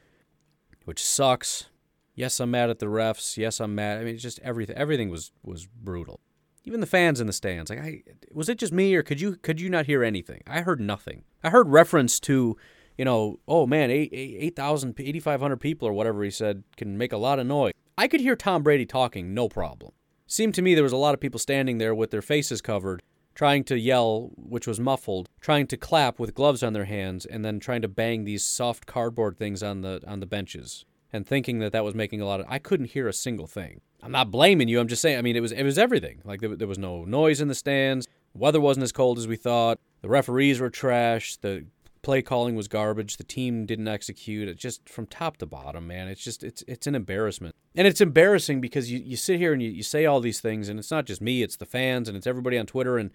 which 0.85 1.03
sucks. 1.05 1.67
Yes, 2.15 2.39
I'm 2.41 2.51
mad 2.51 2.71
at 2.71 2.79
the 2.79 2.87
refs. 2.87 3.37
Yes, 3.37 3.61
I'm 3.61 3.75
mad. 3.75 4.01
I 4.01 4.05
mean, 4.05 4.19
just 4.19 4.39
everything. 4.41 4.77
Everything 4.77 5.11
was 5.11 5.33
was 5.43 5.67
brutal. 5.67 6.21
Even 6.65 6.81
the 6.81 6.87
fans 6.87 7.21
in 7.21 7.27
the 7.27 7.33
stands. 7.33 7.71
Like, 7.71 7.81
I 7.81 8.03
was 8.33 8.49
it 8.49 8.59
just 8.59 8.73
me, 8.73 8.95
or 8.95 9.03
could 9.03 9.21
you 9.21 9.37
could 9.37 9.61
you 9.61 9.69
not 9.69 9.87
hear 9.87 10.03
anything? 10.03 10.43
I 10.47 10.61
heard 10.63 10.81
nothing. 10.81 11.25
I 11.43 11.51
heard 11.51 11.69
reference 11.69 12.21
to, 12.21 12.57
you 12.97 13.05
know, 13.05 13.41
oh 13.47 13.67
man, 13.67 13.91
8,000, 13.91 14.95
8,500 14.99 15.57
people 15.59 15.87
or 15.89 15.93
whatever 15.93 16.23
he 16.25 16.31
said 16.31 16.63
can 16.77 16.97
make 16.97 17.13
a 17.13 17.19
lot 17.19 17.39
of 17.39 17.47
noise. 17.47 17.73
I 17.99 18.09
could 18.09 18.21
hear 18.21 18.35
Tom 18.35 18.63
Brady 18.63 18.87
talking, 18.87 19.35
no 19.35 19.49
problem. 19.49 19.93
Seemed 20.27 20.55
to 20.55 20.63
me 20.63 20.75
there 20.75 20.83
was 20.83 20.93
a 20.93 20.97
lot 20.97 21.15
of 21.15 21.21
people 21.21 21.39
standing 21.39 21.79
there 21.79 21.95
with 21.95 22.11
their 22.11 22.23
faces 22.23 22.63
covered 22.63 23.03
trying 23.35 23.65
to 23.65 23.79
yell, 23.79 24.31
which 24.37 24.67
was 24.67 24.81
muffled, 24.81 25.29
trying 25.41 25.67
to 25.69 25.77
clap 25.77 26.19
with 26.19 26.35
gloves 26.35 26.63
on 26.63 26.73
their 26.73 26.85
hands, 26.85 27.27
and 27.27 27.45
then 27.45 27.61
trying 27.61 27.83
to 27.83 27.89
bang 27.89 28.25
these 28.25 28.45
soft 28.45 28.87
cardboard 28.87 29.37
things 29.37 29.63
on 29.63 29.83
the 29.83 30.03
on 30.07 30.21
the 30.21 30.27
benches, 30.27 30.85
and 31.13 31.27
thinking 31.27 31.59
that 31.59 31.73
that 31.73 31.85
was 31.85 31.95
making 31.95 32.21
a 32.21 32.27
lot 32.27 32.41
of. 32.41 32.47
I 32.49 32.59
couldn't 32.59 32.91
hear 32.91 33.09
a 33.09 33.13
single 33.13 33.47
thing. 33.47 33.81
I'm 34.03 34.13
not 34.13 34.31
blaming 34.31 34.69
you. 34.69 34.81
I'm 34.81 34.89
just 34.89 35.03
saying. 35.03 35.19
I 35.19 35.23
mean, 35.23 35.37
it 35.37 35.41
was 35.41 35.53
it 35.53 35.63
was 35.63 35.79
everything. 35.79 36.21
Like 36.25 36.41
there, 36.41 36.55
there 36.55 36.69
was 36.69 36.79
no 36.79 37.05
noise 37.05 37.41
in 37.41 37.49
the 37.49 37.55
stands. 37.55 38.07
The 38.33 38.39
weather 38.39 38.61
wasn't 38.61 38.85
as 38.85 38.93
cold 38.93 39.19
as 39.19 39.27
we 39.27 39.37
thought. 39.37 39.79
The 40.03 40.09
referees 40.09 40.61
were 40.61 40.71
trash. 40.71 41.37
The 41.37 41.67
play 42.05 42.23
calling 42.23 42.55
was 42.55 42.69
garbage. 42.69 43.17
The 43.17 43.25
team 43.25 43.67
didn't 43.67 43.89
execute. 43.89 44.49
It 44.49 44.57
just 44.57 44.89
from 44.89 45.07
top 45.07 45.39
to 45.39 45.47
bottom, 45.47 45.87
man. 45.87 46.09
It's 46.09 46.23
just 46.23 46.45
it's 46.45 46.63
it's 46.69 46.87
an 46.87 46.95
embarrassment. 46.95 47.57
And 47.75 47.87
it's 47.89 48.01
embarrassing 48.01 48.61
because 48.61 48.93
you, 48.93 49.01
you 49.01 49.17
sit 49.17 49.39
here 49.39 49.53
and 49.53 49.63
you, 49.63 49.71
you 49.71 49.83
say 49.83 50.07
all 50.07 50.21
these 50.21 50.41
things 50.41 50.69
and 50.69 50.79
it's 50.79 50.91
not 50.91 51.07
just 51.07 51.21
me, 51.21 51.43
it's 51.43 51.57
the 51.57 51.67
fans 51.67 52.09
and 52.09 52.17
it's 52.17 52.27
everybody 52.27 52.59
on 52.59 52.67
Twitter 52.67 52.99
and 52.99 53.11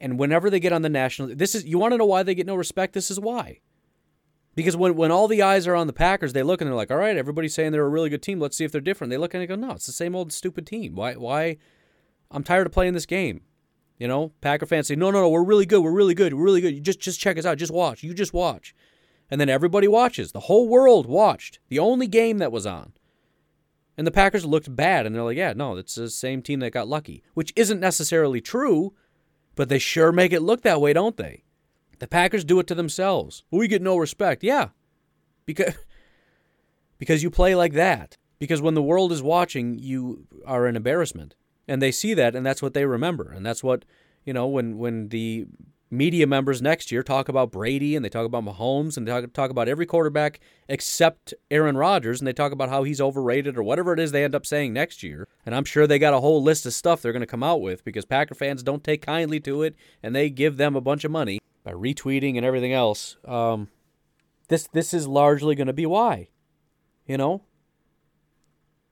and 0.00 0.18
whenever 0.18 0.48
they 0.48 0.60
get 0.60 0.72
on 0.72 0.80
the 0.82 0.88
national 0.88 1.34
this 1.34 1.54
is 1.54 1.64
you 1.66 1.78
want 1.78 1.92
to 1.92 1.98
know 1.98 2.06
why 2.06 2.22
they 2.22 2.34
get 2.34 2.46
no 2.46 2.54
respect? 2.54 2.94
This 2.94 3.10
is 3.10 3.20
why. 3.20 3.60
Because 4.54 4.76
when, 4.76 4.96
when 4.96 5.12
all 5.12 5.28
the 5.28 5.42
eyes 5.42 5.66
are 5.66 5.76
on 5.76 5.86
the 5.86 5.92
Packers, 5.92 6.32
they 6.32 6.42
look 6.42 6.60
and 6.60 6.68
they're 6.68 6.76
like, 6.76 6.90
all 6.90 6.96
right, 6.96 7.16
everybody's 7.16 7.54
saying 7.54 7.72
they're 7.72 7.84
a 7.84 7.88
really 7.88 8.10
good 8.10 8.22
team. 8.22 8.40
Let's 8.40 8.56
see 8.56 8.64
if 8.64 8.72
they're 8.72 8.80
different. 8.80 9.10
They 9.10 9.16
look 9.16 9.32
and 9.32 9.42
they 9.42 9.46
go, 9.46 9.54
no, 9.54 9.72
it's 9.72 9.86
the 9.86 9.92
same 9.92 10.16
old 10.16 10.32
stupid 10.32 10.66
team. 10.66 10.96
Why? 10.96 11.14
Why? 11.14 11.56
I'm 12.30 12.42
tired 12.42 12.66
of 12.66 12.72
playing 12.72 12.94
this 12.94 13.06
game. 13.06 13.42
You 14.00 14.08
know, 14.08 14.32
Packer 14.40 14.64
fans 14.64 14.88
say, 14.88 14.96
no, 14.96 15.10
no, 15.10 15.20
no, 15.20 15.28
we're 15.28 15.44
really 15.44 15.66
good. 15.66 15.82
We're 15.82 15.92
really 15.92 16.14
good. 16.14 16.32
We're 16.32 16.42
really 16.42 16.62
good. 16.62 16.74
You 16.74 16.80
just, 16.80 17.00
just 17.00 17.20
check 17.20 17.36
us 17.36 17.44
out. 17.44 17.58
Just 17.58 17.70
watch. 17.72 18.02
You 18.02 18.14
just 18.14 18.32
watch. 18.32 18.74
And 19.30 19.38
then 19.38 19.50
everybody 19.50 19.86
watches. 19.86 20.32
The 20.32 20.40
whole 20.40 20.68
world 20.68 21.04
watched. 21.04 21.58
The 21.68 21.78
only 21.78 22.06
game 22.06 22.38
that 22.38 22.50
was 22.50 22.64
on. 22.64 22.94
And 23.98 24.06
the 24.06 24.10
Packers 24.10 24.46
looked 24.46 24.74
bad. 24.74 25.04
And 25.04 25.14
they're 25.14 25.22
like, 25.22 25.36
yeah, 25.36 25.52
no, 25.52 25.76
it's 25.76 25.96
the 25.96 26.08
same 26.08 26.40
team 26.40 26.60
that 26.60 26.72
got 26.72 26.88
lucky, 26.88 27.22
which 27.34 27.52
isn't 27.56 27.78
necessarily 27.78 28.40
true, 28.40 28.94
but 29.54 29.68
they 29.68 29.78
sure 29.78 30.12
make 30.12 30.32
it 30.32 30.40
look 30.40 30.62
that 30.62 30.80
way, 30.80 30.94
don't 30.94 31.18
they? 31.18 31.44
The 31.98 32.08
Packers 32.08 32.42
do 32.42 32.58
it 32.58 32.66
to 32.68 32.74
themselves. 32.74 33.44
We 33.50 33.68
get 33.68 33.82
no 33.82 33.98
respect. 33.98 34.42
Yeah. 34.42 34.68
Because 35.44 35.74
because 36.98 37.22
you 37.22 37.28
play 37.28 37.54
like 37.54 37.74
that. 37.74 38.16
Because 38.38 38.62
when 38.62 38.72
the 38.72 38.82
world 38.82 39.12
is 39.12 39.22
watching, 39.22 39.78
you 39.78 40.26
are 40.46 40.64
an 40.64 40.74
embarrassment. 40.74 41.34
And 41.70 41.80
they 41.80 41.92
see 41.92 42.14
that 42.14 42.34
and 42.34 42.44
that's 42.44 42.60
what 42.60 42.74
they 42.74 42.84
remember. 42.84 43.30
And 43.30 43.46
that's 43.46 43.62
what, 43.62 43.84
you 44.24 44.32
know, 44.32 44.48
when 44.48 44.76
when 44.76 45.08
the 45.10 45.46
media 45.88 46.26
members 46.26 46.60
next 46.60 46.90
year 46.90 47.04
talk 47.04 47.28
about 47.28 47.52
Brady 47.52 47.94
and 47.94 48.04
they 48.04 48.08
talk 48.08 48.26
about 48.26 48.44
Mahomes 48.44 48.96
and 48.96 49.06
they 49.06 49.12
talk, 49.12 49.32
talk 49.32 49.50
about 49.50 49.68
every 49.68 49.86
quarterback 49.86 50.40
except 50.68 51.32
Aaron 51.48 51.76
Rodgers 51.76 52.20
and 52.20 52.26
they 52.26 52.32
talk 52.32 52.50
about 52.50 52.70
how 52.70 52.82
he's 52.82 53.00
overrated 53.00 53.56
or 53.56 53.62
whatever 53.62 53.92
it 53.92 54.00
is 54.00 54.10
they 54.10 54.24
end 54.24 54.34
up 54.34 54.46
saying 54.46 54.72
next 54.72 55.04
year. 55.04 55.28
And 55.46 55.54
I'm 55.54 55.64
sure 55.64 55.86
they 55.86 56.00
got 56.00 56.12
a 56.12 56.20
whole 56.20 56.42
list 56.42 56.66
of 56.66 56.72
stuff 56.72 57.02
they're 57.02 57.12
going 57.12 57.20
to 57.20 57.26
come 57.26 57.44
out 57.44 57.60
with 57.60 57.84
because 57.84 58.04
Packer 58.04 58.34
fans 58.34 58.64
don't 58.64 58.82
take 58.82 59.02
kindly 59.02 59.38
to 59.40 59.62
it 59.62 59.76
and 60.02 60.12
they 60.12 60.28
give 60.28 60.56
them 60.56 60.74
a 60.74 60.80
bunch 60.80 61.04
of 61.04 61.12
money 61.12 61.38
by 61.62 61.72
retweeting 61.72 62.36
and 62.36 62.44
everything 62.44 62.72
else. 62.72 63.16
Um, 63.24 63.68
this 64.48 64.66
this 64.72 64.92
is 64.92 65.06
largely 65.06 65.54
going 65.54 65.68
to 65.68 65.72
be 65.72 65.86
why, 65.86 66.30
you 67.06 67.16
know. 67.16 67.42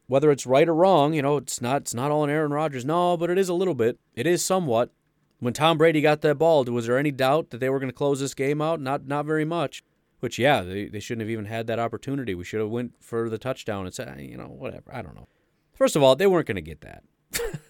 Whether 0.08 0.30
it's 0.30 0.46
right 0.46 0.68
or 0.68 0.74
wrong, 0.74 1.14
you 1.14 1.22
know, 1.22 1.36
it's 1.36 1.60
not 1.60 1.82
it's 1.82 1.94
not 1.94 2.10
all 2.10 2.22
on 2.22 2.30
Aaron 2.30 2.52
Rodgers. 2.52 2.84
No, 2.84 3.16
but 3.16 3.30
it 3.30 3.38
is 3.38 3.48
a 3.48 3.54
little 3.54 3.74
bit. 3.74 3.98
It 4.14 4.26
is 4.26 4.44
somewhat. 4.44 4.90
When 5.38 5.54
Tom 5.54 5.78
Brady 5.78 6.00
got 6.00 6.22
that 6.22 6.38
ball, 6.38 6.64
was 6.64 6.86
there 6.86 6.98
any 6.98 7.12
doubt 7.12 7.50
that 7.50 7.58
they 7.58 7.70
were 7.70 7.78
going 7.78 7.90
to 7.90 7.96
close 7.96 8.18
this 8.18 8.34
game 8.34 8.60
out? 8.60 8.80
Not 8.80 9.06
not 9.06 9.24
very 9.24 9.44
much. 9.44 9.84
Which 10.20 10.38
yeah, 10.38 10.62
they, 10.62 10.86
they 10.86 10.98
shouldn't 10.98 11.22
have 11.22 11.30
even 11.30 11.44
had 11.44 11.68
that 11.68 11.78
opportunity. 11.78 12.34
We 12.34 12.44
should 12.44 12.60
have 12.60 12.70
went 12.70 12.94
for 13.00 13.28
the 13.28 13.38
touchdown 13.38 13.90
said, 13.92 14.20
you 14.20 14.36
know, 14.36 14.46
whatever. 14.46 14.92
I 14.92 15.02
don't 15.02 15.14
know. 15.14 15.28
First 15.74 15.94
of 15.94 16.02
all, 16.02 16.16
they 16.16 16.26
weren't 16.26 16.48
going 16.48 16.56
to 16.56 16.60
get 16.60 16.80
that. 16.80 17.04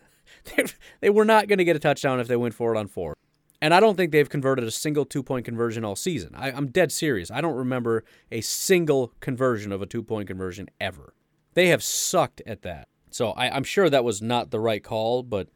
they, 0.56 0.64
they 1.00 1.10
were 1.10 1.26
not 1.26 1.46
going 1.46 1.58
to 1.58 1.64
get 1.64 1.76
a 1.76 1.80
touchdown 1.80 2.20
if 2.20 2.28
they 2.28 2.36
went 2.36 2.54
for 2.54 2.74
it 2.74 2.78
on 2.78 2.86
four. 2.86 3.14
And 3.60 3.74
I 3.74 3.80
don't 3.80 3.96
think 3.96 4.12
they've 4.12 4.28
converted 4.28 4.64
a 4.64 4.70
single 4.70 5.04
two 5.04 5.22
point 5.22 5.44
conversion 5.44 5.84
all 5.84 5.96
season. 5.96 6.34
I, 6.34 6.50
am 6.50 6.68
dead 6.68 6.92
serious. 6.92 7.30
I 7.30 7.40
don't 7.40 7.56
remember 7.56 8.04
a 8.30 8.40
single 8.40 9.12
conversion 9.20 9.72
of 9.72 9.82
a 9.82 9.86
two 9.86 10.02
point 10.02 10.28
conversion 10.28 10.68
ever. 10.80 11.12
They 11.58 11.70
have 11.70 11.82
sucked 11.82 12.40
at 12.46 12.62
that. 12.62 12.86
So 13.10 13.30
I, 13.30 13.56
am 13.56 13.64
sure 13.64 13.90
that 13.90 14.04
was 14.04 14.22
not 14.22 14.52
the 14.52 14.60
right 14.60 14.80
call, 14.80 15.24
but 15.24 15.48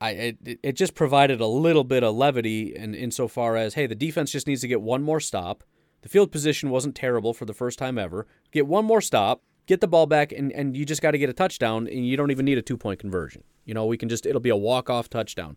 I 0.00 0.10
it, 0.10 0.60
it 0.62 0.72
just 0.74 0.94
provided 0.94 1.40
a 1.40 1.48
little 1.48 1.82
bit 1.82 2.04
of 2.04 2.14
levity 2.14 2.76
in 2.76 2.94
insofar 2.94 3.56
as 3.56 3.74
hey, 3.74 3.88
the 3.88 3.96
defense 3.96 4.30
just 4.30 4.46
needs 4.46 4.60
to 4.60 4.68
get 4.68 4.80
one 4.80 5.02
more 5.02 5.18
stop. 5.18 5.64
The 6.02 6.08
field 6.08 6.30
position 6.30 6.70
wasn't 6.70 6.94
terrible 6.94 7.34
for 7.34 7.44
the 7.44 7.52
first 7.52 7.76
time 7.76 7.98
ever. 7.98 8.28
Get 8.52 8.68
one 8.68 8.84
more 8.84 9.00
stop, 9.00 9.42
get 9.66 9.80
the 9.80 9.88
ball 9.88 10.06
back, 10.06 10.30
and, 10.30 10.52
and 10.52 10.76
you 10.76 10.84
just 10.84 11.02
got 11.02 11.10
to 11.10 11.18
get 11.18 11.28
a 11.28 11.32
touchdown, 11.32 11.88
and 11.88 12.06
you 12.06 12.16
don't 12.16 12.30
even 12.30 12.44
need 12.44 12.58
a 12.58 12.62
two 12.62 12.76
point 12.76 13.00
conversion. 13.00 13.42
You 13.64 13.74
know, 13.74 13.86
we 13.86 13.98
can 13.98 14.08
just, 14.08 14.26
it'll 14.26 14.40
be 14.40 14.48
a 14.48 14.56
walk 14.56 14.88
off 14.88 15.10
touchdown. 15.10 15.56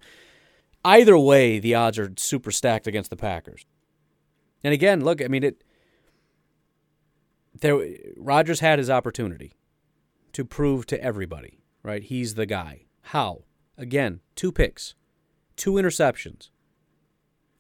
Either 0.84 1.16
way, 1.16 1.60
the 1.60 1.76
odds 1.76 2.00
are 2.00 2.12
super 2.18 2.50
stacked 2.50 2.88
against 2.88 3.12
the 3.12 3.18
Packers. 3.18 3.68
And 4.64 4.74
again, 4.74 5.04
look, 5.04 5.22
I 5.22 5.28
mean, 5.28 5.44
it. 5.44 5.64
There, 7.64 7.82
Rodgers 8.18 8.60
had 8.60 8.78
his 8.78 8.90
opportunity 8.90 9.54
to 10.34 10.44
prove 10.44 10.86
to 10.88 11.02
everybody, 11.02 11.60
right? 11.82 12.04
He's 12.04 12.36
the 12.36 12.46
guy. 12.46 12.88
How? 13.04 13.44
Again, 13.78 14.20
two 14.36 14.52
picks, 14.52 14.96
two 15.56 15.76
interceptions. 15.76 16.50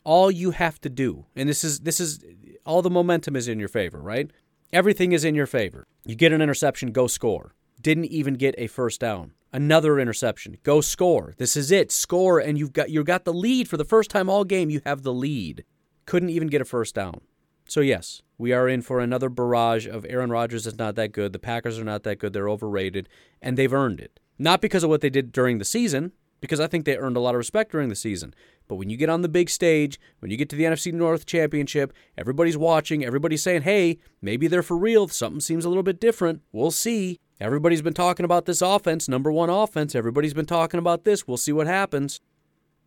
All 0.04 0.30
you 0.30 0.52
have 0.52 0.82
to 0.82 0.90
do, 0.90 1.28
and 1.38 1.48
this 1.48 1.64
is 1.64 1.80
this 1.80 2.02
is 2.02 2.22
all 2.66 2.82
the 2.82 2.90
momentum 2.90 3.38
is 3.38 3.48
in 3.48 3.60
your 3.60 3.70
favor, 3.70 4.02
right? 4.02 4.30
Everything 4.74 5.14
is 5.14 5.24
in 5.24 5.36
your 5.36 5.48
favor. 5.48 5.88
You 6.06 6.16
get 6.16 6.34
an 6.34 6.42
interception, 6.42 6.92
go 6.92 7.08
score. 7.08 7.56
Didn't 7.80 8.08
even 8.08 8.34
get 8.34 8.56
a 8.58 8.68
first 8.68 9.00
down. 9.00 9.32
Another 9.54 10.02
interception. 10.02 10.58
Go 10.64 10.82
score. 10.82 11.34
This 11.38 11.56
is 11.56 11.72
it. 11.72 11.94
Score 11.94 12.40
and 12.40 12.58
you've 12.58 12.74
got 12.74 12.90
you've 12.90 13.06
got 13.06 13.24
the 13.24 13.34
lead 13.34 13.70
for 13.70 13.78
the 13.78 13.86
first 13.86 14.12
time 14.12 14.30
all 14.30 14.44
game. 14.44 14.70
You 14.70 14.82
have 14.86 15.04
the 15.04 15.14
lead. 15.14 15.64
Couldn't 16.06 16.32
even 16.32 16.50
get 16.50 16.60
a 16.60 16.66
first 16.66 16.94
down. 16.94 17.22
So 17.68 17.82
yes, 17.82 18.22
we 18.38 18.52
are 18.52 18.68
in 18.68 18.82
for 18.82 19.00
another 19.00 19.30
barrage 19.30 19.88
of 19.88 20.06
Aaron 20.10 20.30
Rodgers 20.30 20.68
is 20.68 20.78
not 20.78 20.96
that 20.96 21.12
good. 21.12 21.34
The 21.34 21.40
Packers 21.40 21.80
are 21.80 21.84
not 21.84 22.04
that 22.04 22.20
good. 22.20 22.34
They're 22.34 22.50
overrated 22.50 23.08
and 23.42 23.58
they've 23.58 23.74
earned 23.74 24.00
it. 24.00 24.20
Not 24.38 24.62
because 24.62 24.84
of 24.84 24.90
what 24.90 25.02
they 25.02 25.10
did 25.10 25.32
during 25.32 25.60
the 25.60 25.66
season, 25.66 26.12
because 26.42 26.60
I 26.60 26.68
think 26.68 26.84
they 26.84 26.98
earned 26.98 27.16
a 27.16 27.22
lot 27.22 27.36
of 27.36 27.38
respect 27.38 27.72
during 27.72 27.88
the 27.88 27.96
season. 27.96 28.34
But 28.68 28.76
when 28.76 28.90
you 28.90 28.98
get 28.98 29.10
on 29.10 29.22
the 29.22 29.30
big 29.30 29.50
stage, 29.50 30.00
when 30.20 30.30
you 30.30 30.36
get 30.36 30.50
to 30.50 30.56
the 30.56 30.66
NFC 30.66 30.92
North 30.92 31.26
Championship, 31.26 31.94
everybody's 32.18 32.58
watching, 32.58 33.06
everybody's 33.06 33.44
saying, 33.44 33.62
hey, 33.62 34.00
maybe 34.22 34.48
they're 34.48 34.64
for 34.64 34.78
real. 34.78 35.08
Something 35.08 35.40
seems 35.40 35.64
a 35.64 35.70
little 35.70 35.84
bit 35.84 36.02
different. 36.02 36.42
We'll 36.52 36.72
see. 36.72 37.20
Everybody's 37.40 37.82
been 37.82 37.94
talking 37.94 38.26
about 38.26 38.46
this 38.46 38.62
offense, 38.62 39.08
number 39.08 39.32
one 39.32 39.50
offense. 39.50 39.96
Everybody's 39.96 40.34
been 40.34 40.46
talking 40.46 40.80
about 40.80 41.04
this. 41.06 41.28
We'll 41.28 41.38
see 41.38 41.54
what 41.54 41.68
happens. 41.68 42.20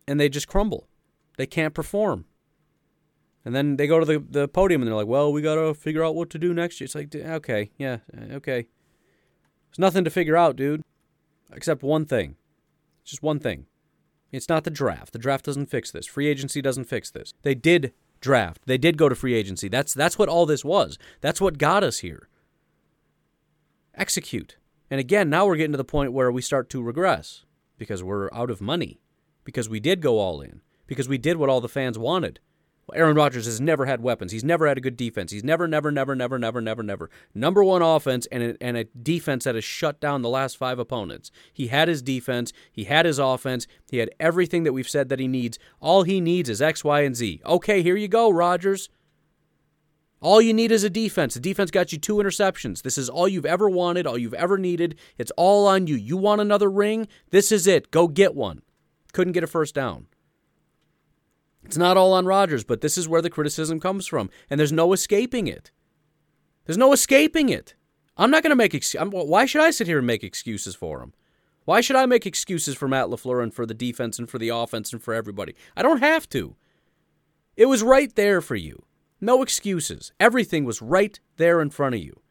And 0.07 0.19
they 0.19 0.29
just 0.29 0.47
crumble. 0.47 0.87
They 1.37 1.47
can't 1.47 1.73
perform. 1.73 2.25
And 3.47 3.55
then 3.55 3.77
they 3.77 3.87
go 3.87 4.01
to 4.01 4.05
the, 4.05 4.19
the 4.19 4.49
podium 4.49 4.81
and 4.81 4.89
they're 4.89 4.95
like, 4.97 5.07
well, 5.07 5.31
we 5.31 5.41
got 5.41 5.55
to 5.55 5.73
figure 5.73 6.03
out 6.03 6.15
what 6.15 6.29
to 6.31 6.37
do 6.37 6.53
next 6.53 6.81
year. 6.81 6.85
It's 6.85 6.95
like, 6.95 7.15
okay, 7.15 7.71
yeah, 7.77 7.99
uh, 8.13 8.35
okay. 8.35 8.67
There's 9.69 9.79
nothing 9.79 10.03
to 10.03 10.09
figure 10.09 10.35
out, 10.35 10.57
dude, 10.57 10.83
except 11.53 11.81
one 11.81 12.05
thing 12.05 12.35
just 13.07 13.23
one 13.23 13.39
thing. 13.39 13.65
It's 14.31 14.49
not 14.49 14.65
the 14.65 14.69
draft. 14.69 15.13
The 15.13 15.19
draft 15.19 15.45
doesn't 15.45 15.67
fix 15.67 15.91
this. 15.91 16.05
Free 16.05 16.27
agency 16.27 16.61
doesn't 16.61 16.85
fix 16.85 17.09
this. 17.09 17.33
They 17.41 17.55
did 17.55 17.93
draft. 18.19 18.63
They 18.65 18.77
did 18.77 18.97
go 18.97 19.07
to 19.07 19.15
free 19.15 19.33
agency. 19.33 19.69
That's 19.69 19.93
that's 19.93 20.19
what 20.19 20.29
all 20.29 20.45
this 20.45 20.65
was. 20.65 20.97
That's 21.21 21.39
what 21.39 21.57
got 21.57 21.83
us 21.83 21.99
here. 21.99 22.27
Execute. 23.95 24.57
And 24.91 24.99
again, 24.99 25.29
now 25.29 25.45
we're 25.45 25.55
getting 25.55 25.71
to 25.71 25.77
the 25.77 25.85
point 25.85 26.13
where 26.13 26.31
we 26.31 26.41
start 26.41 26.69
to 26.71 26.83
regress 26.83 27.45
because 27.77 28.03
we're 28.03 28.29
out 28.33 28.51
of 28.51 28.61
money. 28.61 28.99
Because 29.43 29.69
we 29.69 29.79
did 29.79 30.01
go 30.01 30.19
all 30.19 30.41
in. 30.41 30.61
Because 30.85 31.07
we 31.07 31.17
did 31.17 31.37
what 31.37 31.49
all 31.49 31.61
the 31.61 31.69
fans 31.69 31.97
wanted. 31.97 32.39
Aaron 32.93 33.17
Rodgers 33.17 33.45
has 33.45 33.59
never 33.59 33.85
had 33.85 34.01
weapons. 34.01 34.31
He's 34.31 34.43
never 34.43 34.65
had 34.65 34.77
a 34.77 34.81
good 34.81 34.95
defense. 34.95 35.31
He's 35.31 35.43
never, 35.43 35.67
never, 35.67 35.91
never, 35.91 36.15
never, 36.15 36.39
never, 36.39 36.61
never, 36.61 36.83
never. 36.83 37.09
Number 37.35 37.63
one 37.63 37.81
offense 37.81 38.27
and 38.31 38.43
a, 38.43 38.57
and 38.61 38.77
a 38.77 38.85
defense 38.85 39.43
that 39.43 39.55
has 39.55 39.65
shut 39.65 39.99
down 39.99 40.21
the 40.21 40.29
last 40.29 40.55
five 40.57 40.79
opponents. 40.79 41.29
He 41.51 41.67
had 41.67 41.89
his 41.89 42.01
defense. 42.01 42.53
He 42.71 42.85
had 42.85 43.05
his 43.05 43.19
offense. 43.19 43.67
He 43.91 43.97
had 43.97 44.11
everything 44.19 44.63
that 44.63 44.73
we've 44.73 44.87
said 44.87 45.09
that 45.09 45.19
he 45.19 45.27
needs. 45.27 45.59
All 45.81 46.03
he 46.03 46.21
needs 46.21 46.49
is 46.49 46.61
X, 46.61 46.83
Y, 46.83 47.01
and 47.01 47.15
Z. 47.15 47.41
Okay, 47.45 47.81
here 47.81 47.97
you 47.97 48.07
go, 48.07 48.29
Rodgers. 48.29 48.89
All 50.19 50.41
you 50.41 50.53
need 50.53 50.71
is 50.71 50.83
a 50.83 50.89
defense. 50.89 51.35
The 51.35 51.39
defense 51.39 51.69
got 51.69 51.91
you 51.91 51.99
two 51.99 52.15
interceptions. 52.15 52.81
This 52.81 52.97
is 52.97 53.09
all 53.09 53.27
you've 53.27 53.45
ever 53.45 53.69
wanted, 53.69 54.07
all 54.07 54.17
you've 54.17 54.33
ever 54.33 54.57
needed. 54.57 54.97
It's 55.17 55.31
all 55.37 55.67
on 55.67 55.87
you. 55.87 55.95
You 55.95 56.17
want 56.17 56.41
another 56.41 56.71
ring? 56.71 57.07
This 57.29 57.51
is 57.51 57.67
it. 57.67 57.91
Go 57.91 58.07
get 58.07 58.33
one. 58.33 58.61
Couldn't 59.13 59.33
get 59.33 59.43
a 59.43 59.47
first 59.47 59.75
down. 59.75 60.07
It's 61.67 61.75
not 61.77 61.97
all 61.97 62.13
on 62.13 62.25
Rodgers, 62.25 62.63
but 62.63 62.79
this 62.79 62.97
is 62.97 63.09
where 63.09 63.21
the 63.21 63.29
criticism 63.29 63.81
comes 63.81 64.07
from, 64.07 64.29
and 64.49 64.57
there's 64.57 64.71
no 64.71 64.93
escaping 64.93 65.47
it. 65.47 65.69
There's 66.63 66.77
no 66.77 66.93
escaping 66.93 67.49
it. 67.49 67.75
I'm 68.15 68.31
not 68.31 68.41
going 68.41 68.51
to 68.51 68.55
make 68.55 68.73
ex- 68.73 68.95
why 68.97 69.45
should 69.45 69.61
I 69.61 69.71
sit 69.71 69.85
here 69.85 69.97
and 69.97 70.07
make 70.07 70.23
excuses 70.23 70.75
for 70.75 71.03
him? 71.03 71.13
Why 71.65 71.81
should 71.81 71.97
I 71.97 72.05
make 72.05 72.25
excuses 72.25 72.75
for 72.75 72.87
Matt 72.87 73.07
LaFleur 73.07 73.43
and 73.43 73.53
for 73.53 73.65
the 73.65 73.73
defense 73.73 74.17
and 74.17 74.29
for 74.29 74.37
the 74.37 74.47
offense 74.47 74.93
and 74.93 75.03
for 75.03 75.13
everybody? 75.13 75.55
I 75.75 75.81
don't 75.81 75.99
have 75.99 76.29
to. 76.29 76.55
It 77.57 77.65
was 77.65 77.83
right 77.83 78.15
there 78.15 78.39
for 78.39 78.55
you. 78.55 78.85
No 79.19 79.41
excuses. 79.41 80.13
Everything 80.21 80.63
was 80.63 80.81
right 80.81 81.19
there 81.35 81.59
in 81.59 81.69
front 81.69 81.95
of 81.95 82.01
you. 82.01 82.21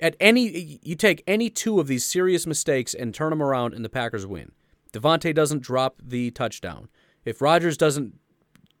At 0.00 0.16
any 0.18 0.80
you 0.82 0.94
take 0.94 1.22
any 1.26 1.50
two 1.50 1.78
of 1.78 1.88
these 1.88 2.06
serious 2.06 2.46
mistakes 2.46 2.94
and 2.94 3.14
turn 3.14 3.30
them 3.30 3.42
around 3.42 3.74
and 3.74 3.84
the 3.84 3.90
Packers 3.90 4.26
win. 4.26 4.52
Davante 4.94 5.34
doesn't 5.34 5.62
drop 5.62 6.00
the 6.02 6.30
touchdown. 6.30 6.88
If 7.26 7.42
Rodgers 7.42 7.76
doesn't, 7.76 8.14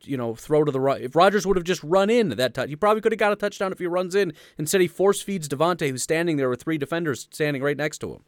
you 0.02 0.16
know, 0.16 0.34
throw 0.34 0.64
to 0.64 0.72
the 0.72 0.80
right, 0.80 1.02
if 1.02 1.14
Rodgers 1.14 1.46
would 1.46 1.56
have 1.56 1.64
just 1.64 1.82
run 1.82 2.08
in 2.08 2.30
that 2.30 2.54
touch, 2.54 2.70
he 2.70 2.76
probably 2.76 3.02
could 3.02 3.12
have 3.12 3.18
got 3.18 3.32
a 3.32 3.36
touchdown 3.36 3.72
if 3.72 3.78
he 3.78 3.86
runs 3.86 4.14
in. 4.14 4.32
Instead, 4.56 4.80
he 4.80 4.88
force 4.88 5.20
feeds 5.20 5.48
Davante, 5.48 5.90
who's 5.90 6.02
standing 6.02 6.38
there 6.38 6.48
with 6.48 6.62
three 6.62 6.78
defenders 6.78 7.28
standing 7.30 7.62
right 7.62 7.76
next 7.76 7.98
to 7.98 8.12
him. 8.12 8.22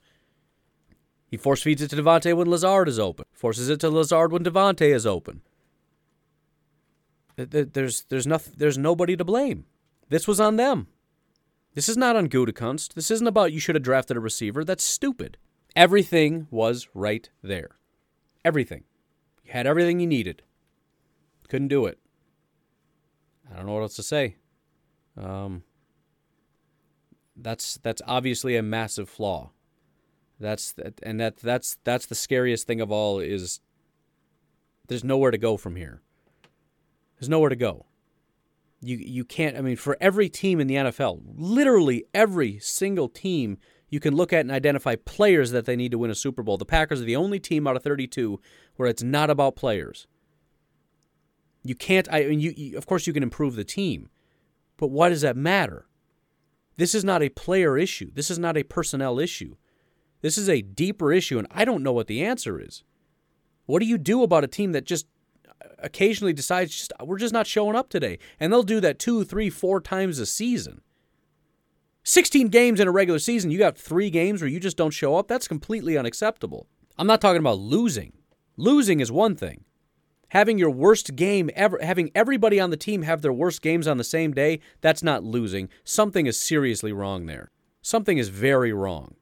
He 1.29 1.37
force 1.37 1.63
feeds 1.63 1.81
it 1.81 1.89
to 1.91 1.97
Davante 1.97 2.35
when 2.37 2.51
Lazard 2.51 2.89
is 2.89 2.99
open. 2.99 3.27
Forces 3.33 3.69
it 3.69 3.81
to 3.81 3.91
Lazard 3.91 4.33
when 4.33 4.45
Davante 4.45 4.95
is 4.95 5.07
open. 5.07 5.43
There's 7.37 8.03
there's 8.09 8.27
nothing 8.27 8.55
there's 8.57 8.79
nobody 8.79 9.17
to 9.17 9.25
blame. 9.25 9.67
This 10.09 10.27
was 10.27 10.41
on 10.41 10.57
them. 10.57 10.89
This 11.75 11.89
is 11.89 11.97
not 11.97 12.17
on 12.17 12.29
Gutekunst. 12.29 12.95
This 12.95 13.11
isn't 13.13 13.27
about 13.27 13.53
you 13.53 13.61
should 13.61 13.77
have 13.77 13.85
drafted 13.85 14.17
a 14.17 14.21
receiver. 14.21 14.65
That's 14.65 14.83
stupid. 14.83 15.37
Everything 15.77 16.49
was 16.51 16.89
right 16.95 17.31
there. 17.43 17.77
Everything. 18.45 18.83
You 19.49 19.55
had 19.55 19.67
everything 19.67 19.99
you 19.99 20.07
needed. 20.07 20.43
Couldn't 21.49 21.69
do 21.69 21.87
it. 21.87 21.99
I 23.51 23.57
don't 23.57 23.65
know 23.65 23.73
what 23.73 23.81
else 23.81 23.97
to 23.97 24.03
say. 24.03 24.37
Um, 25.17 25.63
that's 27.35 27.79
that's 27.83 28.03
obviously 28.07 28.57
a 28.57 28.63
massive 28.63 29.09
flaw. 29.09 29.53
That's 30.39 30.75
and 31.03 31.19
that 31.19 31.39
that's 31.39 31.79
that's 31.83 32.05
the 32.05 32.15
scariest 32.15 32.67
thing 32.67 32.83
of 32.83 32.93
all 32.93 33.21
is 33.21 33.61
there's 34.89 35.03
nowhere 35.03 35.31
to 35.31 35.39
go 35.39 35.57
from 35.57 35.77
here. 35.77 36.03
There's 37.19 37.31
nowhere 37.31 37.49
to 37.49 37.57
go. 37.57 37.87
You 38.83 38.99
you 38.99 39.25
can't 39.25 39.57
I 39.57 39.63
mean 39.63 39.77
for 39.77 39.97
every 39.99 40.29
team 40.29 40.61
in 40.61 40.67
the 40.67 40.75
NFL, 40.75 41.23
literally 41.39 42.05
every 42.13 42.59
single 42.59 43.09
team 43.09 43.57
you 43.91 44.01
can 44.01 44.15
look 44.15 44.33
at 44.33 44.41
and 44.41 44.51
identify 44.51 44.97
players 44.97 45.51
that 45.51 45.65
they 45.65 45.77
need 45.77 45.93
to 45.93 45.99
win 45.99 46.11
a 46.11 46.15
Super 46.15 46.43
Bowl. 46.43 46.59
The 46.59 46.65
Packers 46.65 47.01
are 47.01 47.07
the 47.07 47.17
only 47.17 47.39
team 47.39 47.67
out 47.67 47.77
of 47.77 47.83
32 47.83 48.41
where 48.77 48.89
it's 48.89 49.03
not 49.03 49.31
about 49.31 49.57
players. 49.57 50.07
You 51.63 51.75
can't. 51.75 52.09
I 52.11 52.25
mean, 52.25 52.41
you, 52.41 52.55
you, 52.57 52.79
of 52.79 52.87
course 52.87 53.07
you 53.07 53.13
can 53.13 53.23
improve 53.23 53.57
the 53.57 53.65
team, 53.65 54.09
but 54.77 54.89
why 54.89 55.09
does 55.09 55.23
that 55.23 55.37
matter? 55.37 55.87
This 56.77 56.95
is 56.95 57.05
not 57.05 57.23
a 57.23 57.29
player 57.29 57.77
issue. 57.77 58.11
This 58.15 58.31
is 58.31 58.39
not 58.39 58.57
a 58.57 58.63
personnel 58.63 59.19
issue. 59.19 59.57
This 60.21 60.39
is 60.39 60.49
a 60.49 60.63
deeper 60.63 61.13
issue, 61.13 61.39
and 61.39 61.49
I 61.51 61.65
don't 61.65 61.83
know 61.83 61.93
what 61.93 62.07
the 62.07 62.25
answer 62.25 62.61
is. 62.61 62.85
What 63.67 63.81
do 63.81 63.87
you 63.87 63.99
do 63.99 64.23
about 64.23 64.45
a 64.45 64.49
team 64.49 64.73
that 64.73 64.85
just 64.85 65.07
occasionally 65.81 66.33
decides 66.33 66.73
just 66.73 66.93
we're 67.05 67.19
just 67.19 67.35
not 67.35 67.47
showing 67.47 67.77
up 67.77 67.89
today, 67.89 68.19
and 68.39 68.53
they'll 68.53 68.63
do 68.63 68.81
that 68.81 68.99
two, 68.99 69.25
three, 69.25 69.51
four 69.51 69.81
times 69.81 70.19
a 70.19 70.27
season? 70.27 70.83
16 72.09 72.49
games 72.49 72.81
in 72.81 72.89
a 72.89 72.91
regular 72.91 73.19
season, 73.19 73.51
you 73.51 73.59
got 73.59 73.77
three 73.77 74.09
games 74.09 74.41
where 74.41 74.49
you 74.49 74.59
just 74.59 74.79
don't 74.79 74.93
show 74.93 75.17
up. 75.17 75.29
That's 75.29 75.47
completely 75.47 75.99
unacceptable. 75.99 76.67
I'm 76.97 77.07
not 77.07 77.21
talking 77.21 77.41
about 77.41 77.59
losing. 77.59 78.15
Losing 78.57 79.01
is 79.01 79.13
one 79.13 79.37
thing. 79.37 79.65
Having 80.29 80.57
your 80.57 80.71
worst 80.71 81.17
game 81.17 81.51
ever, 81.55 81.79
having 81.83 82.11
everybody 82.15 82.59
on 82.59 82.71
the 82.71 82.79
team 82.79 83.03
have 83.03 83.21
their 83.21 83.33
worst 83.33 83.61
games 83.61 83.87
on 83.87 83.99
the 83.99 84.05
same 84.05 84.33
day, 84.33 84.61
that's 84.81 85.03
not 85.03 85.23
losing. 85.23 85.69
Something 85.85 86.25
is 86.25 86.39
seriously 86.39 86.93
wrong 86.93 87.27
there. 87.27 87.51
Something 87.83 88.17
is 88.17 88.31
very 88.31 88.73
wrong. 88.73 89.17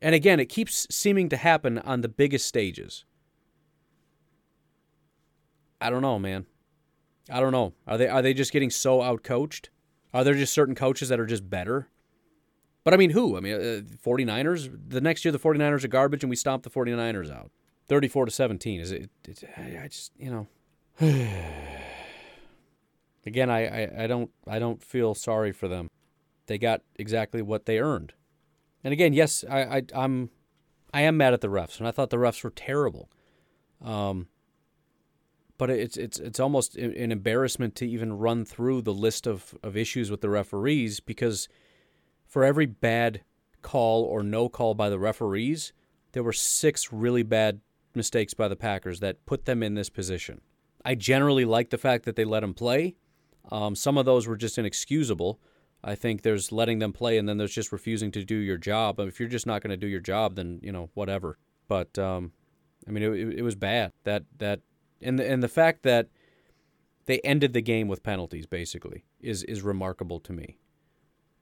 And 0.00 0.14
again, 0.14 0.38
it 0.38 0.48
keeps 0.48 0.86
seeming 0.88 1.28
to 1.30 1.36
happen 1.36 1.80
on 1.80 2.02
the 2.02 2.08
biggest 2.08 2.46
stages. 2.46 3.04
I 5.80 5.90
don't 5.90 6.02
know, 6.02 6.20
man. 6.20 6.46
I 7.28 7.40
don't 7.40 7.50
know. 7.50 7.72
Are 7.88 7.98
they 7.98 8.06
are 8.06 8.22
they 8.22 8.34
just 8.34 8.52
getting 8.52 8.70
so 8.70 9.00
outcoached? 9.00 9.70
Are 10.12 10.24
there 10.24 10.34
just 10.34 10.52
certain 10.52 10.74
coaches 10.74 11.08
that 11.08 11.20
are 11.20 11.26
just 11.26 11.48
better? 11.48 11.88
But 12.84 12.94
I 12.94 12.96
mean, 12.96 13.10
who? 13.10 13.36
I 13.36 13.40
mean, 13.40 13.54
uh, 13.54 13.82
49ers. 14.04 14.70
The 14.88 15.00
next 15.00 15.24
year, 15.24 15.32
the 15.32 15.38
49ers 15.38 15.84
are 15.84 15.88
garbage, 15.88 16.22
and 16.22 16.30
we 16.30 16.36
stomp 16.36 16.62
the 16.62 16.70
49ers 16.70 17.30
out, 17.30 17.50
34 17.88 18.26
to 18.26 18.30
17. 18.30 18.80
Is 18.80 18.92
it? 18.92 19.10
it 19.26 19.44
I 19.56 19.88
just, 19.88 20.12
you 20.18 20.30
know. 20.30 20.46
Again, 23.26 23.50
I, 23.50 23.66
I, 23.66 24.04
I 24.04 24.06
don't 24.06 24.30
I 24.46 24.58
don't 24.58 24.82
feel 24.82 25.14
sorry 25.14 25.52
for 25.52 25.68
them. 25.68 25.90
They 26.46 26.56
got 26.56 26.80
exactly 26.96 27.42
what 27.42 27.66
they 27.66 27.78
earned. 27.78 28.14
And 28.82 28.92
again, 28.92 29.12
yes, 29.12 29.44
I, 29.48 29.60
I 29.60 29.82
I'm 29.94 30.30
I 30.94 31.02
am 31.02 31.18
mad 31.18 31.34
at 31.34 31.42
the 31.42 31.48
refs, 31.48 31.78
and 31.78 31.86
I 31.86 31.90
thought 31.90 32.08
the 32.08 32.16
refs 32.16 32.42
were 32.42 32.50
terrible. 32.50 33.10
Um, 33.84 34.28
but 35.58 35.70
it's 35.70 35.96
it's 35.96 36.18
it's 36.20 36.40
almost 36.40 36.76
an 36.76 37.12
embarrassment 37.12 37.74
to 37.74 37.86
even 37.86 38.12
run 38.12 38.44
through 38.44 38.80
the 38.82 38.94
list 38.94 39.26
of, 39.26 39.54
of 39.62 39.76
issues 39.76 40.10
with 40.10 40.20
the 40.20 40.30
referees 40.30 41.00
because 41.00 41.48
for 42.26 42.44
every 42.44 42.66
bad 42.66 43.22
call 43.60 44.04
or 44.04 44.22
no 44.22 44.48
call 44.48 44.74
by 44.74 44.88
the 44.88 44.98
referees, 44.98 45.72
there 46.12 46.22
were 46.22 46.32
six 46.32 46.92
really 46.92 47.24
bad 47.24 47.60
mistakes 47.94 48.34
by 48.34 48.46
the 48.46 48.56
Packers 48.56 49.00
that 49.00 49.26
put 49.26 49.46
them 49.46 49.62
in 49.62 49.74
this 49.74 49.90
position. 49.90 50.40
I 50.84 50.94
generally 50.94 51.44
like 51.44 51.70
the 51.70 51.78
fact 51.78 52.04
that 52.04 52.14
they 52.14 52.24
let 52.24 52.40
them 52.40 52.54
play. 52.54 52.94
Um, 53.50 53.74
some 53.74 53.98
of 53.98 54.04
those 54.04 54.26
were 54.26 54.36
just 54.36 54.58
inexcusable. 54.58 55.40
I 55.82 55.94
think 55.94 56.22
there's 56.22 56.52
letting 56.52 56.78
them 56.78 56.92
play, 56.92 57.18
and 57.18 57.28
then 57.28 57.38
there's 57.38 57.54
just 57.54 57.72
refusing 57.72 58.10
to 58.12 58.24
do 58.24 58.36
your 58.36 58.56
job. 58.58 59.00
If 59.00 59.18
you're 59.18 59.28
just 59.28 59.46
not 59.46 59.62
going 59.62 59.70
to 59.70 59.76
do 59.76 59.86
your 59.86 60.00
job, 60.00 60.36
then 60.36 60.60
you 60.62 60.70
know 60.70 60.90
whatever. 60.94 61.38
But 61.66 61.98
um, 61.98 62.32
I 62.86 62.90
mean, 62.90 63.02
it, 63.02 63.38
it 63.38 63.42
was 63.42 63.54
bad. 63.54 63.92
That 64.04 64.24
that 64.38 64.60
and 65.02 65.18
the, 65.18 65.30
and 65.30 65.42
the 65.42 65.48
fact 65.48 65.82
that 65.82 66.08
they 67.06 67.20
ended 67.20 67.52
the 67.52 67.62
game 67.62 67.88
with 67.88 68.02
penalties 68.02 68.46
basically 68.46 69.04
is 69.20 69.42
is 69.44 69.62
remarkable 69.62 70.20
to 70.20 70.32
me. 70.32 70.58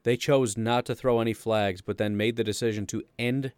They 0.05 0.17
chose 0.17 0.57
not 0.57 0.87
to 0.87 0.95
throw 0.95 1.21
any 1.21 1.33
flags, 1.33 1.81
but 1.81 1.99
then 1.99 2.17
made 2.17 2.37
the 2.37 2.45
decision 2.45 2.87
to 2.87 3.03
end 3.19 3.53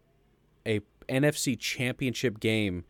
a 0.66 0.80
NFC 1.08 1.58
Championship 1.58 2.40
game 2.40 2.84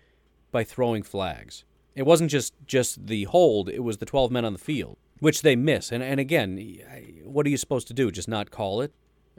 by 0.53 0.63
throwing 0.65 1.03
flags. 1.03 1.65
It 1.95 2.07
wasn't 2.07 2.31
just 2.31 2.55
just 2.67 3.07
the 3.07 3.25
hold; 3.25 3.69
it 3.69 3.83
was 3.83 3.99
the 3.99 4.07
12 4.07 4.31
men 4.31 4.45
on 4.45 4.53
the 4.53 4.59
field, 4.59 4.97
which 5.19 5.43
they 5.43 5.57
miss. 5.57 5.91
And 5.91 6.03
and 6.03 6.21
again, 6.21 6.79
what 7.25 7.47
are 7.47 7.51
you 7.51 7.57
supposed 7.57 7.89
to 7.89 7.95
do? 7.95 8.13
Just 8.13 8.29
not 8.29 8.53
call 8.53 8.81
it? 8.81 8.93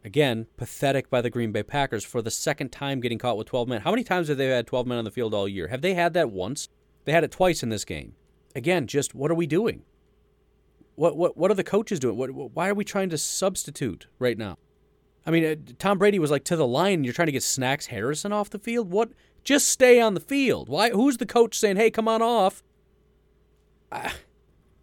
Again, 0.03 0.47
pathetic 0.57 1.09
by 1.09 1.22
the 1.22 1.30
Green 1.30 1.51
Bay 1.51 1.63
Packers 1.63 2.03
for 2.03 2.22
the 2.22 2.32
second 2.32 2.72
time 2.72 3.01
getting 3.01 3.17
caught 3.17 3.38
with 3.38 3.47
12 3.47 3.67
men. 3.67 3.82
How 3.82 3.91
many 3.91 4.03
times 4.03 4.30
have 4.30 4.38
they 4.38 4.47
had 4.47 4.65
12 4.65 4.88
men 4.88 4.97
on 4.97 5.03
the 5.03 5.11
field 5.11 5.34
all 5.34 5.47
year? 5.47 5.67
Have 5.67 5.82
they 5.82 5.93
had 5.93 6.13
that 6.13 6.32
once? 6.32 6.70
They 7.06 7.12
had 7.12 7.24
it 7.24 7.32
twice 7.32 7.64
in 7.64 7.70
this 7.70 7.86
game. 7.86 8.16
Again, 8.56 8.88
just 8.88 9.16
what 9.16 9.32
are 9.32 9.36
we 9.36 9.47
doing? 9.47 9.84
What 10.95 11.16
what 11.16 11.38
what 11.38 11.52
are 11.52 11.56
the 11.56 11.64
coaches 11.64 12.00
doing? 12.00 12.18
What, 12.18 12.30
why 12.34 12.70
are 12.70 12.74
we 12.74 12.84
trying 12.84 13.10
to 13.10 13.18
substitute 13.18 14.08
right 14.20 14.38
now? 14.38 14.58
I 15.26 15.32
mean, 15.32 15.45
uh, 15.45 15.56
Tom 15.78 15.97
Brady 15.97 16.20
was 16.20 16.32
like 16.32 16.43
to 16.45 16.56
the 16.56 16.68
line. 16.68 17.04
You're 17.04 17.14
trying 17.14 17.28
to 17.28 17.32
get 17.32 17.43
Snacks 17.43 17.88
Harrison 17.88 18.34
off 18.34 18.50
the 18.50 18.60
field. 18.60 18.91
What? 18.91 19.12
Just 19.43 19.70
stay 19.70 20.02
on 20.02 20.14
the 20.14 20.20
field. 20.20 20.70
Why? 20.70 20.89
Who's 20.89 21.18
the 21.18 21.26
coach 21.26 21.58
saying, 21.58 21.78
"Hey, 21.78 21.91
come 21.91 22.08
on 22.08 22.22
off"? 22.22 22.64
Ah. 23.91 24.14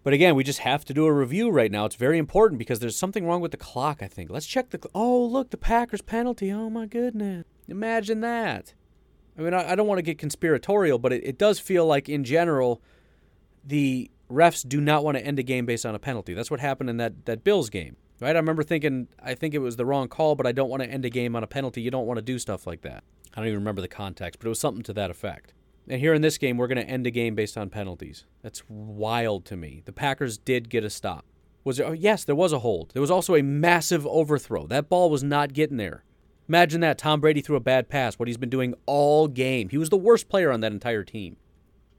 But 0.07 0.13
again, 0.13 0.37
we 0.37 0.45
just 0.45 0.61
have 0.61 0.85
to 0.85 0.95
do 0.95 1.05
a 1.05 1.13
review 1.13 1.51
right 1.51 1.69
now. 1.69 1.85
It's 1.85 1.97
very 1.97 2.17
important 2.17 2.61
because 2.61 2.79
there's 2.79 2.97
something 2.97 3.27
wrong 3.27 3.41
with 3.41 3.51
the 3.51 3.57
clock, 3.57 4.05
I 4.05 4.07
think. 4.07 4.31
Let's 4.31 4.47
check 4.47 4.71
the. 4.71 4.79
Cl- 4.79 4.93
oh, 4.95 5.25
look, 5.25 5.51
the 5.51 5.57
Packers 5.57 6.01
penalty. 6.01 6.53
Oh, 6.53 6.71
my 6.71 6.87
goodness. 6.87 7.45
Imagine 7.67 8.21
that. 8.21 8.73
I 9.39 9.43
mean, 9.43 9.55
I, 9.55 9.73
I 9.73 9.75
don't 9.75 9.87
want 9.87 9.99
to 9.99 10.03
get 10.03 10.19
conspiratorial, 10.19 10.99
but 10.99 11.13
it, 11.13 11.25
it 11.25 11.39
does 11.39 11.59
feel 11.59 11.87
like, 11.87 12.09
in 12.09 12.25
general, 12.25 12.83
the 13.65 14.11
refs 14.31 14.67
do 14.67 14.81
not 14.81 15.05
want 15.05 15.17
to 15.17 15.25
end 15.25 15.39
a 15.39 15.43
game 15.43 15.67
based 15.67 15.87
on 15.87 15.95
a 15.95 15.99
penalty. 15.99 16.35
That's 16.35 16.51
what 16.51 16.61
happened 16.61 16.91
in 16.91 16.97
that, 16.97 17.27
that 17.27 17.45
Bills 17.45 17.71
game, 17.71 17.97
right? 18.21 18.35
I 18.35 18.39
remember 18.39 18.63
thinking, 18.63 19.09
I 19.23 19.35
think 19.35 19.55
it 19.55 19.59
was 19.59 19.77
the 19.77 19.87
wrong 19.87 20.09
call, 20.09 20.35
but 20.35 20.47
I 20.47 20.53
don't 20.53 20.71
want 20.71 20.83
to 20.83 20.89
end 20.89 21.05
a 21.05 21.11
game 21.11 21.37
on 21.37 21.43
a 21.43 21.47
penalty. 21.47 21.83
You 21.83 21.91
don't 21.91 22.07
want 22.07 22.19
to 22.19 22.23
do 22.23 22.39
stuff 22.39 22.67
like 22.67 22.83
that. 22.83 23.05
I 23.35 23.41
don't 23.41 23.49
even 23.49 23.59
remember 23.59 23.83
the 23.83 23.89
context, 23.89 24.41
but 24.41 24.47
it 24.47 24.49
was 24.49 24.61
something 24.61 24.83
to 24.85 24.93
that 24.95 25.11
effect. 25.11 25.53
And 25.89 26.01
here 26.01 26.15
in 26.15 26.23
this 26.23 26.39
game, 26.39 26.57
we're 26.57 26.67
going 26.67 26.85
to 26.85 26.91
end 26.91 27.07
a 27.07 27.13
game 27.13 27.35
based 27.35 27.57
on 27.57 27.71
penalties. 27.71 28.25
That's 28.43 28.63
wild 28.69 29.45
to 29.47 29.57
me. 29.57 29.83
The 29.85 29.93
Packers 29.93 30.39
did 30.39 30.69
get 30.69 30.83
a 30.83 30.91
stop. 30.91 31.25
Was 31.63 31.77
there? 31.77 31.87
Oh, 31.87 31.93
yes, 31.93 32.25
there 32.25 32.35
was 32.35 32.53
a 32.53 32.61
hold. 32.61 32.91
There 32.93 33.01
was 33.01 33.11
also 33.11 33.35
a 33.37 33.43
massive 33.43 34.07
overthrow. 34.07 34.67
That 34.67 34.89
ball 34.89 35.11
was 35.11 35.23
not 35.23 35.53
getting 35.53 35.77
there. 35.77 36.05
Imagine 36.49 36.81
that. 36.83 36.99
Tom 36.99 37.21
Brady 37.21 37.41
threw 37.41 37.57
a 37.57 37.61
bad 37.61 37.89
pass, 37.89 38.19
what 38.19 38.29
he's 38.29 38.37
been 38.37 38.51
doing 38.51 38.75
all 38.87 39.29
game. 39.29 39.69
He 39.69 39.79
was 39.79 39.91
the 39.91 39.97
worst 39.97 40.29
player 40.29 40.53
on 40.53 40.61
that 40.61 40.73
entire 40.73 41.03
team. 41.03 41.37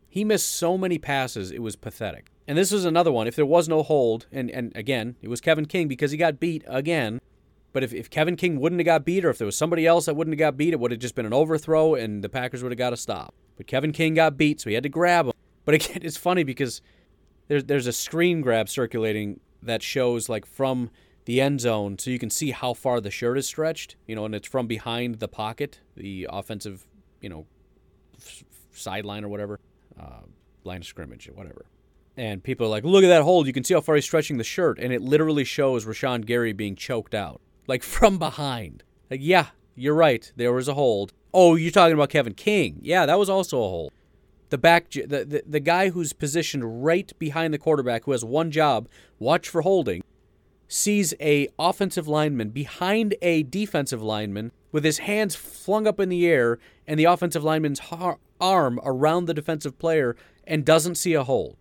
He 0.10 0.24
missed 0.24 0.50
so 0.50 0.78
many 0.78 0.98
passes, 0.98 1.52
it 1.52 1.62
was 1.62 1.76
pathetic. 1.76 2.32
And 2.48 2.58
this 2.58 2.72
was 2.72 2.86
another 2.86 3.12
one. 3.12 3.28
If 3.28 3.36
there 3.36 3.46
was 3.46 3.68
no 3.68 3.84
hold, 3.84 4.26
and, 4.32 4.50
and 4.50 4.72
again, 4.76 5.18
it 5.22 5.28
was 5.28 5.42
Kevin 5.42 5.66
King 5.66 5.90
because 5.90 6.12
he 6.12 6.18
got 6.18 6.40
beat 6.40 6.64
again. 6.66 7.20
But 7.74 7.84
if, 7.84 7.94
if 7.94 8.10
Kevin 8.10 8.38
King 8.38 8.60
wouldn't 8.60 8.80
have 8.80 8.86
got 8.86 9.06
beat, 9.06 9.26
or 9.26 9.30
if 9.30 9.38
there 9.38 9.46
was 9.46 9.58
somebody 9.58 9.86
else 9.86 10.06
that 10.06 10.16
wouldn't 10.16 10.34
have 10.34 10.40
got 10.40 10.58
beat, 10.58 10.74
it 10.74 10.80
would 10.80 10.92
have 10.92 11.02
just 11.02 11.14
been 11.14 11.26
an 11.26 11.34
overthrow, 11.34 11.94
and 11.96 12.24
the 12.24 12.30
Packers 12.30 12.64
would 12.64 12.72
have 12.72 12.78
got 12.78 12.94
a 12.94 12.98
stop. 12.98 13.34
But 13.58 13.68
Kevin 13.68 13.92
King 13.92 14.14
got 14.14 14.38
beat, 14.38 14.62
so 14.62 14.70
he 14.70 14.76
had 14.76 14.84
to 14.84 14.90
grab 14.90 15.28
him. 15.28 15.34
But 15.66 15.76
again, 15.76 16.00
it's 16.02 16.18
funny 16.18 16.44
because 16.44 16.82
there's 17.50 17.66
there's 17.66 17.88
a 17.88 17.94
screen 17.94 18.42
grab 18.42 18.70
circulating 18.70 19.42
that 19.62 19.84
shows 19.84 20.30
like 20.30 20.46
from 20.46 20.90
the 21.28 21.42
end 21.42 21.60
zone, 21.60 22.00
so 22.00 22.10
you 22.10 22.18
can 22.18 22.30
see 22.30 22.52
how 22.52 22.74
far 22.74 23.02
the 23.02 23.12
shirt 23.12 23.38
is 23.38 23.46
stretched. 23.46 23.98
You 24.08 24.16
know, 24.16 24.24
and 24.24 24.34
it's 24.34 24.48
from 24.48 24.66
behind 24.66 25.16
the 25.16 25.28
pocket, 25.28 25.82
the 25.96 26.26
offensive, 26.32 26.88
you 27.22 27.28
know, 27.28 27.46
f- 28.18 28.46
sideline 28.72 29.26
or 29.26 29.28
whatever, 29.28 29.60
uh, 30.00 30.22
line 30.64 30.78
of 30.78 30.88
scrimmage 30.88 31.28
or 31.28 31.34
whatever. 31.34 31.66
And 32.16 32.42
people 32.42 32.66
are 32.66 32.70
like, 32.70 32.86
"Look 32.86 33.04
at 33.04 33.10
that 33.10 33.24
hold! 33.24 33.46
You 33.46 33.52
can 33.52 33.66
see 33.66 33.74
how 33.74 33.82
far 33.82 33.96
he's 33.96 34.06
stretching 34.06 34.38
the 34.38 34.46
shirt." 34.46 34.80
And 34.80 34.94
it 34.94 35.02
literally 35.02 35.44
shows 35.44 35.86
Rashan 35.86 36.26
Gary 36.26 36.54
being 36.54 36.78
choked 36.78 37.14
out, 37.14 37.42
like 37.68 37.84
from 37.96 38.18
behind. 38.18 38.84
Like, 39.12 39.20
yeah, 39.22 39.48
you're 39.76 39.96
right. 39.96 40.32
There 40.38 40.54
was 40.54 40.70
a 40.70 40.76
hold. 40.76 41.12
Oh, 41.34 41.56
you're 41.56 41.72
talking 41.72 41.94
about 41.94 42.10
Kevin 42.10 42.36
King. 42.36 42.80
Yeah, 42.82 43.06
that 43.06 43.20
was 43.20 43.30
also 43.30 43.58
a 43.58 43.68
hold. 43.68 43.92
The 44.50 44.58
back, 44.58 44.90
the, 44.92 45.26
the, 45.26 45.44
the 45.46 45.60
guy 45.60 45.90
who's 45.90 46.14
positioned 46.14 46.86
right 46.86 47.12
behind 47.20 47.54
the 47.54 47.58
quarterback, 47.58 48.06
who 48.06 48.14
has 48.14 48.24
one 48.24 48.50
job, 48.50 48.88
watch 49.20 49.50
for 49.50 49.62
holding, 49.62 50.02
sees 50.68 51.14
a 51.20 51.48
offensive 51.58 52.08
lineman 52.08 52.50
behind 52.50 53.16
a 53.22 53.44
defensive 53.44 54.02
lineman 54.02 54.52
with 54.72 54.84
his 54.84 55.00
hands 55.00 55.36
flung 55.36 55.88
up 55.88 56.00
in 56.00 56.10
the 56.10 56.28
air 56.28 56.60
and 56.86 57.00
the 57.00 57.06
offensive 57.06 57.44
lineman's 57.44 57.80
har- 57.80 58.20
arm 58.40 58.80
around 58.84 59.26
the 59.26 59.34
defensive 59.34 59.80
player 59.80 60.16
and 60.46 60.66
doesn't 60.66 60.96
see 60.96 61.14
a 61.14 61.24
hold. 61.24 61.58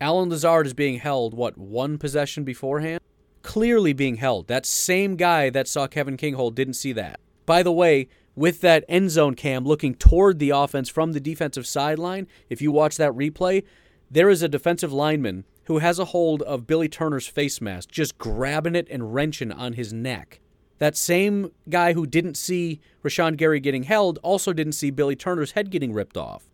Allen 0.00 0.28
Lazard 0.28 0.66
is 0.66 0.74
being 0.74 0.98
held, 0.98 1.34
what, 1.34 1.56
one 1.56 1.98
possession 1.98 2.44
beforehand? 2.44 3.00
Clearly 3.42 3.92
being 3.92 4.16
held. 4.16 4.48
That 4.48 4.66
same 4.66 5.16
guy 5.16 5.50
that 5.50 5.68
saw 5.68 5.86
Kevin 5.86 6.16
King 6.16 6.34
hold 6.34 6.54
didn't 6.54 6.74
see 6.74 6.92
that. 6.92 7.20
By 7.46 7.62
the 7.62 7.72
way, 7.72 8.08
with 8.34 8.60
that 8.60 8.84
end 8.88 9.10
zone 9.10 9.34
cam 9.34 9.64
looking 9.64 9.94
toward 9.94 10.38
the 10.38 10.50
offense 10.50 10.88
from 10.88 11.12
the 11.12 11.20
defensive 11.20 11.66
sideline, 11.66 12.26
if 12.50 12.60
you 12.60 12.70
watch 12.70 12.96
that 12.96 13.12
replay, 13.12 13.64
there 14.10 14.28
is 14.28 14.42
a 14.42 14.48
defensive 14.48 14.92
lineman 14.92 15.44
who 15.66 15.78
has 15.78 15.98
a 15.98 16.06
hold 16.06 16.42
of 16.42 16.66
Billy 16.66 16.88
Turner's 16.88 17.26
face 17.26 17.60
mask, 17.60 17.90
just 17.90 18.18
grabbing 18.18 18.74
it 18.74 18.88
and 18.90 19.14
wrenching 19.14 19.52
on 19.52 19.74
his 19.74 19.92
neck. 19.92 20.40
That 20.78 20.96
same 20.96 21.52
guy 21.68 21.92
who 21.92 22.06
didn't 22.06 22.36
see 22.36 22.80
Rashan 23.04 23.36
Gary 23.36 23.60
getting 23.60 23.84
held 23.84 24.18
also 24.22 24.52
didn't 24.52 24.72
see 24.72 24.90
Billy 24.90 25.16
Turner's 25.16 25.52
head 25.52 25.70
getting 25.70 25.92
ripped 25.92 26.16
off. 26.16 26.48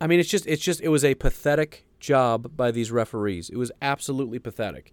I 0.00 0.06
mean, 0.06 0.20
it's 0.20 0.28
just, 0.28 0.46
it's 0.46 0.62
just, 0.62 0.80
it 0.80 0.88
was 0.88 1.04
a 1.04 1.14
pathetic 1.14 1.86
job 1.98 2.56
by 2.56 2.70
these 2.70 2.90
referees. 2.90 3.50
It 3.50 3.56
was 3.56 3.72
absolutely 3.80 4.38
pathetic. 4.38 4.92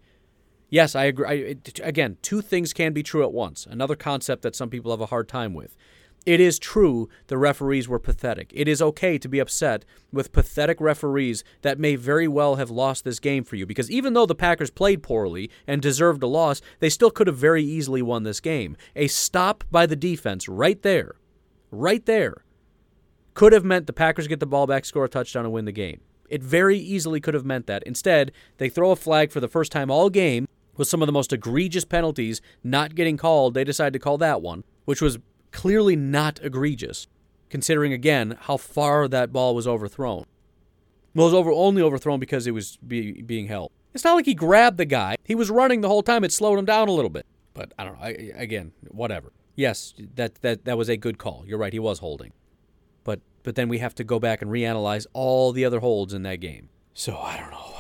Yes, 0.69 0.95
I 0.95 1.05
agree. 1.05 1.27
I, 1.27 1.33
it, 1.33 1.79
again, 1.83 2.17
two 2.21 2.41
things 2.41 2.73
can 2.73 2.93
be 2.93 3.03
true 3.03 3.23
at 3.23 3.31
once. 3.31 3.67
Another 3.69 3.95
concept 3.95 4.41
that 4.43 4.55
some 4.55 4.69
people 4.69 4.91
have 4.91 5.01
a 5.01 5.07
hard 5.07 5.27
time 5.27 5.53
with. 5.53 5.75
It 6.25 6.39
is 6.39 6.57
true 6.57 7.07
the 7.27 7.37
referees 7.37 7.87
were 7.87 7.99
pathetic. 7.99 8.51
It 8.53 8.67
is 8.67 8.81
okay 8.81 9.19
to 9.19 9.29
be 9.29 9.37
upset 9.37 9.85
with 10.11 10.31
pathetic 10.31 10.81
referees 10.81 11.43
that 11.61 11.77
may 11.77 11.95
very 11.95 12.27
well 12.27 12.55
have 12.55 12.71
lost 12.71 13.03
this 13.03 13.19
game 13.19 13.43
for 13.43 13.55
you 13.55 13.67
because 13.67 13.91
even 13.91 14.13
though 14.13 14.25
the 14.25 14.33
Packers 14.33 14.71
played 14.71 15.03
poorly 15.03 15.51
and 15.67 15.81
deserved 15.81 16.23
a 16.23 16.27
loss, 16.27 16.61
they 16.79 16.89
still 16.89 17.11
could 17.11 17.27
have 17.27 17.37
very 17.37 17.63
easily 17.63 18.01
won 18.01 18.23
this 18.23 18.39
game. 18.39 18.75
A 18.95 19.07
stop 19.07 19.63
by 19.69 19.85
the 19.85 19.95
defense 19.95 20.49
right 20.49 20.81
there, 20.81 21.15
right 21.69 22.03
there, 22.07 22.43
could 23.35 23.53
have 23.53 23.65
meant 23.65 23.85
the 23.85 23.93
Packers 23.93 24.27
get 24.27 24.39
the 24.39 24.47
ball 24.47 24.65
back, 24.65 24.85
score 24.85 25.05
a 25.05 25.09
touchdown, 25.09 25.45
and 25.45 25.53
win 25.53 25.65
the 25.65 25.71
game. 25.71 26.01
It 26.27 26.41
very 26.41 26.79
easily 26.79 27.19
could 27.19 27.35
have 27.35 27.45
meant 27.45 27.67
that. 27.67 27.83
Instead, 27.83 28.31
they 28.57 28.69
throw 28.69 28.89
a 28.89 28.95
flag 28.95 29.31
for 29.31 29.41
the 29.41 29.47
first 29.47 29.71
time 29.71 29.91
all 29.91 30.09
game 30.09 30.47
with 30.75 30.87
some 30.87 31.03
of 31.03 31.05
the 31.05 31.11
most 31.11 31.31
egregious 31.31 31.85
penalties 31.85 32.41
not 32.63 32.95
getting 32.95 33.15
called. 33.15 33.53
They 33.53 33.63
decide 33.63 33.93
to 33.93 33.99
call 33.99 34.17
that 34.17 34.41
one, 34.41 34.63
which 34.85 35.01
was 35.01 35.19
clearly 35.55 35.95
not 35.95 36.39
egregious, 36.43 37.07
considering 37.49 37.93
again 37.93 38.37
how 38.41 38.57
far 38.57 39.07
that 39.07 39.31
ball 39.31 39.55
was 39.55 39.65
overthrown. 39.65 40.25
Well, 41.15 41.27
it 41.27 41.31
was 41.31 41.33
over, 41.33 41.49
only 41.49 41.81
overthrown 41.81 42.19
because 42.19 42.45
it 42.45 42.51
was 42.51 42.77
be, 42.85 43.21
being 43.21 43.47
held. 43.47 43.71
It's 43.93 44.03
not 44.03 44.15
like 44.15 44.25
he 44.25 44.33
grabbed 44.33 44.77
the 44.77 44.85
guy. 44.85 45.15
He 45.23 45.33
was 45.33 45.49
running 45.49 45.79
the 45.79 45.87
whole 45.87 46.03
time. 46.03 46.25
It 46.25 46.33
slowed 46.33 46.59
him 46.59 46.65
down 46.65 46.89
a 46.89 46.91
little 46.91 47.09
bit. 47.09 47.25
But 47.53 47.71
I 47.79 47.85
don't 47.85 47.93
know. 47.93 48.03
I, 48.03 48.09
again, 48.35 48.73
whatever. 48.89 49.31
Yes, 49.55 49.93
that, 50.15 50.35
that 50.41 50.65
that 50.65 50.77
was 50.77 50.89
a 50.89 50.97
good 50.97 51.17
call. 51.17 51.45
You're 51.47 51.57
right. 51.57 51.71
He 51.71 51.79
was 51.79 51.99
holding. 51.99 52.33
But 53.05 53.21
but 53.43 53.55
then 53.55 53.69
we 53.69 53.77
have 53.77 53.95
to 53.95 54.03
go 54.03 54.19
back 54.19 54.41
and 54.41 54.51
reanalyze 54.51 55.07
all 55.13 55.53
the 55.53 55.63
other 55.63 55.79
holds 55.79 56.13
in 56.13 56.23
that 56.23 56.41
game. 56.41 56.67
So 56.93 57.17
I 57.17 57.37
don't 57.37 57.51
know. 57.51 57.75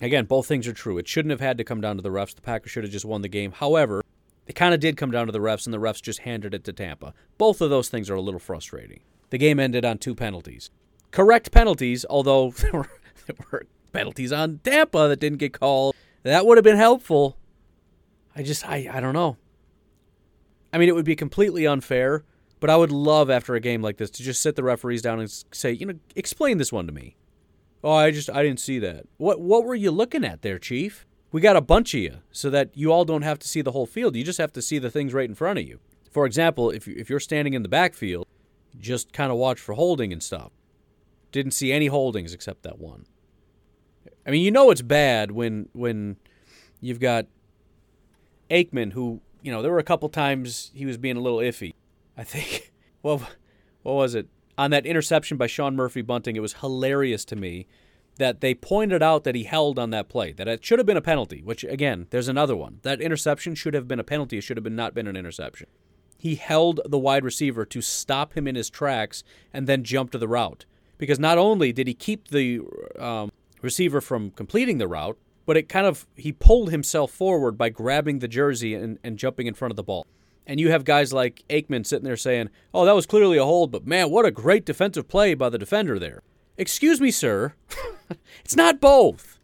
Again, 0.00 0.24
both 0.24 0.46
things 0.46 0.68
are 0.68 0.72
true. 0.72 0.98
It 0.98 1.08
shouldn't 1.08 1.30
have 1.30 1.40
had 1.40 1.58
to 1.58 1.64
come 1.64 1.80
down 1.80 1.96
to 1.96 2.02
the 2.02 2.10
refs. 2.10 2.36
The 2.36 2.40
Packers 2.42 2.70
should 2.70 2.84
have 2.84 2.92
just 2.92 3.04
won 3.04 3.22
the 3.22 3.28
game. 3.28 3.50
However, 3.50 4.02
it 4.50 4.56
kind 4.56 4.74
of 4.74 4.80
did 4.80 4.96
come 4.96 5.12
down 5.12 5.26
to 5.26 5.32
the 5.32 5.38
refs, 5.38 5.64
and 5.64 5.72
the 5.72 5.78
refs 5.78 6.02
just 6.02 6.18
handed 6.20 6.54
it 6.54 6.64
to 6.64 6.72
Tampa. 6.72 7.14
Both 7.38 7.60
of 7.60 7.70
those 7.70 7.88
things 7.88 8.10
are 8.10 8.16
a 8.16 8.20
little 8.20 8.40
frustrating. 8.40 8.98
The 9.30 9.38
game 9.38 9.60
ended 9.60 9.84
on 9.84 9.98
two 9.98 10.12
penalties. 10.12 10.70
Correct 11.12 11.52
penalties, 11.52 12.04
although 12.10 12.50
there 12.58 12.72
were, 12.72 12.90
there 13.26 13.36
were 13.52 13.66
penalties 13.92 14.32
on 14.32 14.58
Tampa 14.64 15.06
that 15.06 15.20
didn't 15.20 15.38
get 15.38 15.52
called. 15.52 15.94
That 16.24 16.46
would 16.46 16.58
have 16.58 16.64
been 16.64 16.74
helpful. 16.74 17.38
I 18.34 18.42
just, 18.42 18.68
I, 18.68 18.90
I 18.92 18.98
don't 18.98 19.14
know. 19.14 19.36
I 20.72 20.78
mean, 20.78 20.88
it 20.88 20.96
would 20.96 21.04
be 21.04 21.14
completely 21.14 21.64
unfair, 21.64 22.24
but 22.58 22.70
I 22.70 22.76
would 22.76 22.90
love 22.90 23.30
after 23.30 23.54
a 23.54 23.60
game 23.60 23.82
like 23.82 23.98
this 23.98 24.10
to 24.10 24.24
just 24.24 24.42
sit 24.42 24.56
the 24.56 24.64
referees 24.64 25.00
down 25.00 25.20
and 25.20 25.30
say, 25.52 25.70
you 25.70 25.86
know, 25.86 25.94
explain 26.16 26.58
this 26.58 26.72
one 26.72 26.88
to 26.88 26.92
me. 26.92 27.14
Oh, 27.84 27.92
I 27.92 28.10
just 28.10 28.28
I 28.28 28.42
didn't 28.42 28.58
see 28.58 28.80
that. 28.80 29.06
What 29.16 29.40
what 29.40 29.64
were 29.64 29.76
you 29.76 29.92
looking 29.92 30.24
at 30.24 30.42
there, 30.42 30.58
Chief? 30.58 31.06
We 31.32 31.40
got 31.40 31.56
a 31.56 31.60
bunch 31.60 31.94
of 31.94 32.00
you 32.00 32.18
so 32.32 32.50
that 32.50 32.70
you 32.74 32.92
all 32.92 33.04
don't 33.04 33.22
have 33.22 33.38
to 33.40 33.48
see 33.48 33.62
the 33.62 33.72
whole 33.72 33.86
field. 33.86 34.16
You 34.16 34.24
just 34.24 34.38
have 34.38 34.52
to 34.54 34.62
see 34.62 34.78
the 34.78 34.90
things 34.90 35.14
right 35.14 35.28
in 35.28 35.34
front 35.34 35.58
of 35.58 35.66
you. 35.66 35.78
For 36.10 36.26
example, 36.26 36.70
if 36.70 36.88
if 36.88 37.08
you're 37.08 37.20
standing 37.20 37.54
in 37.54 37.62
the 37.62 37.68
backfield, 37.68 38.26
just 38.78 39.12
kind 39.12 39.30
of 39.30 39.38
watch 39.38 39.60
for 39.60 39.74
holding 39.74 40.12
and 40.12 40.22
stuff. 40.22 40.50
Didn't 41.30 41.52
see 41.52 41.72
any 41.72 41.86
holdings 41.86 42.34
except 42.34 42.64
that 42.64 42.78
one. 42.78 43.06
I 44.26 44.30
mean, 44.30 44.42
you 44.42 44.50
know 44.50 44.70
it's 44.70 44.82
bad 44.82 45.30
when 45.30 45.68
when 45.72 46.16
you've 46.80 47.00
got 47.00 47.26
Aikman 48.50 48.92
who, 48.92 49.20
you 49.42 49.52
know, 49.52 49.62
there 49.62 49.70
were 49.70 49.78
a 49.78 49.84
couple 49.84 50.08
times 50.08 50.72
he 50.74 50.84
was 50.84 50.96
being 50.96 51.16
a 51.16 51.20
little 51.20 51.38
iffy. 51.38 51.74
I 52.16 52.24
think 52.24 52.72
well, 53.02 53.22
what 53.82 53.94
was 53.94 54.16
it? 54.16 54.28
on 54.60 54.70
that 54.70 54.84
interception 54.84 55.38
by 55.38 55.46
Sean 55.46 55.74
Murphy 55.74 56.02
Bunting, 56.02 56.36
it 56.36 56.40
was 56.40 56.52
hilarious 56.54 57.24
to 57.24 57.34
me 57.34 57.66
that 58.20 58.42
they 58.42 58.54
pointed 58.54 59.02
out 59.02 59.24
that 59.24 59.34
he 59.34 59.44
held 59.44 59.78
on 59.78 59.88
that 59.90 60.10
play, 60.10 60.30
that 60.32 60.46
it 60.46 60.62
should 60.62 60.78
have 60.78 60.84
been 60.84 60.98
a 60.98 61.00
penalty, 61.02 61.40
which 61.42 61.64
again, 61.64 62.06
there's 62.10 62.28
another 62.28 62.54
one. 62.54 62.78
That 62.82 63.00
interception 63.00 63.54
should 63.54 63.72
have 63.72 63.88
been 63.88 63.98
a 63.98 64.04
penalty, 64.04 64.36
it 64.36 64.42
should 64.42 64.58
have 64.58 64.64
been 64.64 64.76
not 64.76 64.92
been 64.92 65.06
an 65.06 65.16
interception. 65.16 65.68
He 66.18 66.34
held 66.34 66.80
the 66.84 66.98
wide 66.98 67.24
receiver 67.24 67.64
to 67.64 67.80
stop 67.80 68.34
him 68.34 68.46
in 68.46 68.56
his 68.56 68.68
tracks 68.68 69.24
and 69.54 69.66
then 69.66 69.84
jump 69.84 70.10
to 70.10 70.18
the 70.18 70.28
route. 70.28 70.66
Because 70.98 71.18
not 71.18 71.38
only 71.38 71.72
did 71.72 71.86
he 71.86 71.94
keep 71.94 72.28
the 72.28 72.60
um, 72.98 73.32
receiver 73.62 74.02
from 74.02 74.32
completing 74.32 74.76
the 74.76 74.86
route, 74.86 75.16
but 75.46 75.56
it 75.56 75.70
kind 75.70 75.86
of 75.86 76.06
he 76.14 76.30
pulled 76.30 76.70
himself 76.70 77.10
forward 77.10 77.56
by 77.56 77.70
grabbing 77.70 78.18
the 78.18 78.28
jersey 78.28 78.74
and, 78.74 78.98
and 79.02 79.16
jumping 79.16 79.46
in 79.46 79.54
front 79.54 79.72
of 79.72 79.76
the 79.76 79.82
ball. 79.82 80.06
And 80.46 80.60
you 80.60 80.70
have 80.70 80.84
guys 80.84 81.14
like 81.14 81.42
Aikman 81.48 81.86
sitting 81.86 82.04
there 82.04 82.18
saying, 82.18 82.50
"Oh, 82.74 82.84
that 82.84 82.94
was 82.94 83.06
clearly 83.06 83.38
a 83.38 83.44
hold, 83.44 83.72
but 83.72 83.86
man, 83.86 84.10
what 84.10 84.26
a 84.26 84.30
great 84.30 84.66
defensive 84.66 85.08
play 85.08 85.32
by 85.32 85.48
the 85.48 85.58
defender 85.58 85.98
there." 85.98 86.22
Excuse 86.60 87.00
me, 87.00 87.10
sir. 87.10 87.54
it's 88.44 88.54
not 88.54 88.82
both. 88.82 89.38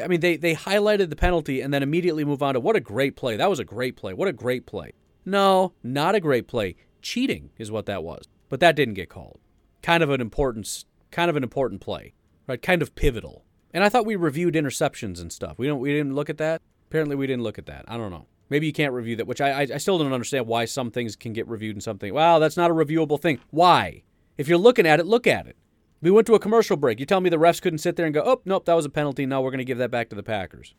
I 0.00 0.06
mean, 0.06 0.20
they, 0.20 0.36
they 0.36 0.54
highlighted 0.54 1.10
the 1.10 1.16
penalty 1.16 1.60
and 1.60 1.74
then 1.74 1.82
immediately 1.82 2.24
move 2.24 2.40
on 2.40 2.54
to 2.54 2.60
what 2.60 2.76
a 2.76 2.80
great 2.80 3.16
play. 3.16 3.36
That 3.36 3.50
was 3.50 3.58
a 3.58 3.64
great 3.64 3.96
play. 3.96 4.14
What 4.14 4.28
a 4.28 4.32
great 4.32 4.64
play. 4.64 4.92
No, 5.24 5.72
not 5.82 6.14
a 6.14 6.20
great 6.20 6.46
play. 6.46 6.76
Cheating 7.02 7.50
is 7.58 7.72
what 7.72 7.86
that 7.86 8.04
was. 8.04 8.28
But 8.48 8.60
that 8.60 8.76
didn't 8.76 8.94
get 8.94 9.08
called. 9.08 9.40
Kind 9.82 10.04
of 10.04 10.10
an 10.10 10.20
important 10.20 10.84
kind 11.10 11.28
of 11.28 11.36
an 11.36 11.42
important 11.42 11.80
play. 11.80 12.14
Right? 12.46 12.62
Kind 12.62 12.80
of 12.80 12.94
pivotal. 12.94 13.44
And 13.74 13.82
I 13.82 13.88
thought 13.88 14.06
we 14.06 14.14
reviewed 14.14 14.54
interceptions 14.54 15.20
and 15.20 15.32
stuff. 15.32 15.58
We 15.58 15.66
don't 15.66 15.80
we 15.80 15.92
didn't 15.92 16.14
look 16.14 16.30
at 16.30 16.38
that. 16.38 16.62
Apparently 16.86 17.16
we 17.16 17.26
didn't 17.26 17.42
look 17.42 17.58
at 17.58 17.66
that. 17.66 17.86
I 17.88 17.96
don't 17.96 18.12
know. 18.12 18.26
Maybe 18.50 18.66
you 18.66 18.72
can't 18.72 18.92
review 18.92 19.16
that, 19.16 19.26
which 19.26 19.40
I, 19.40 19.62
I 19.62 19.78
still 19.78 19.98
don't 19.98 20.12
understand 20.12 20.46
why 20.46 20.66
some 20.66 20.92
things 20.92 21.16
can 21.16 21.32
get 21.32 21.48
reviewed 21.48 21.74
and 21.74 21.82
something. 21.82 22.14
Well, 22.14 22.38
that's 22.38 22.56
not 22.56 22.70
a 22.70 22.74
reviewable 22.74 23.20
thing. 23.20 23.40
Why? 23.50 24.04
If 24.38 24.46
you're 24.46 24.58
looking 24.58 24.86
at 24.86 25.00
it, 25.00 25.06
look 25.06 25.26
at 25.26 25.48
it. 25.48 25.56
We 26.02 26.10
went 26.10 26.26
to 26.26 26.34
a 26.34 26.40
commercial 26.40 26.76
break. 26.76 27.00
You 27.00 27.06
tell 27.06 27.20
me 27.20 27.30
the 27.30 27.38
refs 27.38 27.62
couldn't 27.62 27.78
sit 27.78 27.96
there 27.96 28.04
and 28.04 28.12
go, 28.12 28.22
"Oh, 28.24 28.42
nope, 28.44 28.66
that 28.66 28.74
was 28.74 28.84
a 28.84 28.90
penalty. 28.90 29.24
Now 29.24 29.40
we're 29.40 29.50
going 29.50 29.58
to 29.58 29.64
give 29.64 29.78
that 29.78 29.90
back 29.90 30.10
to 30.10 30.16
the 30.16 30.22
Packers." 30.22 30.74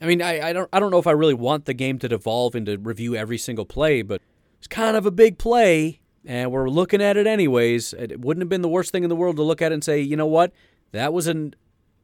I 0.00 0.06
mean, 0.06 0.22
I, 0.22 0.48
I 0.48 0.52
don't 0.52 0.68
I 0.72 0.80
don't 0.80 0.90
know 0.90 0.98
if 0.98 1.06
I 1.06 1.12
really 1.12 1.34
want 1.34 1.66
the 1.66 1.74
game 1.74 1.98
to 2.00 2.08
devolve 2.08 2.56
into 2.56 2.78
review 2.78 3.14
every 3.14 3.38
single 3.38 3.66
play, 3.66 4.02
but 4.02 4.22
it's 4.58 4.66
kind 4.66 4.96
of 4.96 5.06
a 5.06 5.10
big 5.10 5.38
play, 5.38 6.00
and 6.24 6.50
we're 6.50 6.68
looking 6.68 7.02
at 7.02 7.16
it 7.16 7.26
anyways. 7.26 7.92
It 7.92 8.20
wouldn't 8.20 8.42
have 8.42 8.48
been 8.48 8.62
the 8.62 8.68
worst 8.68 8.90
thing 8.90 9.02
in 9.02 9.10
the 9.10 9.16
world 9.16 9.36
to 9.36 9.42
look 9.42 9.60
at 9.60 9.70
it 9.70 9.74
and 9.74 9.84
say, 9.84 10.00
you 10.00 10.16
know 10.16 10.26
what, 10.26 10.52
that 10.92 11.12
was 11.12 11.26
an 11.26 11.54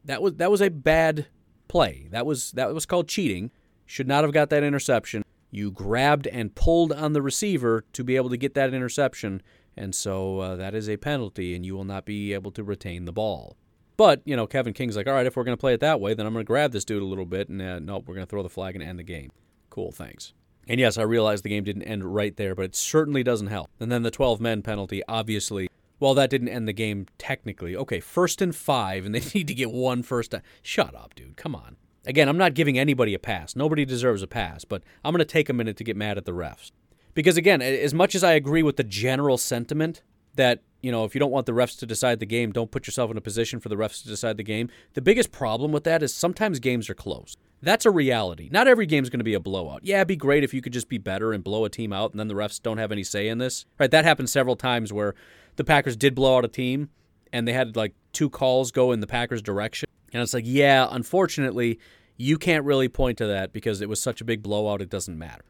that 0.05 0.21
was 0.21 0.33
that 0.35 0.51
was 0.51 0.61
a 0.61 0.69
bad 0.69 1.27
play. 1.67 2.07
That 2.11 2.25
was 2.25 2.51
that 2.51 2.73
was 2.73 2.85
called 2.85 3.07
cheating. 3.07 3.51
Should 3.85 4.07
not 4.07 4.23
have 4.23 4.33
got 4.33 4.49
that 4.49 4.63
interception. 4.63 5.23
You 5.51 5.71
grabbed 5.71 6.27
and 6.27 6.53
pulled 6.53 6.91
on 6.91 7.13
the 7.13 7.21
receiver 7.21 7.85
to 7.93 8.03
be 8.03 8.15
able 8.15 8.29
to 8.29 8.37
get 8.37 8.55
that 8.55 8.73
interception, 8.73 9.41
and 9.77 9.93
so 9.93 10.39
uh, 10.39 10.55
that 10.55 10.73
is 10.73 10.89
a 10.89 10.97
penalty, 10.97 11.55
and 11.55 11.65
you 11.65 11.75
will 11.75 11.83
not 11.83 12.05
be 12.05 12.33
able 12.33 12.51
to 12.51 12.63
retain 12.63 13.05
the 13.05 13.13
ball. 13.13 13.57
But, 13.97 14.21
you 14.25 14.35
know, 14.35 14.45
Kevin 14.45 14.73
King's 14.73 14.97
like, 14.97 15.07
all 15.07 15.13
right, 15.13 15.25
if 15.25 15.35
we're 15.35 15.43
going 15.43 15.55
to 15.55 15.61
play 15.61 15.73
it 15.73 15.79
that 15.79 16.01
way, 16.01 16.13
then 16.13 16.25
I'm 16.25 16.33
going 16.33 16.43
to 16.43 16.47
grab 16.47 16.71
this 16.71 16.83
dude 16.83 17.01
a 17.01 17.05
little 17.05 17.25
bit, 17.25 17.49
and 17.49 17.61
uh, 17.61 17.79
nope, 17.79 18.05
we're 18.07 18.15
going 18.15 18.27
to 18.27 18.29
throw 18.29 18.43
the 18.43 18.49
flag 18.49 18.75
and 18.75 18.83
end 18.83 18.99
the 18.99 19.03
game. 19.03 19.31
Cool, 19.69 19.91
thanks. 19.91 20.33
And 20.67 20.79
yes, 20.79 20.97
I 20.97 21.03
realize 21.03 21.41
the 21.41 21.49
game 21.49 21.63
didn't 21.63 21.83
end 21.83 22.03
right 22.03 22.35
there, 22.35 22.55
but 22.55 22.65
it 22.65 22.75
certainly 22.75 23.23
doesn't 23.23 23.47
help. 23.47 23.69
And 23.79 23.91
then 23.91 24.03
the 24.03 24.11
12 24.11 24.41
men 24.41 24.61
penalty, 24.63 25.01
obviously, 25.07 25.69
well, 25.99 26.13
that 26.15 26.29
didn't 26.29 26.49
end 26.49 26.67
the 26.67 26.73
game 26.73 27.05
technically. 27.17 27.75
Okay, 27.75 27.99
first 27.99 28.41
and 28.41 28.55
five, 28.55 29.05
and 29.05 29.13
they 29.15 29.19
need 29.33 29.47
to 29.47 29.53
get 29.53 29.71
one 29.71 30.03
first. 30.03 30.33
Shut 30.61 30.95
up, 30.95 31.15
dude. 31.15 31.37
Come 31.37 31.55
on. 31.55 31.77
Again, 32.07 32.29
I'm 32.29 32.37
not 32.37 32.53
giving 32.53 32.77
anybody 32.77 33.13
a 33.13 33.19
pass. 33.19 33.55
Nobody 33.55 33.85
deserves 33.85 34.21
a 34.21 34.27
pass, 34.27 34.65
but 34.65 34.83
I'm 35.03 35.11
going 35.11 35.19
to 35.19 35.25
take 35.25 35.49
a 35.49 35.53
minute 35.53 35.77
to 35.77 35.83
get 35.83 35.97
mad 35.97 36.17
at 36.17 36.25
the 36.25 36.33
refs. 36.33 36.71
Because 37.15 37.37
again, 37.37 37.61
as 37.63 37.93
much 37.93 38.13
as 38.13 38.23
I 38.23 38.33
agree 38.33 38.61
with 38.61 38.75
the 38.75 38.83
general 38.83 39.39
sentiment 39.39 40.03
that, 40.35 40.59
you 40.81 40.91
know, 40.91 41.05
if 41.05 41.15
you 41.15 41.19
don't 41.19 41.31
want 41.31 41.47
the 41.47 41.53
refs 41.53 41.79
to 41.79 41.85
decide 41.87 42.19
the 42.19 42.25
game, 42.25 42.51
don't 42.51 42.69
put 42.69 42.85
yourself 42.85 43.09
in 43.09 43.17
a 43.17 43.21
position 43.21 43.59
for 43.59 43.69
the 43.69 43.77
refs 43.77 44.03
to 44.03 44.07
decide 44.07 44.37
the 44.37 44.43
game. 44.43 44.69
The 44.93 45.01
biggest 45.01 45.31
problem 45.31 45.71
with 45.71 45.85
that 45.85 46.03
is 46.03 46.13
sometimes 46.13 46.59
games 46.59 46.89
are 46.89 46.93
close. 46.93 47.35
That's 47.61 47.85
a 47.85 47.89
reality. 47.89 48.49
Not 48.51 48.67
every 48.67 48.85
game's 48.85 49.09
going 49.09 49.21
to 49.21 49.23
be 49.23 49.33
a 49.33 49.39
blowout. 49.39 49.79
Yeah, 49.83 49.97
it'd 49.97 50.09
be 50.09 50.17
great 50.17 50.43
if 50.43 50.53
you 50.53 50.61
could 50.61 50.73
just 50.73 50.89
be 50.89 50.97
better 50.97 51.31
and 51.31 51.43
blow 51.43 51.65
a 51.65 51.69
team 51.69 51.93
out 51.93 52.11
and 52.11 52.19
then 52.19 52.27
the 52.27 52.35
refs 52.35 52.61
don't 52.61 52.77
have 52.77 52.91
any 52.91 53.03
say 53.03 53.29
in 53.29 53.37
this. 53.37 53.65
Right? 53.79 53.89
That 53.89 54.05
happened 54.05 54.29
several 54.29 54.57
times 54.57 54.91
where 54.91 55.15
the 55.55 55.63
Packers 55.63 55.95
did 55.95 56.13
blow 56.13 56.37
out 56.37 56.45
a 56.45 56.49
team 56.49 56.89
and 57.31 57.47
they 57.47 57.53
had 57.53 57.77
like 57.77 57.93
two 58.11 58.29
calls 58.29 58.71
go 58.71 58.91
in 58.91 58.99
the 58.99 59.07
Packers 59.07 59.41
direction. 59.41 59.89
And 60.11 60.21
it's 60.21 60.33
like, 60.33 60.43
yeah, 60.45 60.87
unfortunately, 60.91 61.79
you 62.17 62.37
can't 62.37 62.65
really 62.65 62.89
point 62.89 63.17
to 63.19 63.27
that 63.27 63.53
because 63.53 63.81
it 63.81 63.89
was 63.89 64.01
such 64.01 64.19
a 64.19 64.25
big 64.25 64.43
blowout 64.43 64.81
it 64.81 64.89
doesn't 64.89 65.17
matter. 65.17 65.45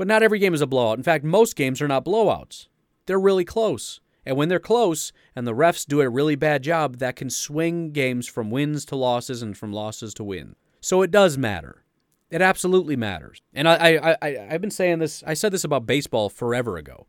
But 0.00 0.08
not 0.08 0.22
every 0.22 0.38
game 0.38 0.54
is 0.54 0.62
a 0.62 0.66
blowout. 0.66 0.96
In 0.96 1.04
fact, 1.04 1.24
most 1.24 1.56
games 1.56 1.82
are 1.82 1.86
not 1.86 2.06
blowouts. 2.06 2.68
They're 3.04 3.20
really 3.20 3.44
close. 3.44 4.00
And 4.24 4.34
when 4.34 4.48
they're 4.48 4.58
close 4.58 5.12
and 5.36 5.46
the 5.46 5.54
refs 5.54 5.84
do 5.84 6.00
a 6.00 6.08
really 6.08 6.36
bad 6.36 6.62
job, 6.62 6.96
that 7.00 7.16
can 7.16 7.28
swing 7.28 7.92
games 7.92 8.26
from 8.26 8.50
wins 8.50 8.86
to 8.86 8.96
losses 8.96 9.42
and 9.42 9.54
from 9.54 9.74
losses 9.74 10.14
to 10.14 10.24
win. 10.24 10.56
So 10.80 11.02
it 11.02 11.10
does 11.10 11.36
matter. 11.36 11.84
It 12.30 12.40
absolutely 12.40 12.96
matters. 12.96 13.42
And 13.52 13.68
I, 13.68 13.74
I, 13.74 14.16
I, 14.22 14.46
I've 14.48 14.62
been 14.62 14.70
saying 14.70 15.00
this, 15.00 15.22
I 15.26 15.34
said 15.34 15.52
this 15.52 15.64
about 15.64 15.84
baseball 15.84 16.30
forever 16.30 16.78
ago. 16.78 17.06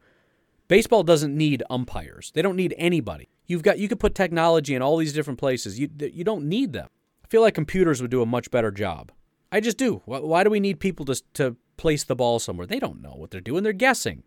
Baseball 0.67 1.03
doesn't 1.03 1.33
need 1.33 1.63
umpires. 1.69 2.33
They 2.35 2.41
don't 2.41 2.57
need 2.57 2.75
anybody. 2.77 3.29
You've 3.45 3.63
got 3.63 3.79
you 3.79 3.87
could 3.87 4.01
put 4.01 4.15
technology 4.15 4.75
in 4.75 4.81
all 4.81 4.97
these 4.97 5.13
different 5.13 5.39
places. 5.39 5.79
You 5.79 5.89
you 5.97 6.25
don't 6.25 6.43
need 6.43 6.73
them. 6.73 6.89
I 7.23 7.29
feel 7.29 7.39
like 7.41 7.55
computers 7.55 8.01
would 8.01 8.11
do 8.11 8.21
a 8.21 8.25
much 8.25 8.51
better 8.51 8.69
job. 8.69 9.13
I 9.49 9.61
just 9.61 9.77
do. 9.77 10.01
Why 10.03 10.43
do 10.43 10.49
we 10.49 10.59
need 10.59 10.81
people 10.81 11.05
to 11.05 11.21
to 11.35 11.55
place 11.81 12.03
the 12.03 12.15
ball 12.15 12.39
somewhere? 12.39 12.67
They 12.67 12.79
don't 12.79 13.01
know 13.01 13.13
what 13.15 13.31
they're 13.31 13.41
doing. 13.41 13.63
They're 13.63 13.73
guessing. 13.73 14.23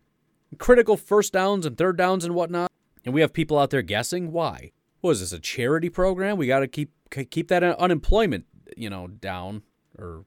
Critical 0.57 0.97
first 0.97 1.33
downs 1.33 1.65
and 1.65 1.77
third 1.77 1.97
downs 1.97 2.23
and 2.23 2.35
whatnot. 2.35 2.71
And 3.03 3.13
we 3.13 3.21
have 3.21 3.33
people 3.33 3.57
out 3.57 3.69
there 3.69 3.81
guessing. 3.81 4.31
Why? 4.31 4.71
What 5.01 5.11
is 5.11 5.19
this 5.21 5.33
a 5.33 5.39
charity 5.39 5.89
program? 5.89 6.37
We 6.37 6.47
got 6.47 6.59
to 6.59 6.67
keep 6.67 6.91
keep 7.09 7.47
that 7.47 7.63
unemployment, 7.63 8.45
you 8.75 8.89
know, 8.89 9.07
down 9.07 9.63
or 9.97 10.25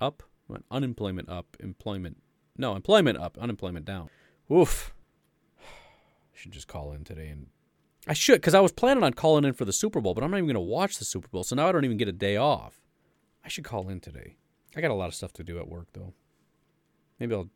up. 0.00 0.22
Unemployment 0.70 1.30
up, 1.30 1.56
employment 1.60 2.18
no, 2.56 2.76
employment 2.76 3.18
up, 3.18 3.38
unemployment 3.38 3.84
down. 3.84 4.10
Oof. 4.50 4.92
I 5.58 5.62
should 6.34 6.52
just 6.52 6.68
call 6.68 6.92
in 6.92 7.04
today 7.04 7.28
and 7.28 7.46
I 8.06 8.14
should 8.14 8.40
because 8.40 8.54
I 8.54 8.60
was 8.60 8.72
planning 8.72 9.04
on 9.04 9.14
calling 9.14 9.44
in 9.44 9.52
for 9.52 9.64
the 9.64 9.72
Super 9.72 10.00
Bowl, 10.00 10.12
but 10.14 10.24
I'm 10.24 10.30
not 10.30 10.38
even 10.38 10.48
going 10.48 10.54
to 10.54 10.60
watch 10.60 10.98
the 10.98 11.04
Super 11.04 11.28
Bowl, 11.28 11.44
so 11.44 11.54
now 11.54 11.68
I 11.68 11.72
don't 11.72 11.84
even 11.84 11.96
get 11.96 12.08
a 12.08 12.12
day 12.12 12.36
off. 12.36 12.80
I 13.44 13.48
should 13.48 13.64
call 13.64 13.88
in 13.88 14.00
today. 14.00 14.36
I 14.76 14.80
got 14.80 14.90
a 14.90 14.94
lot 14.94 15.08
of 15.08 15.14
stuff 15.14 15.32
to 15.34 15.44
do 15.44 15.58
at 15.58 15.68
work 15.68 15.88
though. 15.92 16.12
Maybe 17.22 17.36
I'll 17.36 17.50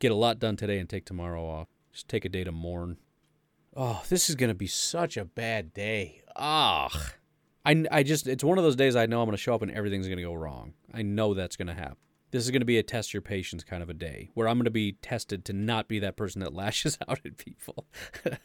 get 0.00 0.12
a 0.12 0.14
lot 0.14 0.38
done 0.38 0.56
today 0.56 0.78
and 0.78 0.86
take 0.86 1.06
tomorrow 1.06 1.42
off. 1.42 1.68
Just 1.94 2.08
take 2.08 2.26
a 2.26 2.28
day 2.28 2.44
to 2.44 2.52
mourn. 2.52 2.98
Oh, 3.74 4.02
this 4.10 4.28
is 4.28 4.36
going 4.36 4.50
to 4.50 4.54
be 4.54 4.66
such 4.66 5.16
a 5.16 5.24
bad 5.24 5.72
day. 5.72 6.20
Ugh. 6.36 6.92
I, 7.64 7.84
I 7.90 8.02
just, 8.02 8.26
it's 8.26 8.44
one 8.44 8.58
of 8.58 8.64
those 8.64 8.76
days 8.76 8.96
I 8.96 9.06
know 9.06 9.22
I'm 9.22 9.26
going 9.26 9.34
to 9.34 9.42
show 9.42 9.54
up 9.54 9.62
and 9.62 9.70
everything's 9.70 10.08
going 10.08 10.18
to 10.18 10.22
go 10.22 10.34
wrong. 10.34 10.74
I 10.92 11.00
know 11.00 11.32
that's 11.32 11.56
going 11.56 11.68
to 11.68 11.74
happen. 11.74 11.96
This 12.32 12.44
is 12.44 12.50
going 12.50 12.60
to 12.60 12.66
be 12.66 12.76
a 12.76 12.82
test 12.82 13.14
your 13.14 13.22
patience 13.22 13.64
kind 13.64 13.82
of 13.82 13.88
a 13.88 13.94
day 13.94 14.28
where 14.34 14.46
I'm 14.46 14.58
going 14.58 14.66
to 14.66 14.70
be 14.70 14.98
tested 15.00 15.42
to 15.46 15.54
not 15.54 15.88
be 15.88 15.98
that 16.00 16.18
person 16.18 16.42
that 16.42 16.52
lashes 16.54 16.98
out 17.08 17.20
at 17.24 17.38
people. 17.38 17.86
this 18.24 18.38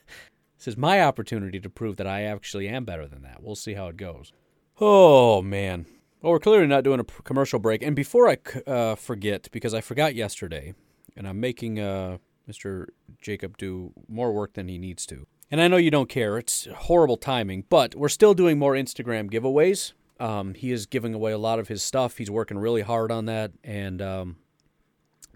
is 0.66 0.78
my 0.78 1.02
opportunity 1.02 1.60
to 1.60 1.70
prove 1.70 1.98
that 1.98 2.08
I 2.08 2.22
actually 2.22 2.70
am 2.70 2.86
better 2.86 3.06
than 3.06 3.24
that. 3.24 3.44
We'll 3.44 3.56
see 3.56 3.74
how 3.74 3.90
it 3.90 3.98
goes. 3.98 4.32
Oh, 4.80 5.42
man. 5.42 5.88
Well, 6.24 6.32
we're 6.32 6.40
clearly 6.40 6.68
not 6.68 6.86
doing 6.86 7.02
a 7.02 7.04
commercial 7.04 7.60
break. 7.60 7.84
And 7.84 7.98
before 7.98 8.30
I 8.30 8.38
uh, 8.66 8.96
forget, 8.96 9.50
because 9.52 9.74
I 9.74 9.82
forgot 9.82 10.16
yesterday, 10.16 10.74
and 11.18 11.28
I'm 11.28 11.42
making 11.42 11.82
uh, 11.82 12.20
Mr. 12.50 12.88
Jacob 13.22 13.58
do 13.58 13.92
more 14.08 14.32
work 14.32 14.54
than 14.54 14.70
he 14.70 14.78
needs 14.78 15.06
to. 15.08 15.28
And 15.52 15.60
I 15.60 15.68
know 15.68 15.76
you 15.76 15.92
don't 15.92 16.08
care, 16.08 16.38
it's 16.38 16.66
horrible 16.74 17.18
timing, 17.18 17.66
but 17.70 17.94
we're 17.94 18.08
still 18.08 18.34
doing 18.34 18.58
more 18.58 18.72
Instagram 18.72 19.30
giveaways. 19.30 19.92
Um, 20.18 20.54
he 20.54 20.72
is 20.72 20.86
giving 20.86 21.14
away 21.14 21.34
a 21.34 21.38
lot 21.38 21.60
of 21.60 21.68
his 21.68 21.84
stuff. 21.84 22.18
He's 22.18 22.32
working 22.32 22.58
really 22.58 22.84
hard 22.84 23.12
on 23.12 23.26
that. 23.26 23.52
And 23.62 24.02
um, 24.02 24.38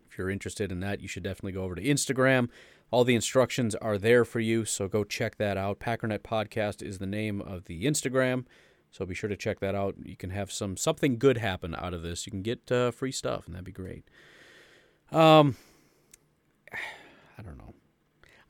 if 0.10 0.18
you're 0.18 0.30
interested 0.30 0.72
in 0.72 0.80
that, 0.80 1.02
you 1.02 1.10
should 1.10 1.24
definitely 1.24 1.52
go 1.52 1.64
over 1.64 1.76
to 1.76 1.84
Instagram. 1.84 2.48
All 2.92 3.04
the 3.04 3.16
instructions 3.16 3.76
are 3.76 3.98
there 3.98 4.24
for 4.24 4.40
you, 4.40 4.64
so 4.64 4.88
go 4.88 5.04
check 5.04 5.36
that 5.36 5.58
out. 5.58 5.80
Packernet 5.82 6.20
Podcast 6.20 6.82
is 6.82 7.00
the 7.00 7.06
name 7.06 7.42
of 7.42 7.66
the 7.66 7.84
Instagram. 7.84 8.46
So 8.98 9.06
be 9.06 9.14
sure 9.14 9.30
to 9.30 9.38
check 9.38 9.60
that 9.60 9.76
out. 9.76 9.94
You 10.04 10.18
can 10.18 10.32
have 10.32 10.52
some 10.52 10.76
something 10.76 11.20
good 11.20 11.38
happen 11.38 11.76
out 11.76 11.94
of 11.94 12.02
this. 12.02 12.26
You 12.26 12.32
can 12.32 12.42
get 12.42 12.72
uh, 12.72 12.90
free 12.90 13.12
stuff, 13.12 13.46
and 13.46 13.54
that'd 13.54 13.64
be 13.64 13.72
great. 13.72 14.06
Um, 15.12 15.56
I 16.74 17.44
don't 17.44 17.60
know. 17.60 17.76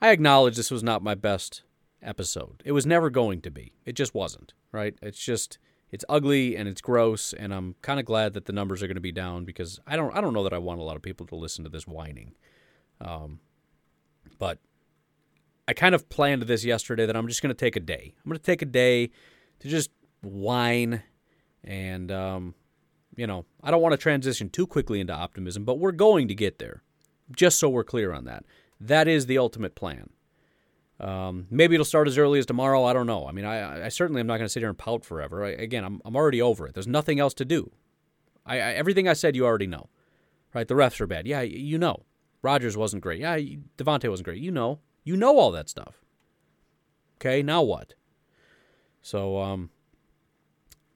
I 0.02 0.12
acknowledge 0.12 0.56
this 0.56 0.72
was 0.72 0.84
not 0.84 1.04
my 1.04 1.16
best 1.16 1.64
episode. 2.02 2.64
It 2.64 2.72
was 2.72 2.86
never 2.86 3.10
going 3.10 3.42
to 3.42 3.52
be. 3.52 3.74
It 3.86 3.94
just 3.94 4.16
wasn't. 4.16 4.54
Right? 4.72 4.96
It's 5.02 5.20
just 5.20 5.58
it's 5.92 6.06
ugly 6.08 6.56
and 6.56 6.70
it's 6.70 6.80
gross, 6.80 7.34
and 7.34 7.54
I'm 7.54 7.76
kind 7.82 8.00
of 8.00 8.06
glad 8.06 8.34
that 8.34 8.46
the 8.46 8.54
numbers 8.54 8.82
are 8.82 8.88
going 8.88 8.96
to 8.96 9.02
be 9.02 9.12
down 9.12 9.44
because 9.44 9.82
I 9.86 9.98
don't 9.98 10.16
I 10.16 10.22
don't 10.22 10.34
know 10.34 10.44
that 10.44 10.54
I 10.54 10.60
want 10.60 10.80
a 10.80 10.84
lot 10.84 10.96
of 10.96 11.02
people 11.02 11.26
to 11.28 11.36
listen 11.36 11.66
to 11.66 11.70
this 11.70 11.86
whining. 11.86 12.36
Um, 13.02 13.42
but 14.40 14.60
I 15.68 15.74
kind 15.74 15.94
of 15.94 16.08
planned 16.08 16.44
this 16.44 16.64
yesterday 16.64 17.06
that 17.06 17.18
I'm 17.18 17.28
just 17.28 17.42
going 17.42 17.54
to 17.54 17.66
take 17.66 17.76
a 17.76 17.82
day. 17.82 18.16
I'm 18.24 18.30
going 18.30 18.40
to 18.40 18.46
take 18.46 18.62
a 18.62 18.66
day 18.66 19.12
to 19.60 19.68
just 19.68 19.90
whine 20.28 21.04
and 21.64 22.12
um, 22.12 22.56
you 23.16 23.28
know 23.28 23.46
i 23.64 23.72
don't 23.72 23.82
want 23.82 23.94
to 23.94 23.98
transition 23.98 24.50
too 24.50 24.68
quickly 24.68 25.00
into 25.00 25.14
optimism 25.14 25.64
but 25.66 25.80
we're 25.80 25.92
going 25.92 26.28
to 26.28 26.36
get 26.36 26.60
there. 26.60 26.84
Just 27.32 27.60
so 27.60 27.70
we're 27.70 27.84
clear 27.84 28.14
on 28.14 28.26
that. 28.26 28.46
That 28.80 29.08
is 29.08 29.26
the 29.26 29.38
ultimate 29.38 29.76
plan. 29.76 30.10
Um, 31.00 31.46
maybe 31.52 31.76
it'll 31.76 31.86
start 31.86 32.08
as 32.08 32.18
early 32.18 32.40
as 32.40 32.46
tomorrow. 32.46 32.86
I 32.86 32.94
don't 32.94 33.06
know. 33.06 33.28
I 33.28 33.32
mean 33.32 33.46
i, 33.46 33.86
I 33.86 33.90
certainly 33.90 34.20
am 34.20 34.28
not 34.28 34.38
going 34.38 34.46
to 34.46 34.50
sit 34.50 34.62
here 34.62 34.70
and 34.70 34.78
pout 34.78 35.06
forever. 35.06 35.44
I, 35.44 35.50
again 35.50 35.84
I'm, 35.84 36.02
I'm 36.06 36.16
already 36.16 36.42
over 36.42 36.68
it. 36.68 36.74
There's 36.74 36.88
nothing 36.88 37.20
else 37.20 37.34
to 37.36 37.46
do. 37.46 37.72
I, 38.46 38.56
I, 38.56 38.74
everything 38.74 39.08
i 39.08 39.14
said 39.14 39.36
you 39.36 39.46
already 39.46 39.68
know. 39.68 39.90
Right? 40.54 40.68
The 40.68 40.74
refs 40.74 41.00
are 41.02 41.08
bad. 41.08 41.28
Yeah 41.28 41.42
you 41.42 41.78
know. 41.78 42.04
Rodgers 42.42 42.78
wasn't 42.78 43.04
great. 43.04 43.20
Yeah 43.20 43.38
Davante 43.78 44.10
wasn't 44.10 44.26
great. 44.26 44.42
You 44.42 44.52
know. 44.52 44.80
You 45.04 45.16
know 45.18 45.38
all 45.38 45.52
that 45.52 45.70
stuff. 45.70 46.02
Okay 47.18 47.44
now 47.44 47.62
what? 47.62 47.94
So 49.02 49.40
um 49.40 49.70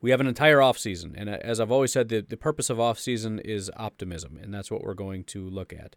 We 0.01 0.11
have 0.11 0.19
an 0.19 0.27
entire 0.27 0.57
offseason. 0.57 1.13
And 1.15 1.29
uh, 1.29 1.37
as 1.41 1.59
I've 1.59 1.71
always 1.71 1.91
said, 1.91 2.09
the, 2.09 2.21
the 2.21 2.37
purpose 2.37 2.69
of 2.69 2.77
offseason 2.77 3.39
is 3.41 3.71
optimism. 3.77 4.39
And 4.41 4.53
that's 4.53 4.71
what 4.71 4.83
we're 4.83 4.95
going 4.95 5.23
to 5.25 5.47
look 5.47 5.73
at. 5.73 5.95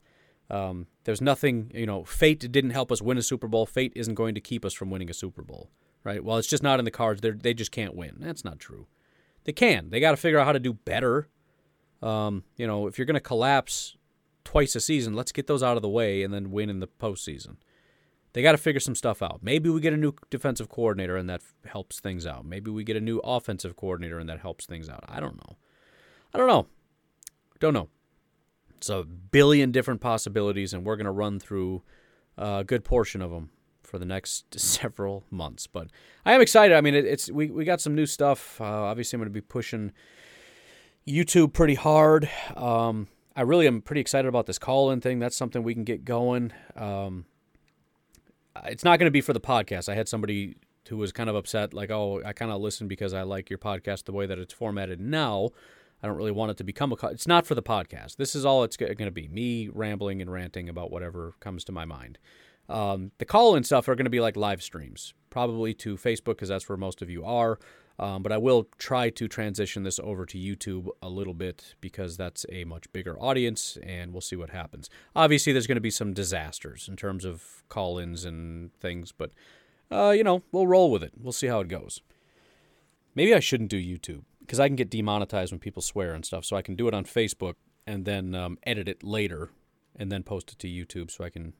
Um, 0.50 0.88
there's 1.04 1.22
nothing, 1.22 1.70
you 1.74 1.86
know, 1.86 2.04
fate 2.04 2.40
didn't 2.52 2.70
help 2.70 2.92
us 2.92 3.00
win 3.00 3.18
a 3.18 3.22
Super 3.22 3.48
Bowl. 3.48 3.64
Fate 3.64 3.92
isn't 3.96 4.14
going 4.14 4.34
to 4.34 4.40
keep 4.40 4.64
us 4.64 4.74
from 4.74 4.90
winning 4.90 5.08
a 5.08 5.14
Super 5.14 5.42
Bowl, 5.42 5.70
right? 6.04 6.22
Well, 6.22 6.36
it's 6.36 6.48
just 6.48 6.62
not 6.62 6.78
in 6.78 6.84
the 6.84 6.90
cards. 6.90 7.22
They 7.22 7.30
they 7.30 7.54
just 7.54 7.72
can't 7.72 7.96
win. 7.96 8.16
That's 8.20 8.44
not 8.44 8.58
true. 8.58 8.86
They 9.44 9.52
can. 9.52 9.90
They 9.90 10.00
got 10.00 10.10
to 10.10 10.16
figure 10.18 10.38
out 10.38 10.46
how 10.46 10.52
to 10.52 10.60
do 10.60 10.74
better. 10.74 11.28
Um, 12.02 12.44
you 12.56 12.66
know, 12.66 12.86
if 12.86 12.98
you're 12.98 13.06
going 13.06 13.14
to 13.14 13.20
collapse 13.20 13.96
twice 14.44 14.76
a 14.76 14.80
season, 14.80 15.14
let's 15.14 15.32
get 15.32 15.46
those 15.46 15.62
out 15.62 15.76
of 15.76 15.82
the 15.82 15.88
way 15.88 16.22
and 16.22 16.32
then 16.32 16.50
win 16.50 16.68
in 16.68 16.80
the 16.80 16.86
postseason. 16.86 17.56
They 18.34 18.42
got 18.42 18.52
to 18.52 18.58
figure 18.58 18.80
some 18.80 18.96
stuff 18.96 19.22
out. 19.22 19.40
Maybe 19.42 19.70
we 19.70 19.80
get 19.80 19.92
a 19.92 19.96
new 19.96 20.12
defensive 20.28 20.68
coordinator 20.68 21.16
and 21.16 21.30
that 21.30 21.40
f- 21.40 21.70
helps 21.70 22.00
things 22.00 22.26
out. 22.26 22.44
Maybe 22.44 22.70
we 22.70 22.82
get 22.82 22.96
a 22.96 23.00
new 23.00 23.18
offensive 23.18 23.76
coordinator 23.76 24.18
and 24.18 24.28
that 24.28 24.40
helps 24.40 24.66
things 24.66 24.88
out. 24.88 25.04
I 25.08 25.20
don't 25.20 25.36
know. 25.36 25.56
I 26.34 26.38
don't 26.38 26.48
know. 26.48 26.66
Don't 27.60 27.74
know. 27.74 27.88
It's 28.76 28.90
a 28.90 29.04
billion 29.04 29.70
different 29.70 30.00
possibilities, 30.00 30.74
and 30.74 30.84
we're 30.84 30.96
going 30.96 31.06
to 31.06 31.10
run 31.10 31.38
through 31.40 31.82
a 32.36 32.64
good 32.64 32.84
portion 32.84 33.22
of 33.22 33.30
them 33.30 33.50
for 33.82 33.98
the 33.98 34.04
next 34.04 34.58
several 34.60 35.24
months. 35.30 35.66
But 35.66 35.88
I 36.26 36.34
am 36.34 36.40
excited. 36.40 36.76
I 36.76 36.80
mean, 36.80 36.94
it, 36.94 37.06
it's 37.06 37.30
we, 37.30 37.50
we 37.50 37.64
got 37.64 37.80
some 37.80 37.94
new 37.94 38.04
stuff. 38.04 38.60
Uh, 38.60 38.64
obviously, 38.64 39.16
I'm 39.16 39.20
going 39.20 39.30
to 39.30 39.32
be 39.32 39.40
pushing 39.40 39.92
YouTube 41.06 41.52
pretty 41.52 41.76
hard. 41.76 42.28
Um, 42.56 43.06
I 43.36 43.42
really 43.42 43.66
am 43.66 43.80
pretty 43.80 44.00
excited 44.00 44.28
about 44.28 44.46
this 44.46 44.58
call 44.58 44.90
in 44.90 45.00
thing. 45.00 45.18
That's 45.18 45.36
something 45.36 45.62
we 45.62 45.72
can 45.72 45.84
get 45.84 46.04
going. 46.04 46.52
Um, 46.76 47.26
it's 48.66 48.84
not 48.84 48.98
going 48.98 49.06
to 49.06 49.12
be 49.12 49.20
for 49.20 49.32
the 49.32 49.40
podcast. 49.40 49.88
I 49.88 49.94
had 49.94 50.08
somebody 50.08 50.56
who 50.88 50.96
was 50.96 51.12
kind 51.12 51.30
of 51.30 51.36
upset, 51.36 51.72
like, 51.74 51.90
oh, 51.90 52.22
I 52.24 52.32
kind 52.32 52.50
of 52.50 52.60
listen 52.60 52.88
because 52.88 53.14
I 53.14 53.22
like 53.22 53.50
your 53.50 53.58
podcast 53.58 54.04
the 54.04 54.12
way 54.12 54.26
that 54.26 54.38
it's 54.38 54.52
formatted 54.52 55.00
now. 55.00 55.50
I 56.02 56.06
don't 56.06 56.16
really 56.16 56.32
want 56.32 56.50
it 56.50 56.58
to 56.58 56.64
become 56.64 56.92
a. 56.92 57.06
It's 57.06 57.26
not 57.26 57.46
for 57.46 57.54
the 57.54 57.62
podcast. 57.62 58.16
This 58.16 58.36
is 58.36 58.44
all 58.44 58.62
it's 58.62 58.76
going 58.76 58.96
to 58.96 59.10
be 59.10 59.28
me 59.28 59.70
rambling 59.72 60.20
and 60.20 60.30
ranting 60.30 60.68
about 60.68 60.90
whatever 60.90 61.34
comes 61.40 61.64
to 61.64 61.72
my 61.72 61.86
mind. 61.86 62.18
Um, 62.68 63.12
the 63.18 63.24
call 63.24 63.56
and 63.56 63.64
stuff 63.64 63.88
are 63.88 63.94
going 63.94 64.04
to 64.04 64.10
be 64.10 64.20
like 64.20 64.36
live 64.36 64.62
streams, 64.62 65.14
probably 65.30 65.72
to 65.74 65.96
Facebook 65.96 66.36
because 66.36 66.50
that's 66.50 66.68
where 66.68 66.76
most 66.76 67.00
of 67.00 67.08
you 67.08 67.24
are. 67.24 67.58
Um, 67.98 68.22
but 68.22 68.32
I 68.32 68.38
will 68.38 68.68
try 68.76 69.08
to 69.10 69.28
transition 69.28 69.84
this 69.84 70.00
over 70.00 70.26
to 70.26 70.38
YouTube 70.38 70.88
a 71.00 71.08
little 71.08 71.34
bit 71.34 71.76
because 71.80 72.16
that's 72.16 72.44
a 72.50 72.64
much 72.64 72.92
bigger 72.92 73.16
audience, 73.20 73.78
and 73.82 74.12
we'll 74.12 74.20
see 74.20 74.36
what 74.36 74.50
happens. 74.50 74.90
Obviously, 75.14 75.52
there's 75.52 75.68
going 75.68 75.76
to 75.76 75.80
be 75.80 75.90
some 75.90 76.12
disasters 76.12 76.88
in 76.88 76.96
terms 76.96 77.24
of 77.24 77.62
call 77.68 77.98
ins 77.98 78.24
and 78.24 78.74
things, 78.74 79.12
but, 79.12 79.30
uh, 79.92 80.10
you 80.10 80.24
know, 80.24 80.42
we'll 80.50 80.66
roll 80.66 80.90
with 80.90 81.04
it. 81.04 81.12
We'll 81.20 81.32
see 81.32 81.46
how 81.46 81.60
it 81.60 81.68
goes. 81.68 82.00
Maybe 83.14 83.32
I 83.32 83.40
shouldn't 83.40 83.70
do 83.70 83.80
YouTube 83.80 84.24
because 84.40 84.58
I 84.58 84.68
can 84.68 84.76
get 84.76 84.90
demonetized 84.90 85.52
when 85.52 85.60
people 85.60 85.82
swear 85.82 86.14
and 86.14 86.24
stuff, 86.24 86.44
so 86.44 86.56
I 86.56 86.62
can 86.62 86.74
do 86.74 86.88
it 86.88 86.94
on 86.94 87.04
Facebook 87.04 87.54
and 87.86 88.04
then 88.04 88.34
um, 88.34 88.58
edit 88.64 88.88
it 88.88 89.04
later 89.04 89.50
and 89.94 90.10
then 90.10 90.22
post 90.24 90.50
it 90.50 90.58
to 90.58 90.68
YouTube 90.68 91.10
so 91.12 91.22
I 91.22 91.30
can 91.30 91.52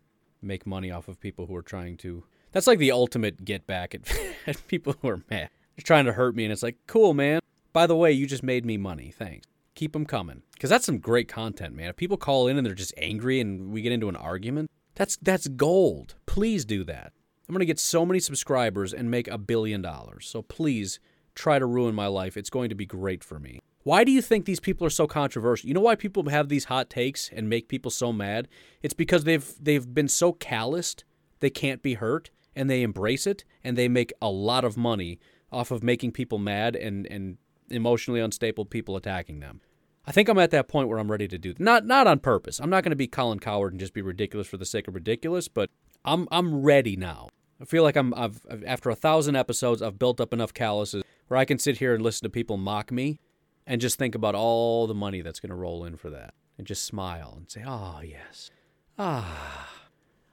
make 0.42 0.66
money 0.66 0.90
off 0.90 1.06
of 1.06 1.20
people 1.20 1.46
who 1.46 1.54
are 1.54 1.62
trying 1.62 1.96
to. 1.98 2.24
That's 2.50 2.66
like 2.66 2.78
the 2.78 2.92
ultimate 2.92 3.44
get 3.44 3.66
back 3.66 3.94
at, 3.94 4.00
at 4.46 4.66
people 4.68 4.96
who 5.00 5.08
are 5.08 5.22
mad. 5.30 5.50
They're 5.76 5.82
trying 5.82 6.04
to 6.06 6.12
hurt 6.12 6.36
me, 6.36 6.44
and 6.44 6.52
it's 6.52 6.62
like, 6.62 6.78
cool, 6.86 7.14
man. 7.14 7.40
By 7.72 7.86
the 7.86 7.96
way, 7.96 8.12
you 8.12 8.26
just 8.26 8.42
made 8.42 8.64
me 8.64 8.76
money. 8.76 9.12
Thanks. 9.16 9.46
Keep 9.74 9.92
them 9.92 10.06
coming, 10.06 10.42
because 10.52 10.70
that's 10.70 10.86
some 10.86 10.98
great 10.98 11.28
content, 11.28 11.74
man. 11.74 11.88
If 11.88 11.96
people 11.96 12.16
call 12.16 12.46
in 12.46 12.56
and 12.56 12.64
they're 12.64 12.74
just 12.74 12.94
angry, 12.96 13.40
and 13.40 13.72
we 13.72 13.82
get 13.82 13.92
into 13.92 14.08
an 14.08 14.16
argument, 14.16 14.70
that's 14.94 15.16
that's 15.20 15.48
gold. 15.48 16.14
Please 16.26 16.64
do 16.64 16.84
that. 16.84 17.12
I'm 17.48 17.54
gonna 17.54 17.64
get 17.64 17.80
so 17.80 18.06
many 18.06 18.20
subscribers 18.20 18.92
and 18.94 19.10
make 19.10 19.26
a 19.26 19.36
billion 19.36 19.82
dollars. 19.82 20.28
So 20.28 20.42
please 20.42 21.00
try 21.34 21.58
to 21.58 21.66
ruin 21.66 21.94
my 21.94 22.06
life. 22.06 22.36
It's 22.36 22.50
going 22.50 22.68
to 22.68 22.76
be 22.76 22.86
great 22.86 23.24
for 23.24 23.40
me. 23.40 23.58
Why 23.82 24.04
do 24.04 24.12
you 24.12 24.22
think 24.22 24.44
these 24.44 24.60
people 24.60 24.86
are 24.86 24.90
so 24.90 25.06
controversial? 25.06 25.68
You 25.68 25.74
know 25.74 25.80
why 25.80 25.94
people 25.94 26.28
have 26.30 26.48
these 26.48 26.66
hot 26.66 26.88
takes 26.88 27.28
and 27.32 27.48
make 27.48 27.68
people 27.68 27.90
so 27.90 28.12
mad? 28.12 28.48
It's 28.82 28.94
because 28.94 29.24
they've 29.24 29.52
they've 29.60 29.92
been 29.92 30.08
so 30.08 30.32
calloused 30.32 31.04
they 31.40 31.50
can't 31.50 31.82
be 31.82 31.94
hurt 31.94 32.30
and 32.56 32.70
they 32.70 32.82
embrace 32.82 33.26
it 33.26 33.44
and 33.62 33.76
they 33.76 33.88
make 33.88 34.12
a 34.22 34.30
lot 34.30 34.64
of 34.64 34.78
money 34.78 35.18
off 35.54 35.70
of 35.70 35.82
making 35.82 36.12
people 36.12 36.38
mad 36.38 36.76
and, 36.76 37.06
and 37.06 37.38
emotionally 37.70 38.20
unstable 38.20 38.64
people 38.64 38.96
attacking 38.96 39.40
them. 39.40 39.60
I 40.06 40.12
think 40.12 40.28
I'm 40.28 40.38
at 40.38 40.50
that 40.50 40.68
point 40.68 40.88
where 40.88 40.98
I'm 40.98 41.10
ready 41.10 41.28
to 41.28 41.38
do 41.38 41.54
not 41.58 41.86
not 41.86 42.06
on 42.06 42.18
purpose. 42.18 42.60
I'm 42.60 42.68
not 42.68 42.84
going 42.84 42.90
to 42.90 42.96
be 42.96 43.06
Colin 43.06 43.38
Cowherd 43.38 43.72
and 43.72 43.80
just 43.80 43.94
be 43.94 44.02
ridiculous 44.02 44.46
for 44.46 44.58
the 44.58 44.66
sake 44.66 44.86
of 44.86 44.94
ridiculous, 44.94 45.48
but 45.48 45.70
I'm 46.04 46.28
I'm 46.30 46.62
ready 46.62 46.96
now. 46.96 47.28
I 47.60 47.64
feel 47.64 47.82
like 47.82 47.96
I'm 47.96 48.12
I've 48.14 48.40
after 48.66 48.90
a 48.90 48.94
thousand 48.94 49.36
episodes 49.36 49.80
I've 49.80 49.98
built 49.98 50.20
up 50.20 50.32
enough 50.34 50.52
calluses 50.52 51.02
where 51.28 51.38
I 51.38 51.46
can 51.46 51.58
sit 51.58 51.78
here 51.78 51.94
and 51.94 52.02
listen 52.02 52.26
to 52.26 52.30
people 52.30 52.58
mock 52.58 52.92
me 52.92 53.18
and 53.66 53.80
just 53.80 53.98
think 53.98 54.14
about 54.14 54.34
all 54.34 54.86
the 54.86 54.94
money 54.94 55.22
that's 55.22 55.40
going 55.40 55.50
to 55.50 55.56
roll 55.56 55.84
in 55.84 55.96
for 55.96 56.10
that 56.10 56.34
and 56.58 56.66
just 56.66 56.84
smile 56.84 57.34
and 57.36 57.50
say, 57.50 57.62
"Oh, 57.66 58.00
yes. 58.04 58.50
Ah, 58.98 59.70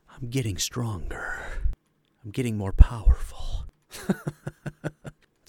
I'm 0.09 0.29
getting 0.29 0.57
stronger. 0.57 1.45
I'm 2.25 2.31
getting 2.31 2.57
more 2.57 2.73
powerful." 2.73 3.67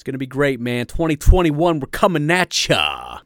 it's 0.03 0.13
to 0.13 0.19
be 0.19 0.27
great, 0.27 0.61
man. 0.61 0.87
2021, 0.87 1.81
we're 1.81 1.87
coming 1.87 2.31
at 2.31 2.69
ya. 2.69 3.21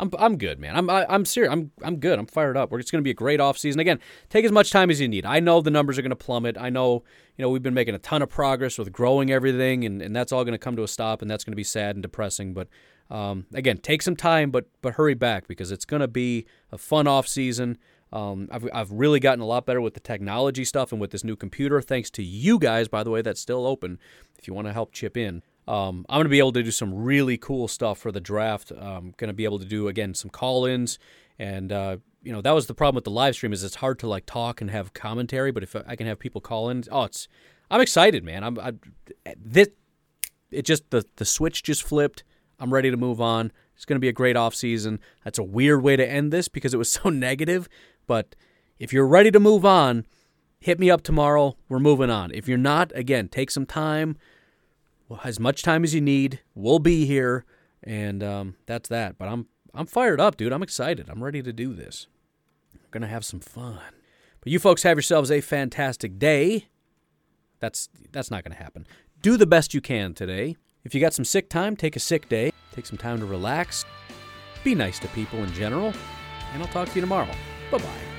I'm, 0.00 0.10
I'm 0.18 0.38
good, 0.38 0.58
man. 0.58 0.74
I'm 0.74 0.90
I, 0.90 1.06
I'm 1.08 1.24
serious. 1.24 1.52
I'm 1.52 1.70
I'm 1.82 1.98
good. 1.98 2.18
I'm 2.18 2.26
fired 2.26 2.56
up. 2.56 2.72
We're, 2.72 2.80
it's 2.80 2.90
going 2.90 3.00
to 3.00 3.04
be 3.04 3.12
a 3.12 3.14
great 3.14 3.40
off 3.40 3.56
season. 3.56 3.78
Again, 3.78 4.00
take 4.28 4.44
as 4.44 4.50
much 4.50 4.70
time 4.70 4.90
as 4.90 5.00
you 5.00 5.06
need. 5.06 5.24
I 5.24 5.38
know 5.38 5.60
the 5.60 5.70
numbers 5.70 5.98
are 5.98 6.02
going 6.02 6.10
to 6.10 6.16
plummet. 6.16 6.56
I 6.58 6.68
know 6.68 7.04
you 7.36 7.42
know 7.42 7.50
we've 7.50 7.62
been 7.62 7.74
making 7.74 7.94
a 7.94 7.98
ton 7.98 8.20
of 8.20 8.28
progress 8.28 8.76
with 8.76 8.90
growing 8.90 9.30
everything, 9.30 9.84
and, 9.84 10.02
and 10.02 10.16
that's 10.16 10.32
all 10.32 10.42
going 10.42 10.52
to 10.52 10.58
come 10.58 10.74
to 10.76 10.82
a 10.82 10.88
stop, 10.88 11.22
and 11.22 11.30
that's 11.30 11.44
going 11.44 11.52
to 11.52 11.56
be 11.56 11.64
sad 11.64 11.94
and 11.94 12.02
depressing. 12.02 12.54
But 12.54 12.68
um, 13.08 13.46
again, 13.54 13.78
take 13.78 14.02
some 14.02 14.16
time, 14.16 14.50
but 14.50 14.66
but 14.82 14.94
hurry 14.94 15.14
back 15.14 15.46
because 15.46 15.70
it's 15.70 15.84
going 15.84 16.00
to 16.00 16.08
be 16.08 16.46
a 16.72 16.78
fun 16.78 17.06
off 17.06 17.28
season. 17.28 17.78
Um, 18.12 18.48
I've, 18.52 18.68
I've 18.72 18.92
really 18.92 19.18
gotten 19.18 19.40
a 19.40 19.46
lot 19.46 19.66
better 19.66 19.80
with 19.80 19.94
the 19.94 20.00
technology 20.00 20.64
stuff 20.64 20.92
and 20.92 21.00
with 21.00 21.10
this 21.10 21.24
new 21.24 21.34
computer, 21.34 21.80
thanks 21.80 22.10
to 22.10 22.22
you 22.22 22.60
guys, 22.60 22.86
by 22.86 23.02
the 23.02 23.10
way, 23.10 23.22
that's 23.22 23.40
still 23.40 23.66
open 23.66 23.98
if 24.38 24.46
you 24.46 24.54
want 24.54 24.68
to 24.68 24.72
help 24.72 24.92
chip 24.92 25.16
in. 25.16 25.42
Um, 25.66 26.04
I'm 26.08 26.18
going 26.18 26.24
to 26.24 26.30
be 26.30 26.38
able 26.38 26.52
to 26.52 26.62
do 26.62 26.70
some 26.70 26.94
really 26.94 27.38
cool 27.38 27.68
stuff 27.68 27.98
for 27.98 28.12
the 28.12 28.20
draft. 28.20 28.70
I'm 28.70 29.14
going 29.16 29.28
to 29.28 29.34
be 29.34 29.44
able 29.44 29.58
to 29.58 29.64
do, 29.64 29.88
again, 29.88 30.14
some 30.14 30.30
call 30.30 30.66
ins. 30.66 30.98
And, 31.38 31.72
uh, 31.72 31.96
you 32.22 32.32
know, 32.32 32.40
that 32.42 32.52
was 32.52 32.66
the 32.66 32.74
problem 32.74 32.94
with 32.96 33.04
the 33.04 33.10
live 33.10 33.34
stream 33.34 33.52
is 33.52 33.64
it's 33.64 33.76
hard 33.76 33.98
to 34.00 34.08
like 34.08 34.26
talk 34.26 34.60
and 34.60 34.70
have 34.70 34.92
commentary, 34.92 35.52
but 35.52 35.62
if 35.62 35.74
I 35.74 35.96
can 35.96 36.06
have 36.06 36.18
people 36.18 36.40
call 36.40 36.68
in, 36.68 36.84
oh, 36.90 37.04
it's, 37.04 37.28
I'm 37.70 37.80
excited, 37.80 38.24
man. 38.24 38.44
I'm, 38.44 38.58
I, 38.58 38.72
this, 39.36 39.68
it 40.50 40.62
just, 40.62 40.90
the, 40.90 41.04
the 41.16 41.24
switch 41.24 41.62
just 41.62 41.82
flipped. 41.82 42.24
I'm 42.60 42.72
ready 42.72 42.90
to 42.90 42.96
move 42.96 43.20
on. 43.20 43.50
It's 43.74 43.84
going 43.84 43.96
to 43.96 44.00
be 44.00 44.08
a 44.08 44.12
great 44.12 44.36
off 44.36 44.54
season. 44.54 45.00
That's 45.24 45.38
a 45.38 45.42
weird 45.42 45.82
way 45.82 45.96
to 45.96 46.08
end 46.08 46.32
this 46.32 46.48
because 46.48 46.74
it 46.74 46.78
was 46.78 46.90
so 47.02 47.08
negative, 47.08 47.68
but 48.06 48.36
if 48.78 48.92
you're 48.92 49.06
ready 49.06 49.30
to 49.30 49.40
move 49.40 49.64
on, 49.64 50.04
hit 50.60 50.78
me 50.78 50.90
up 50.90 51.02
tomorrow. 51.02 51.56
We're 51.68 51.78
moving 51.78 52.10
on. 52.10 52.32
If 52.32 52.48
you're 52.48 52.58
not, 52.58 52.92
again, 52.94 53.28
take 53.28 53.50
some 53.50 53.66
time, 53.66 54.16
as 55.24 55.38
much 55.38 55.62
time 55.62 55.84
as 55.84 55.94
you 55.94 56.00
need. 56.00 56.40
We'll 56.54 56.78
be 56.78 57.06
here, 57.06 57.44
and 57.82 58.22
um, 58.22 58.56
that's 58.66 58.88
that. 58.88 59.18
But 59.18 59.28
I'm 59.28 59.46
I'm 59.74 59.86
fired 59.86 60.20
up, 60.20 60.36
dude. 60.36 60.52
I'm 60.52 60.62
excited. 60.62 61.08
I'm 61.08 61.22
ready 61.22 61.42
to 61.42 61.52
do 61.52 61.74
this. 61.74 62.06
We're 62.74 62.90
gonna 62.90 63.08
have 63.08 63.24
some 63.24 63.40
fun. 63.40 63.80
But 64.40 64.52
you 64.52 64.58
folks 64.58 64.82
have 64.82 64.96
yourselves 64.96 65.30
a 65.30 65.40
fantastic 65.40 66.18
day. 66.18 66.68
That's 67.60 67.88
that's 68.12 68.30
not 68.30 68.44
gonna 68.44 68.56
happen. 68.56 68.86
Do 69.22 69.36
the 69.36 69.46
best 69.46 69.74
you 69.74 69.80
can 69.80 70.14
today. 70.14 70.56
If 70.84 70.94
you 70.94 71.00
got 71.00 71.14
some 71.14 71.24
sick 71.24 71.48
time, 71.48 71.76
take 71.76 71.96
a 71.96 72.00
sick 72.00 72.28
day. 72.28 72.52
Take 72.74 72.86
some 72.86 72.98
time 72.98 73.18
to 73.20 73.26
relax. 73.26 73.84
Be 74.62 74.74
nice 74.74 74.98
to 74.98 75.08
people 75.08 75.42
in 75.42 75.52
general. 75.54 75.92
And 76.52 76.62
I'll 76.62 76.68
talk 76.68 76.88
to 76.88 76.94
you 76.94 77.00
tomorrow. 77.00 77.32
Bye 77.70 77.78
bye. 77.78 78.13